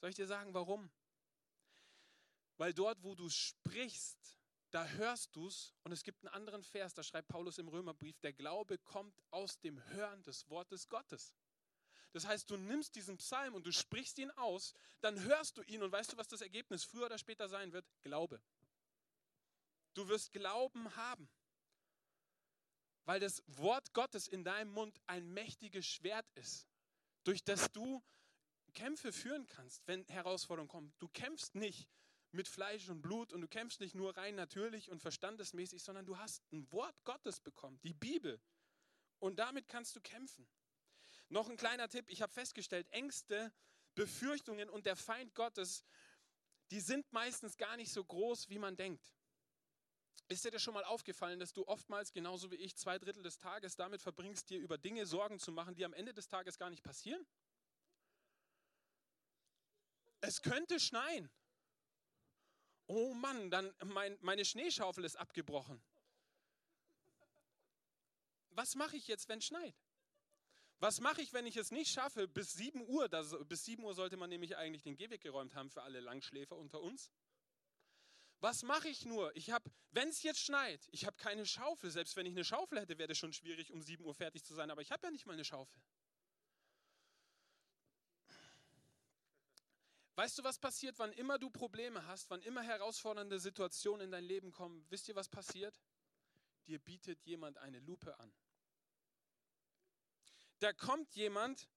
Soll 0.00 0.10
ich 0.10 0.16
dir 0.16 0.26
sagen, 0.26 0.52
warum? 0.52 0.90
Weil 2.56 2.72
dort, 2.72 3.02
wo 3.02 3.14
du 3.14 3.28
sprichst, 3.28 4.38
da 4.70 4.86
hörst 4.86 5.36
du 5.36 5.46
es. 5.46 5.72
Und 5.84 5.92
es 5.92 6.02
gibt 6.02 6.24
einen 6.24 6.34
anderen 6.34 6.64
Vers, 6.64 6.94
da 6.94 7.02
schreibt 7.02 7.28
Paulus 7.28 7.58
im 7.58 7.68
Römerbrief, 7.68 8.18
der 8.20 8.32
Glaube 8.32 8.78
kommt 8.78 9.20
aus 9.30 9.60
dem 9.60 9.82
Hören 9.90 10.22
des 10.24 10.48
Wortes 10.50 10.88
Gottes. 10.88 11.32
Das 12.12 12.26
heißt, 12.26 12.48
du 12.48 12.56
nimmst 12.56 12.94
diesen 12.94 13.16
Psalm 13.16 13.54
und 13.54 13.66
du 13.66 13.72
sprichst 13.72 14.18
ihn 14.18 14.30
aus, 14.32 14.72
dann 15.00 15.20
hörst 15.20 15.58
du 15.58 15.62
ihn 15.62 15.82
und 15.82 15.90
weißt 15.90 16.12
du, 16.12 16.16
was 16.16 16.28
das 16.28 16.40
Ergebnis 16.42 16.84
früher 16.84 17.06
oder 17.06 17.18
später 17.18 17.48
sein 17.48 17.72
wird? 17.72 17.84
Glaube. 18.02 18.40
Du 19.94 20.08
wirst 20.08 20.32
Glauben 20.32 20.94
haben, 20.96 21.28
weil 23.04 23.20
das 23.20 23.42
Wort 23.46 23.92
Gottes 23.94 24.28
in 24.28 24.44
deinem 24.44 24.72
Mund 24.72 25.00
ein 25.06 25.28
mächtiges 25.32 25.86
Schwert 25.86 26.26
ist, 26.34 26.68
durch 27.24 27.42
das 27.44 27.70
du 27.72 28.02
Kämpfe 28.74 29.12
führen 29.12 29.46
kannst, 29.46 29.86
wenn 29.86 30.04
Herausforderungen 30.06 30.68
kommen. 30.68 30.94
Du 30.98 31.08
kämpfst 31.08 31.54
nicht 31.54 31.88
mit 32.34 32.48
Fleisch 32.48 32.88
und 32.88 33.00
Blut 33.00 33.32
und 33.32 33.40
du 33.40 33.48
kämpfst 33.48 33.80
nicht 33.80 33.94
nur 33.94 34.16
rein 34.16 34.34
natürlich 34.34 34.90
und 34.90 35.00
verstandesmäßig, 35.00 35.82
sondern 35.82 36.06
du 36.06 36.18
hast 36.18 36.42
ein 36.52 36.70
Wort 36.72 36.96
Gottes 37.04 37.40
bekommen, 37.40 37.80
die 37.82 37.94
Bibel. 37.94 38.40
Und 39.18 39.38
damit 39.38 39.68
kannst 39.68 39.96
du 39.96 40.00
kämpfen. 40.00 40.46
Noch 41.28 41.48
ein 41.48 41.56
kleiner 41.56 41.88
Tipp, 41.88 42.06
ich 42.08 42.20
habe 42.22 42.32
festgestellt, 42.32 42.86
Ängste, 42.90 43.52
Befürchtungen 43.94 44.68
und 44.68 44.86
der 44.86 44.96
Feind 44.96 45.34
Gottes, 45.34 45.84
die 46.70 46.80
sind 46.80 47.10
meistens 47.12 47.56
gar 47.56 47.76
nicht 47.76 47.92
so 47.92 48.04
groß, 48.04 48.48
wie 48.48 48.58
man 48.58 48.76
denkt. 48.76 49.14
Ist 50.28 50.44
dir 50.44 50.50
das 50.50 50.62
schon 50.62 50.74
mal 50.74 50.84
aufgefallen, 50.84 51.38
dass 51.38 51.52
du 51.52 51.66
oftmals, 51.66 52.12
genauso 52.12 52.50
wie 52.50 52.56
ich, 52.56 52.76
zwei 52.76 52.98
Drittel 52.98 53.22
des 53.22 53.38
Tages 53.38 53.76
damit 53.76 54.00
verbringst, 54.00 54.48
dir 54.48 54.58
über 54.58 54.78
Dinge 54.78 55.06
Sorgen 55.06 55.38
zu 55.38 55.52
machen, 55.52 55.74
die 55.74 55.84
am 55.84 55.92
Ende 55.92 56.14
des 56.14 56.28
Tages 56.28 56.56
gar 56.58 56.70
nicht 56.70 56.82
passieren? 56.82 57.26
Es 60.20 60.40
könnte 60.40 60.80
schneien. 60.80 61.30
Oh 62.86 63.14
Mann, 63.14 63.50
dann 63.50 63.72
mein, 63.84 64.18
meine 64.20 64.44
Schneeschaufel 64.44 65.04
ist 65.04 65.16
abgebrochen. 65.16 65.82
Was 68.50 68.74
mache 68.74 68.96
ich 68.96 69.08
jetzt, 69.08 69.28
wenn 69.28 69.38
es 69.38 69.46
schneit? 69.46 69.74
Was 70.80 71.00
mache 71.00 71.22
ich, 71.22 71.32
wenn 71.32 71.46
ich 71.46 71.56
es 71.56 71.70
nicht 71.70 71.90
schaffe, 71.90 72.28
bis 72.28 72.52
7 72.52 72.86
Uhr, 72.86 73.08
das, 73.08 73.34
bis 73.48 73.64
7 73.64 73.82
Uhr 73.82 73.94
sollte 73.94 74.16
man 74.16 74.28
nämlich 74.28 74.56
eigentlich 74.56 74.82
den 74.82 74.96
Gehweg 74.96 75.22
geräumt 75.22 75.54
haben 75.54 75.70
für 75.70 75.82
alle 75.82 76.00
Langschläfer 76.00 76.56
unter 76.56 76.80
uns. 76.82 77.10
Was 78.40 78.62
mache 78.62 78.88
ich 78.88 79.06
nur? 79.06 79.34
Ich 79.36 79.50
habe, 79.50 79.70
wenn 79.92 80.10
es 80.10 80.22
jetzt 80.22 80.40
schneit, 80.40 80.86
ich 80.92 81.06
habe 81.06 81.16
keine 81.16 81.46
Schaufel. 81.46 81.90
Selbst 81.90 82.16
wenn 82.16 82.26
ich 82.26 82.32
eine 82.32 82.44
Schaufel 82.44 82.80
hätte, 82.80 82.98
wäre 82.98 83.12
es 83.12 83.18
schon 83.18 83.32
schwierig, 83.32 83.72
um 83.72 83.80
7 83.80 84.04
Uhr 84.04 84.14
fertig 84.14 84.44
zu 84.44 84.54
sein. 84.54 84.70
Aber 84.70 84.82
ich 84.82 84.90
habe 84.92 85.06
ja 85.06 85.10
nicht 85.10 85.24
mal 85.24 85.32
eine 85.32 85.44
Schaufel. 85.44 85.80
Weißt 90.16 90.38
du, 90.38 90.44
was 90.44 90.58
passiert, 90.58 90.98
wann 90.98 91.12
immer 91.12 91.38
du 91.38 91.50
Probleme 91.50 92.06
hast, 92.06 92.30
wann 92.30 92.40
immer 92.42 92.62
herausfordernde 92.62 93.40
Situationen 93.40 94.02
in 94.02 94.10
dein 94.12 94.24
Leben 94.24 94.52
kommen? 94.52 94.86
Wisst 94.88 95.08
ihr, 95.08 95.16
was 95.16 95.28
passiert? 95.28 95.80
Dir 96.66 96.78
bietet 96.78 97.20
jemand 97.24 97.58
eine 97.58 97.80
Lupe 97.80 98.18
an. 98.18 98.32
Da 100.60 100.72
kommt 100.72 101.14
jemand, 101.14 101.68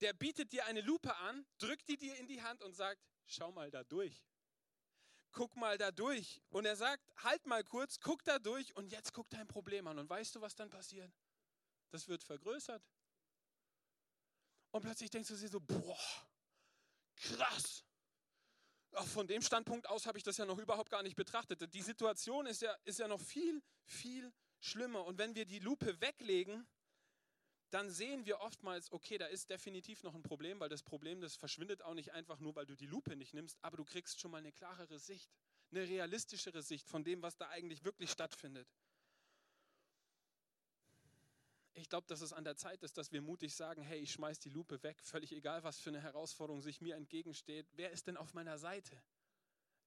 der 0.00 0.14
bietet 0.14 0.52
dir 0.52 0.64
eine 0.64 0.80
Lupe 0.80 1.14
an, 1.16 1.46
drückt 1.58 1.86
die 1.88 1.96
dir 1.96 2.16
in 2.16 2.26
die 2.26 2.42
Hand 2.42 2.62
und 2.62 2.74
sagt, 2.74 3.00
schau 3.26 3.52
mal 3.52 3.70
da 3.70 3.84
durch. 3.84 4.24
guck 5.36 5.54
mal 5.54 5.76
da 5.76 5.90
durch. 5.92 6.40
Und 6.48 6.64
er 6.64 6.76
sagt, 6.76 7.04
halt 7.22 7.44
mal 7.46 7.62
kurz, 7.62 8.00
guck 8.00 8.24
da 8.24 8.38
durch 8.38 8.74
und 8.74 8.90
jetzt 8.90 9.12
guck 9.12 9.28
dein 9.28 9.46
Problem 9.46 9.86
an. 9.86 9.98
Und 9.98 10.08
weißt 10.08 10.34
du, 10.34 10.40
was 10.40 10.54
dann 10.54 10.70
passiert? 10.70 11.12
Das 11.90 12.08
wird 12.08 12.24
vergrößert. 12.24 12.82
Und 14.70 14.82
plötzlich 14.82 15.10
denkst 15.10 15.28
du 15.28 15.36
dir 15.36 15.48
so, 15.48 15.60
boah, 15.60 15.98
krass. 17.16 17.84
Auch 18.92 19.06
von 19.06 19.26
dem 19.26 19.42
Standpunkt 19.42 19.88
aus 19.88 20.06
habe 20.06 20.16
ich 20.16 20.24
das 20.24 20.38
ja 20.38 20.46
noch 20.46 20.58
überhaupt 20.58 20.90
gar 20.90 21.02
nicht 21.02 21.16
betrachtet. 21.16 21.72
Die 21.74 21.82
Situation 21.82 22.46
ist 22.46 22.62
ja, 22.62 22.72
ist 22.84 22.98
ja 22.98 23.08
noch 23.08 23.20
viel, 23.20 23.62
viel 23.84 24.32
schlimmer. 24.60 25.04
Und 25.04 25.18
wenn 25.18 25.34
wir 25.34 25.44
die 25.44 25.58
Lupe 25.58 26.00
weglegen, 26.00 26.66
dann 27.70 27.90
sehen 27.90 28.24
wir 28.26 28.40
oftmals, 28.40 28.92
okay, 28.92 29.18
da 29.18 29.26
ist 29.26 29.50
definitiv 29.50 30.02
noch 30.02 30.14
ein 30.14 30.22
Problem, 30.22 30.60
weil 30.60 30.68
das 30.68 30.82
Problem, 30.82 31.20
das 31.20 31.36
verschwindet 31.36 31.82
auch 31.82 31.94
nicht 31.94 32.12
einfach 32.12 32.38
nur, 32.38 32.54
weil 32.54 32.66
du 32.66 32.76
die 32.76 32.86
Lupe 32.86 33.16
nicht 33.16 33.34
nimmst, 33.34 33.58
aber 33.62 33.76
du 33.76 33.84
kriegst 33.84 34.20
schon 34.20 34.30
mal 34.30 34.38
eine 34.38 34.52
klarere 34.52 34.98
Sicht, 34.98 35.30
eine 35.72 35.86
realistischere 35.86 36.62
Sicht 36.62 36.88
von 36.88 37.04
dem, 37.04 37.22
was 37.22 37.36
da 37.36 37.48
eigentlich 37.48 37.84
wirklich 37.84 38.10
stattfindet. 38.10 38.68
Ich 41.78 41.90
glaube, 41.90 42.06
dass 42.06 42.22
es 42.22 42.32
an 42.32 42.44
der 42.44 42.56
Zeit 42.56 42.82
ist, 42.82 42.96
dass 42.96 43.12
wir 43.12 43.20
mutig 43.20 43.54
sagen, 43.54 43.82
hey, 43.82 43.98
ich 43.98 44.12
schmeiß 44.12 44.38
die 44.40 44.48
Lupe 44.48 44.82
weg, 44.82 44.98
völlig 45.02 45.32
egal, 45.32 45.62
was 45.62 45.78
für 45.78 45.90
eine 45.90 46.00
Herausforderung 46.00 46.62
sich 46.62 46.80
mir 46.80 46.96
entgegensteht. 46.96 47.66
Wer 47.74 47.90
ist 47.90 48.06
denn 48.06 48.16
auf 48.16 48.32
meiner 48.32 48.56
Seite? 48.56 49.00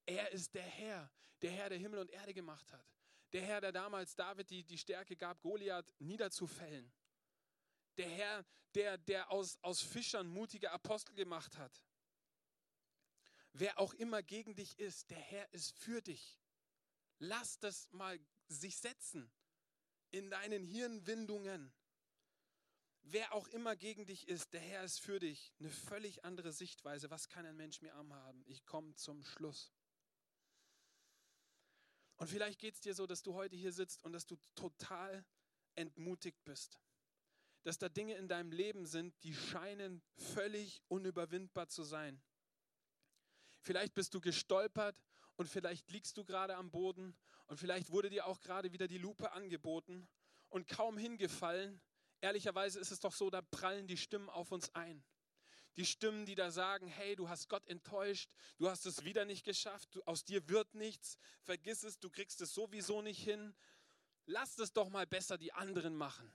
Er 0.06 0.32
ist 0.32 0.54
der 0.54 0.64
Herr, 0.64 1.12
der 1.42 1.52
Herr, 1.52 1.70
der 1.70 1.80
Himmel 1.80 2.00
und 2.00 2.12
Erde 2.12 2.34
gemacht 2.36 2.72
hat. 2.72 2.86
Der 3.34 3.42
Herr, 3.42 3.60
der 3.60 3.72
damals 3.72 4.16
David 4.16 4.52
die, 4.52 4.64
die 4.64 4.78
Stärke 4.78 5.16
gab, 5.16 5.42
Goliath 5.42 5.92
niederzufällen. 6.00 6.92
Der 7.98 8.10
Herr, 8.10 8.46
der, 8.76 9.00
der 9.00 9.32
aus, 9.32 9.58
aus 9.64 9.82
Fischern 9.82 10.28
mutige 10.28 10.72
Apostel 10.72 11.16
gemacht 11.16 11.58
hat. 11.58 11.84
Wer 13.54 13.80
auch 13.80 13.96
immer 13.96 14.22
gegen 14.22 14.54
dich 14.54 14.78
ist, 14.78 15.10
der 15.10 15.18
Herr 15.18 15.52
ist 15.54 15.76
für 15.76 16.04
dich. 16.04 16.40
Lass 17.18 17.58
das 17.60 17.90
mal 17.92 18.20
sich 18.48 18.78
setzen 18.78 19.32
in 20.12 20.30
deinen 20.30 20.64
Hirnwindungen. 20.64 21.74
Wer 23.12 23.34
auch 23.34 23.48
immer 23.48 23.76
gegen 23.76 24.06
dich 24.06 24.28
ist, 24.28 24.54
der 24.54 24.60
Herr 24.60 24.84
ist 24.84 25.00
für 25.00 25.20
dich. 25.20 25.52
Eine 25.60 25.72
völlig 25.72 26.24
andere 26.24 26.52
Sichtweise. 26.52 27.10
Was 27.10 27.28
kann 27.28 27.44
ein 27.44 27.56
Mensch 27.56 27.82
mir 27.82 27.96
arm 27.96 28.14
haben? 28.14 28.44
Ich 28.46 28.66
komme 28.66 28.94
zum 28.94 29.24
Schluss. 29.24 29.74
Und 32.18 32.28
vielleicht 32.28 32.60
geht 32.60 32.76
es 32.76 32.82
dir 32.82 32.94
so, 32.94 33.08
dass 33.08 33.24
du 33.24 33.34
heute 33.34 33.56
hier 33.56 33.74
sitzt 33.74 34.04
und 34.04 34.14
dass 34.14 34.28
du 34.28 34.38
total 34.54 35.26
entmutigt 35.74 36.44
bist. 36.46 36.80
Dass 37.64 37.80
da 37.80 37.90
Dinge 37.90 38.14
in 38.14 38.28
deinem 38.28 38.52
Leben 38.52 38.86
sind, 38.86 39.16
die 39.24 39.34
scheinen 39.34 40.04
völlig 40.16 40.84
unüberwindbar 40.88 41.68
zu 41.68 41.82
sein. 41.82 42.22
Vielleicht 43.62 43.96
bist 43.96 44.14
du 44.14 44.22
gestolpert 44.22 45.02
und 45.36 45.50
vielleicht 45.50 45.90
liegst 45.90 46.16
du 46.18 46.24
gerade 46.24 46.56
am 46.58 46.70
Boden 46.70 47.18
und 47.48 47.58
vielleicht 47.58 47.90
wurde 47.90 48.12
dir 48.12 48.28
auch 48.28 48.40
gerade 48.40 48.72
wieder 48.72 48.88
die 48.88 49.00
Lupe 49.00 49.32
angeboten 49.32 50.08
und 50.50 50.68
kaum 50.68 50.98
hingefallen. 51.00 51.82
Ehrlicherweise 52.22 52.80
ist 52.80 52.92
es 52.92 53.00
doch 53.00 53.14
so, 53.14 53.30
da 53.30 53.42
prallen 53.42 53.88
die 53.88 53.98
Stimmen 53.98 54.30
auf 54.30 54.52
uns 54.52 54.74
ein. 54.76 55.04
Die 55.78 55.86
Stimmen, 55.86 56.26
die 56.26 56.36
da 56.36 56.52
sagen, 56.52 56.88
hey, 56.88 57.16
du 57.16 57.30
hast 57.30 57.48
Gott 57.48 57.66
enttäuscht, 57.68 58.30
du 58.58 58.70
hast 58.70 58.86
es 58.86 59.06
wieder 59.06 59.24
nicht 59.24 59.46
geschafft, 59.46 59.96
du, 59.96 60.02
aus 60.04 60.26
dir 60.26 60.50
wird 60.50 60.74
nichts, 60.76 61.18
vergiss 61.44 61.84
es, 61.84 62.00
du 62.00 62.10
kriegst 62.10 62.42
es 62.42 62.54
sowieso 62.54 63.02
nicht 63.02 63.24
hin. 63.24 63.56
Lass 64.26 64.58
es 64.60 64.74
doch 64.74 64.90
mal 64.90 65.08
besser 65.08 65.38
die 65.38 65.54
anderen 65.54 65.96
machen. 65.96 66.32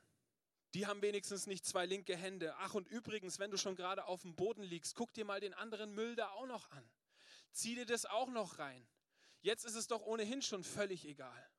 Die 0.73 0.87
haben 0.87 1.03
wenigstens 1.03 1.47
nicht 1.47 1.65
zwei 1.65 1.87
linke 1.87 2.17
Hände. 2.17 2.55
Ach 2.59 2.75
und 2.75 2.89
übrigens, 2.89 3.39
wenn 3.39 3.51
du 3.51 3.59
schon 3.59 3.77
gerade 3.77 4.07
auf 4.07 4.23
dem 4.23 4.35
Boden 4.35 4.63
liegst, 4.63 4.97
guck 4.97 5.13
dir 5.13 5.25
mal 5.25 5.41
den 5.41 5.55
anderen 5.55 5.95
Müll 5.95 6.17
da 6.17 6.31
auch 6.31 6.47
noch 6.47 6.71
an. 6.71 6.91
Zieh 7.53 7.77
dir 7.77 7.87
das 7.87 8.07
auch 8.07 8.29
noch 8.29 8.59
rein. 8.59 8.89
Jetzt 9.41 9.65
ist 9.65 9.77
es 9.77 9.87
doch 9.87 10.03
ohnehin 10.03 10.43
schon 10.43 10.65
völlig 10.65 11.05
egal. 11.05 11.51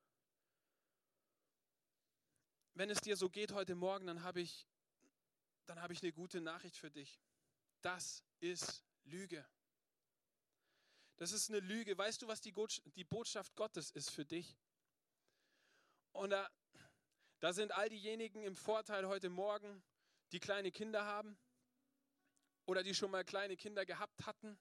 Wenn 2.76 2.90
es 2.90 3.00
dir 3.00 3.16
so 3.16 3.30
geht 3.30 3.52
heute 3.52 3.74
Morgen, 3.74 4.06
dann 4.06 4.22
habe 4.22 4.42
ich, 4.42 4.66
dann 5.64 5.80
habe 5.80 5.94
ich 5.94 6.02
eine 6.02 6.12
gute 6.12 6.42
Nachricht 6.42 6.76
für 6.76 6.90
dich. 6.90 7.18
Das 7.80 8.22
ist 8.38 8.84
Lüge. 9.04 9.46
Das 11.16 11.32
ist 11.32 11.48
eine 11.48 11.60
Lüge. 11.60 11.96
Weißt 11.96 12.20
du, 12.20 12.28
was 12.28 12.42
die, 12.42 12.52
Botschaft 12.52 13.56
Gottes 13.56 13.90
ist 13.92 14.10
für 14.10 14.26
dich? 14.26 14.58
Und 16.12 16.28
da, 16.28 16.50
da 17.40 17.54
sind 17.54 17.72
all 17.72 17.88
diejenigen 17.88 18.42
im 18.42 18.54
Vorteil 18.54 19.08
heute 19.08 19.30
Morgen, 19.30 19.82
die 20.32 20.38
kleine 20.38 20.70
Kinder 20.70 21.06
haben 21.06 21.38
oder 22.66 22.82
die 22.82 22.94
schon 22.94 23.10
mal 23.10 23.24
kleine 23.24 23.56
Kinder 23.56 23.86
gehabt 23.86 24.26
hatten. 24.26 24.58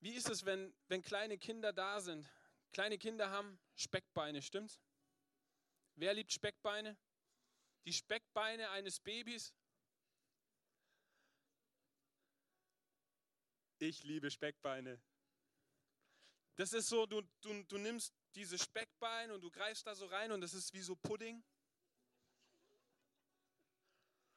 Wie 0.00 0.14
ist 0.14 0.28
es, 0.28 0.44
wenn, 0.44 0.74
wenn 0.88 1.00
kleine 1.00 1.38
Kinder 1.38 1.72
da 1.72 2.00
sind? 2.00 2.28
Kleine 2.74 2.98
Kinder 2.98 3.30
haben 3.30 3.58
Speckbeine, 3.76 4.42
stimmt's? 4.42 4.80
Wer 5.94 6.12
liebt 6.12 6.32
Speckbeine? 6.32 6.98
Die 7.86 7.92
Speckbeine 7.92 8.68
eines 8.70 9.00
Babys 9.00 9.54
Ich 13.78 14.02
liebe 14.02 14.30
Speckbeine. 14.30 15.00
Das 16.56 16.72
ist 16.72 16.88
so, 16.88 17.06
du, 17.06 17.22
du, 17.42 17.62
du 17.64 17.78
nimmst 17.78 18.14
diese 18.34 18.58
Speckbeine 18.58 19.34
und 19.34 19.42
du 19.42 19.50
greifst 19.50 19.86
da 19.86 19.94
so 19.94 20.06
rein 20.06 20.32
und 20.32 20.40
das 20.40 20.54
ist 20.54 20.72
wie 20.72 20.80
so 20.80 20.96
Pudding. 20.96 21.44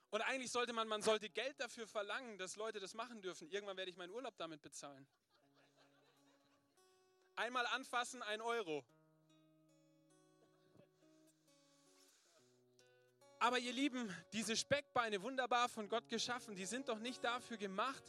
Und 0.09 0.21
eigentlich 0.21 0.51
sollte 0.51 0.73
man, 0.73 0.87
man 0.87 1.01
sollte 1.01 1.29
Geld 1.29 1.59
dafür 1.59 1.87
verlangen, 1.87 2.37
dass 2.37 2.55
Leute 2.55 2.79
das 2.79 2.93
machen 2.93 3.21
dürfen. 3.21 3.49
Irgendwann 3.49 3.77
werde 3.77 3.91
ich 3.91 3.97
meinen 3.97 4.13
Urlaub 4.13 4.37
damit 4.37 4.61
bezahlen. 4.61 5.07
Einmal 7.37 7.67
anfassen, 7.67 8.23
ein 8.23 8.41
Euro. 8.41 8.83
Aber 13.37 13.59
ihr 13.59 13.71
Lieben, 13.71 14.11
diese 14.33 14.57
Speckbeine, 14.57 15.21
wunderbar 15.21 15.69
von 15.69 15.87
Gott 15.87 16.09
geschaffen, 16.09 16.55
die 16.55 16.65
sind 16.65 16.89
doch 16.89 16.97
nicht 16.97 17.23
dafür 17.23 17.57
gemacht, 17.57 18.03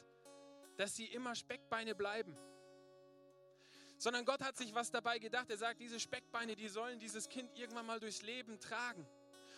dass 0.78 0.96
sie 0.96 1.04
immer 1.04 1.34
Speckbeine 1.34 1.94
bleiben. 1.94 2.34
Sondern 3.98 4.24
Gott 4.24 4.42
hat 4.42 4.56
sich 4.56 4.74
was 4.74 4.90
dabei 4.90 5.18
gedacht. 5.18 5.50
Er 5.50 5.58
sagt, 5.58 5.80
diese 5.80 6.00
Speckbeine, 6.00 6.56
die 6.56 6.68
sollen 6.68 6.98
dieses 6.98 7.28
Kind 7.28 7.54
irgendwann 7.54 7.84
mal 7.84 8.00
durchs 8.00 8.22
Leben 8.22 8.58
tragen. 8.60 9.06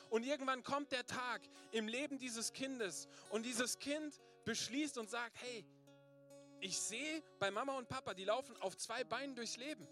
Und 0.08 0.24
irgendwann 0.24 0.64
kommt 0.64 0.90
der 0.90 1.06
Tag 1.06 1.42
im 1.70 1.86
Leben 1.86 2.18
dieses 2.18 2.52
Kindes 2.52 3.06
und 3.28 3.46
dieses 3.46 3.78
Kind 3.78 4.20
beschließt 4.44 4.98
und 4.98 5.08
sagt, 5.08 5.36
hey, 5.40 5.64
ich 6.60 6.78
sehe 6.78 7.22
bei 7.38 7.50
Mama 7.50 7.76
und 7.76 7.88
Papa, 7.88 8.14
die 8.14 8.24
laufen 8.24 8.56
auf 8.58 8.76
zwei 8.76 9.04
Beinen 9.04 9.34
durchs 9.34 9.56
Leben. 9.56 9.86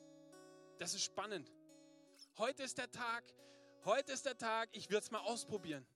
Das 0.79 0.95
ist 0.95 1.05
spannend. 1.05 1.53
Heute 2.37 2.63
ist 2.63 2.79
der 2.79 2.91
Tag, 2.91 3.25
heute 3.85 4.13
ist 4.13 4.27
der 4.27 4.37
Tag, 4.37 4.69
ich 4.73 4.89
würde 4.91 5.05
es 5.05 5.11
mal 5.11 5.21
ausprobieren 5.21 5.87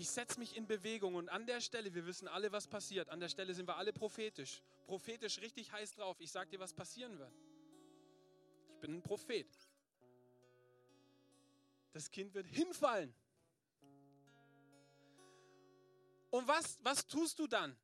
ich 0.00 0.08
setze 0.08 0.38
mich 0.38 0.56
in 0.56 0.66
Bewegung 0.66 1.14
und 1.14 1.28
an 1.28 1.44
der 1.44 1.60
Stelle, 1.60 1.92
wir 1.94 2.06
wissen 2.06 2.26
alle, 2.26 2.50
was 2.52 2.66
passiert. 2.66 3.10
An 3.10 3.20
der 3.20 3.28
Stelle 3.28 3.52
sind 3.52 3.68
wir 3.68 3.76
alle 3.76 3.92
prophetisch. 3.92 4.62
Prophetisch 4.86 5.38
richtig 5.42 5.70
heiß 5.72 5.92
drauf. 5.92 6.16
Ich 6.20 6.32
sage 6.32 6.48
dir, 6.48 6.58
was 6.58 6.72
passieren 6.72 7.18
wird. 7.18 7.34
Ich 8.70 8.80
bin 8.80 8.94
ein 8.94 9.02
Prophet. 9.02 9.46
Das 11.92 12.10
Kind 12.10 12.32
wird 12.32 12.46
hinfallen. 12.46 13.14
Und 16.30 16.48
was, 16.48 16.78
was 16.82 17.06
tust 17.06 17.38
du 17.38 17.46
dann? 17.46 17.76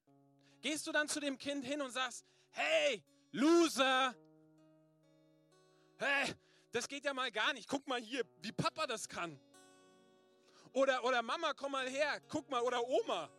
Gehst 0.66 0.84
du 0.88 0.90
dann 0.90 1.06
zu 1.06 1.20
dem 1.20 1.38
Kind 1.38 1.64
hin 1.64 1.80
und 1.80 1.92
sagst, 1.92 2.26
hey, 2.50 3.00
Loser, 3.30 4.16
hey, 5.96 6.34
das 6.72 6.88
geht 6.88 7.04
ja 7.04 7.14
mal 7.14 7.30
gar 7.30 7.52
nicht. 7.52 7.68
Guck 7.68 7.86
mal 7.86 8.00
hier, 8.00 8.24
wie 8.42 8.50
Papa 8.50 8.88
das 8.88 9.08
kann. 9.08 9.38
Oder, 10.72 11.04
oder 11.04 11.22
Mama, 11.22 11.54
komm 11.54 11.70
mal 11.70 11.88
her, 11.88 12.20
guck 12.26 12.50
mal, 12.50 12.62
oder 12.62 12.84
Oma. 12.84 13.30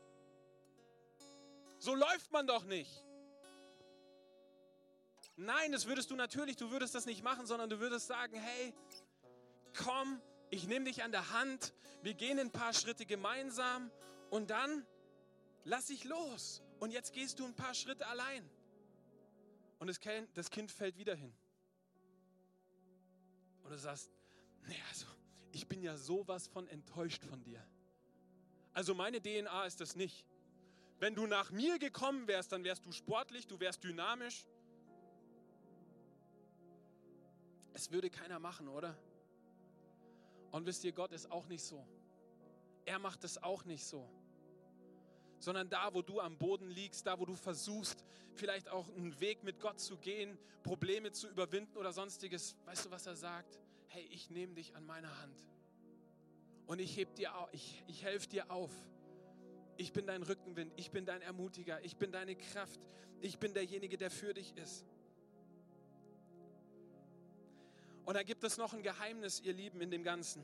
So 1.80 1.95
läuft 1.95 2.32
man 2.32 2.47
doch 2.47 2.63
nicht. 2.63 3.03
Nein, 5.36 5.73
das 5.73 5.86
würdest 5.86 6.09
du 6.09 6.15
natürlich, 6.15 6.55
du 6.55 6.71
würdest 6.71 6.95
das 6.95 7.05
nicht 7.05 7.23
machen, 7.23 7.45
sondern 7.45 7.69
du 7.69 7.82
würdest 7.82 8.07
sagen, 8.07 8.39
hey, 8.39 8.73
komm, 9.75 10.21
ich 10.49 10.65
nehme 10.65 10.86
dich 10.86 11.03
an 11.03 11.11
der 11.11 11.30
Hand, 11.32 11.73
wir 12.03 12.13
gehen 12.13 12.39
ein 12.39 12.51
paar 12.51 12.71
Schritte 12.71 13.05
gemeinsam 13.05 13.91
und 14.30 14.49
dann 14.49 14.88
lass 15.65 15.89
ich 15.89 16.05
los. 16.05 16.63
Und 16.80 16.91
jetzt 16.91 17.13
gehst 17.13 17.39
du 17.39 17.45
ein 17.45 17.55
paar 17.55 17.73
Schritte 17.73 18.05
allein. 18.07 18.47
Und 19.80 19.88
das 19.88 20.49
Kind, 20.49 20.71
fällt 20.71 20.97
wieder 20.97 21.15
hin. 21.15 21.34
Und 23.63 23.71
du 23.71 23.78
sagst, 23.78 24.11
nee, 24.67 24.82
also 24.89 25.05
ich 25.51 25.67
bin 25.67 25.82
ja 25.82 25.97
sowas 25.97 26.47
von 26.47 26.67
enttäuscht 26.67 27.23
von 27.23 27.43
dir. 27.43 27.63
Also 28.73 28.93
meine 28.93 29.21
DNA 29.21 29.65
ist 29.65 29.82
das 29.82 29.95
nicht. 29.95 30.25
Wenn 30.99 31.15
du 31.15 31.28
nach 31.28 31.51
mir 31.51 31.78
gekommen 31.78 32.28
wärst, 32.28 32.51
dann 32.51 32.63
wärst 32.63 32.86
du 32.86 32.91
sportlich, 32.91 33.45
du 33.47 33.59
wärst 33.59 33.84
dynamisch. 33.84 34.45
Es 37.73 37.91
würde 37.91 38.09
keiner 38.09 38.39
machen, 38.39 38.67
oder? 38.67 38.97
Und 40.51 40.65
wisst 40.65 40.84
ihr, 40.84 40.91
Gott 40.91 41.11
ist 41.11 41.30
auch 41.32 41.45
nicht 41.47 41.63
so. 41.63 41.86
Er 42.86 42.97
macht 42.97 43.23
es 43.23 43.41
auch 43.43 43.65
nicht 43.65 43.84
so. 43.84 44.09
Sondern 45.39 45.69
da, 45.69 45.93
wo 45.93 46.01
du 46.01 46.19
am 46.19 46.38
Boden 46.38 46.69
liegst, 46.69 47.05
da, 47.05 47.19
wo 47.19 47.25
du 47.25 47.35
versuchst, 47.35 48.03
vielleicht 48.33 48.69
auch 48.69 48.88
einen 48.95 49.19
Weg 49.19 49.43
mit 49.43 49.59
Gott 49.59 49.79
zu 49.79 49.97
gehen, 49.97 50.38
Probleme 50.63 51.11
zu 51.11 51.29
überwinden 51.29 51.77
oder 51.77 51.93
sonstiges. 51.93 52.55
Weißt 52.65 52.85
du, 52.85 52.91
was 52.91 53.05
er 53.05 53.15
sagt? 53.15 53.59
Hey, 53.88 54.07
ich 54.11 54.29
nehme 54.29 54.53
dich 54.53 54.75
an 54.75 54.85
meine 54.85 55.09
Hand 55.21 55.38
und 56.67 56.79
ich 56.79 56.97
heb 56.97 57.15
dir, 57.15 57.31
ich, 57.51 57.83
ich 57.88 58.03
helfe 58.03 58.27
dir 58.27 58.51
auf. 58.51 58.71
Ich 59.77 59.93
bin 59.93 60.05
dein 60.05 60.23
Rückenwind, 60.23 60.73
ich 60.75 60.91
bin 60.91 61.05
dein 61.05 61.21
Ermutiger, 61.21 61.83
ich 61.83 61.97
bin 61.97 62.11
deine 62.11 62.35
Kraft, 62.35 62.79
ich 63.21 63.39
bin 63.39 63.53
derjenige, 63.53 63.97
der 63.97 64.11
für 64.11 64.33
dich 64.33 64.55
ist. 64.57 64.85
Und 68.05 68.15
da 68.15 68.23
gibt 68.23 68.43
es 68.43 68.57
noch 68.57 68.73
ein 68.73 68.83
Geheimnis, 68.83 69.41
ihr 69.41 69.53
Lieben, 69.53 69.81
in 69.81 69.91
dem 69.91 70.03
Ganzen. 70.03 70.43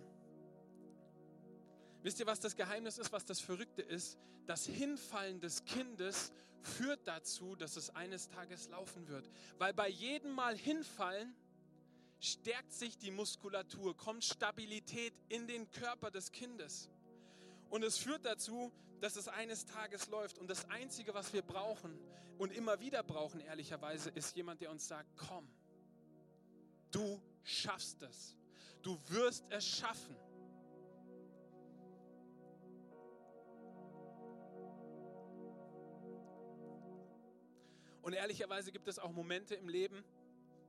Wisst 2.04 2.20
ihr, 2.20 2.28
was 2.28 2.42
das 2.42 2.56
Geheimnis 2.56 2.98
ist, 2.98 3.12
was 3.14 3.26
das 3.26 3.40
Verrückte 3.40 3.82
ist? 3.82 4.18
Das 4.46 4.66
Hinfallen 4.66 5.40
des 5.40 5.64
Kindes 5.64 6.34
führt 6.62 7.08
dazu, 7.08 7.56
dass 7.56 7.78
es 7.78 7.90
eines 7.96 8.28
Tages 8.28 8.68
laufen 8.68 9.08
wird. 9.08 9.30
Weil 9.58 9.74
bei 9.74 9.88
jedem 9.88 10.32
Mal 10.32 10.58
hinfallen 10.58 11.34
stärkt 12.20 12.74
sich 12.74 12.98
die 12.98 13.12
Muskulatur, 13.12 13.96
kommt 13.96 14.26
Stabilität 14.26 15.14
in 15.30 15.48
den 15.48 15.72
Körper 15.72 16.12
des 16.12 16.34
Kindes. 16.34 16.90
Und 17.70 17.84
es 17.84 17.98
führt 17.98 18.26
dazu, 18.26 18.74
dass 19.00 19.16
es 19.16 19.30
eines 19.30 19.66
Tages 19.66 20.10
läuft. 20.10 20.38
Und 20.38 20.50
das 20.50 20.70
Einzige, 20.70 21.14
was 21.14 21.32
wir 21.32 21.42
brauchen 21.42 21.98
und 22.38 22.52
immer 22.52 22.82
wieder 22.82 23.02
brauchen, 23.04 23.40
ehrlicherweise, 23.40 24.10
ist 24.10 24.36
jemand, 24.36 24.60
der 24.60 24.72
uns 24.72 24.90
sagt, 24.90 25.10
komm, 25.16 25.48
du 26.92 27.22
schaffst 27.44 28.02
es. 28.02 28.36
Du 28.82 29.00
wirst 29.08 29.46
es 29.50 29.66
schaffen. 29.66 30.16
Und 38.04 38.12
ehrlicherweise 38.14 38.74
gibt 38.74 38.90
es 38.90 39.00
auch 39.00 39.12
Momente 39.14 39.56
im 39.56 39.70
Leben, 39.70 40.04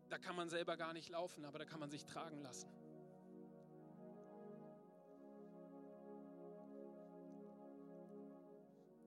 da 0.08 0.18
kann 0.18 0.36
man 0.36 0.48
selber 0.48 0.76
gar 0.76 0.92
nicht 0.92 1.08
laufen, 1.08 1.44
aber 1.44 1.58
da 1.58 1.64
kann 1.64 1.80
man 1.80 1.90
sich 1.90 2.04
tragen 2.04 2.40
lassen. 2.40 2.68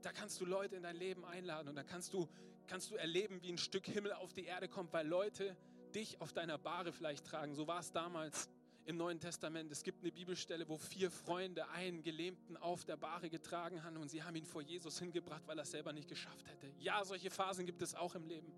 Da 0.01 0.11
kannst 0.11 0.39
du 0.41 0.45
Leute 0.45 0.75
in 0.75 0.84
dein 0.84 0.97
Leben 0.97 1.23
einladen 1.23 1.69
und 1.69 1.75
da 1.75 1.84
kannst 1.84 2.13
du, 2.13 2.28
kannst 2.67 2.91
du 2.91 2.95
erleben, 2.95 3.41
wie 3.41 3.51
ein 3.51 3.57
Stück 3.57 3.86
Himmel 3.86 4.11
auf 4.11 4.34
die 4.34 4.45
Erde 4.45 4.67
kommt, 4.67 4.91
weil 4.91 5.07
Leute 5.07 5.55
dich 5.95 6.19
auf 6.19 6.34
deiner 6.34 6.57
Bahre 6.57 6.91
vielleicht 6.91 7.25
tragen. 7.25 7.55
So 7.55 7.65
war 7.65 7.80
es 7.80 7.93
damals 7.93 8.49
im 8.88 8.96
Neuen 8.96 9.20
Testament. 9.20 9.70
Es 9.70 9.84
gibt 9.84 10.02
eine 10.02 10.14
Bibelstelle, 10.14 10.68
wo 10.70 10.78
vier 10.78 11.12
Freunde 11.12 11.68
einen 11.70 12.04
Gelähmten 12.04 12.56
auf 12.56 12.86
der 12.86 12.96
Bahre 12.96 13.30
getragen 13.30 13.84
haben 13.84 13.98
und 13.98 14.08
sie 14.08 14.24
haben 14.24 14.36
ihn 14.38 14.46
vor 14.46 14.62
Jesus 14.62 14.98
hingebracht, 15.00 15.44
weil 15.46 15.60
er 15.60 15.64
es 15.64 15.72
selber 15.72 15.92
nicht 15.92 16.08
geschafft 16.08 16.48
hätte. 16.48 16.72
Ja, 16.80 17.04
solche 17.04 17.30
Phasen 17.30 17.66
gibt 17.66 17.82
es 17.82 17.96
auch 17.96 18.16
im 18.16 18.26
Leben. 18.26 18.50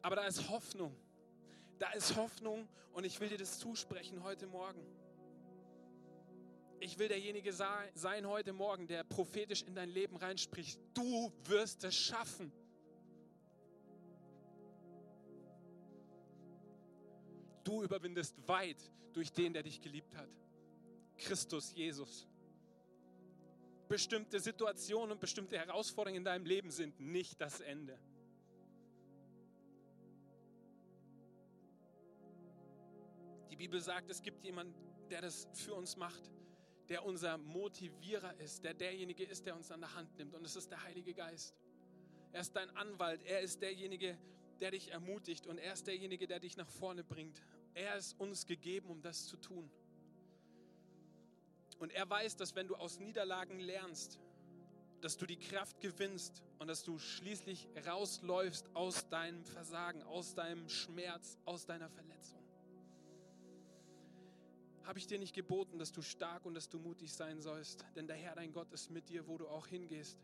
Aber 0.00 0.16
da 0.16 0.26
ist 0.26 0.48
Hoffnung. 0.48 0.96
Da 1.78 1.90
ist 1.90 2.16
Hoffnung 2.16 2.66
und 2.94 3.04
ich 3.04 3.20
will 3.20 3.28
dir 3.28 3.36
das 3.36 3.58
zusprechen 3.58 4.22
heute 4.22 4.46
Morgen. 4.46 4.82
Ich 6.78 6.98
will 6.98 7.08
derjenige 7.08 7.52
sein 7.52 8.26
heute 8.26 8.54
Morgen, 8.54 8.86
der 8.86 9.04
prophetisch 9.04 9.62
in 9.62 9.74
dein 9.74 9.90
Leben 9.90 10.16
reinspricht. 10.16 10.80
Du 10.94 11.30
wirst 11.44 11.84
es 11.84 11.94
schaffen. 11.94 12.50
Du 17.70 17.84
überwindest 17.84 18.34
weit 18.48 18.82
durch 19.12 19.32
den, 19.32 19.52
der 19.52 19.62
dich 19.62 19.80
geliebt 19.80 20.16
hat. 20.16 20.28
Christus 21.16 21.72
Jesus. 21.72 22.26
Bestimmte 23.86 24.40
Situationen 24.40 25.12
und 25.12 25.20
bestimmte 25.20 25.56
Herausforderungen 25.56 26.16
in 26.16 26.24
deinem 26.24 26.46
Leben 26.46 26.72
sind 26.72 26.98
nicht 26.98 27.40
das 27.40 27.60
Ende. 27.60 27.96
Die 33.52 33.56
Bibel 33.56 33.80
sagt, 33.80 34.10
es 34.10 34.20
gibt 34.20 34.42
jemanden, 34.42 34.74
der 35.08 35.20
das 35.20 35.46
für 35.52 35.74
uns 35.74 35.96
macht, 35.96 36.28
der 36.88 37.04
unser 37.04 37.38
Motivierer 37.38 38.34
ist, 38.40 38.64
der 38.64 38.74
derjenige 38.74 39.22
ist, 39.22 39.46
der 39.46 39.54
uns 39.54 39.70
an 39.70 39.78
der 39.78 39.94
Hand 39.94 40.18
nimmt. 40.18 40.34
Und 40.34 40.44
es 40.44 40.56
ist 40.56 40.72
der 40.72 40.82
Heilige 40.82 41.14
Geist. 41.14 41.54
Er 42.32 42.40
ist 42.40 42.56
dein 42.56 42.70
Anwalt, 42.70 43.22
er 43.22 43.42
ist 43.42 43.62
derjenige, 43.62 44.18
der 44.58 44.72
dich 44.72 44.90
ermutigt 44.90 45.46
und 45.46 45.58
er 45.58 45.74
ist 45.74 45.86
derjenige, 45.86 46.26
der 46.26 46.40
dich 46.40 46.56
nach 46.56 46.68
vorne 46.68 47.04
bringt. 47.04 47.40
Er 47.74 47.96
ist 47.96 48.18
uns 48.18 48.46
gegeben, 48.46 48.88
um 48.88 49.02
das 49.02 49.26
zu 49.26 49.36
tun. 49.36 49.70
Und 51.78 51.92
er 51.92 52.08
weiß, 52.08 52.36
dass 52.36 52.54
wenn 52.54 52.68
du 52.68 52.76
aus 52.76 53.00
Niederlagen 53.00 53.58
lernst, 53.58 54.18
dass 55.00 55.16
du 55.16 55.24
die 55.24 55.38
Kraft 55.38 55.80
gewinnst 55.80 56.42
und 56.58 56.68
dass 56.68 56.84
du 56.84 56.98
schließlich 56.98 57.68
rausläufst 57.86 58.66
aus 58.74 59.08
deinem 59.08 59.44
Versagen, 59.44 60.02
aus 60.02 60.34
deinem 60.34 60.68
Schmerz, 60.68 61.38
aus 61.46 61.64
deiner 61.64 61.88
Verletzung. 61.88 62.38
Habe 64.84 64.98
ich 64.98 65.06
dir 65.06 65.18
nicht 65.18 65.34
geboten, 65.34 65.78
dass 65.78 65.92
du 65.92 66.02
stark 66.02 66.44
und 66.44 66.54
dass 66.54 66.68
du 66.68 66.78
mutig 66.78 67.14
sein 67.14 67.40
sollst? 67.40 67.84
Denn 67.96 68.06
der 68.06 68.16
Herr, 68.16 68.34
dein 68.34 68.52
Gott, 68.52 68.70
ist 68.72 68.90
mit 68.90 69.08
dir, 69.08 69.26
wo 69.26 69.38
du 69.38 69.48
auch 69.48 69.66
hingehst. 69.66 70.18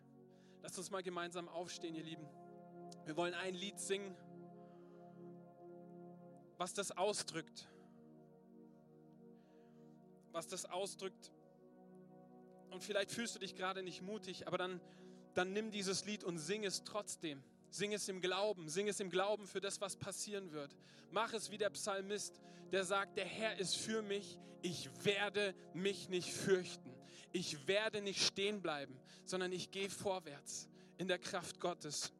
Lass 0.62 0.76
uns 0.76 0.90
mal 0.90 1.02
gemeinsam 1.02 1.48
aufstehen, 1.48 1.94
ihr 1.94 2.02
Lieben. 2.02 2.26
Wir 3.04 3.16
wollen 3.16 3.34
ein 3.34 3.54
Lied 3.54 3.78
singen 3.78 4.14
was 6.58 6.74
das 6.74 6.96
ausdrückt. 6.96 7.68
Was 10.32 10.48
das 10.48 10.66
ausdrückt. 10.66 11.30
Und 12.70 12.82
vielleicht 12.82 13.10
fühlst 13.10 13.34
du 13.34 13.38
dich 13.38 13.54
gerade 13.54 13.82
nicht 13.82 14.02
mutig, 14.02 14.46
aber 14.46 14.58
dann, 14.58 14.80
dann 15.34 15.52
nimm 15.52 15.70
dieses 15.70 16.04
Lied 16.04 16.24
und 16.24 16.38
sing 16.38 16.64
es 16.64 16.84
trotzdem. 16.84 17.42
Sing 17.70 17.92
es 17.92 18.08
im 18.08 18.20
Glauben, 18.20 18.68
sing 18.68 18.88
es 18.88 19.00
im 19.00 19.10
Glauben 19.10 19.46
für 19.46 19.60
das, 19.60 19.80
was 19.80 19.96
passieren 19.96 20.52
wird. 20.52 20.76
Mach 21.10 21.32
es 21.32 21.50
wie 21.50 21.58
der 21.58 21.70
Psalmist, 21.70 22.40
der 22.72 22.84
sagt, 22.84 23.16
der 23.16 23.26
Herr 23.26 23.58
ist 23.58 23.76
für 23.76 24.02
mich, 24.02 24.38
ich 24.62 24.88
werde 25.04 25.54
mich 25.74 26.08
nicht 26.08 26.32
fürchten. 26.32 26.94
Ich 27.32 27.66
werde 27.66 28.00
nicht 28.00 28.24
stehen 28.24 28.62
bleiben, 28.62 28.98
sondern 29.24 29.52
ich 29.52 29.70
gehe 29.70 29.90
vorwärts 29.90 30.68
in 30.96 31.08
der 31.08 31.18
Kraft 31.18 31.60
Gottes. 31.60 32.12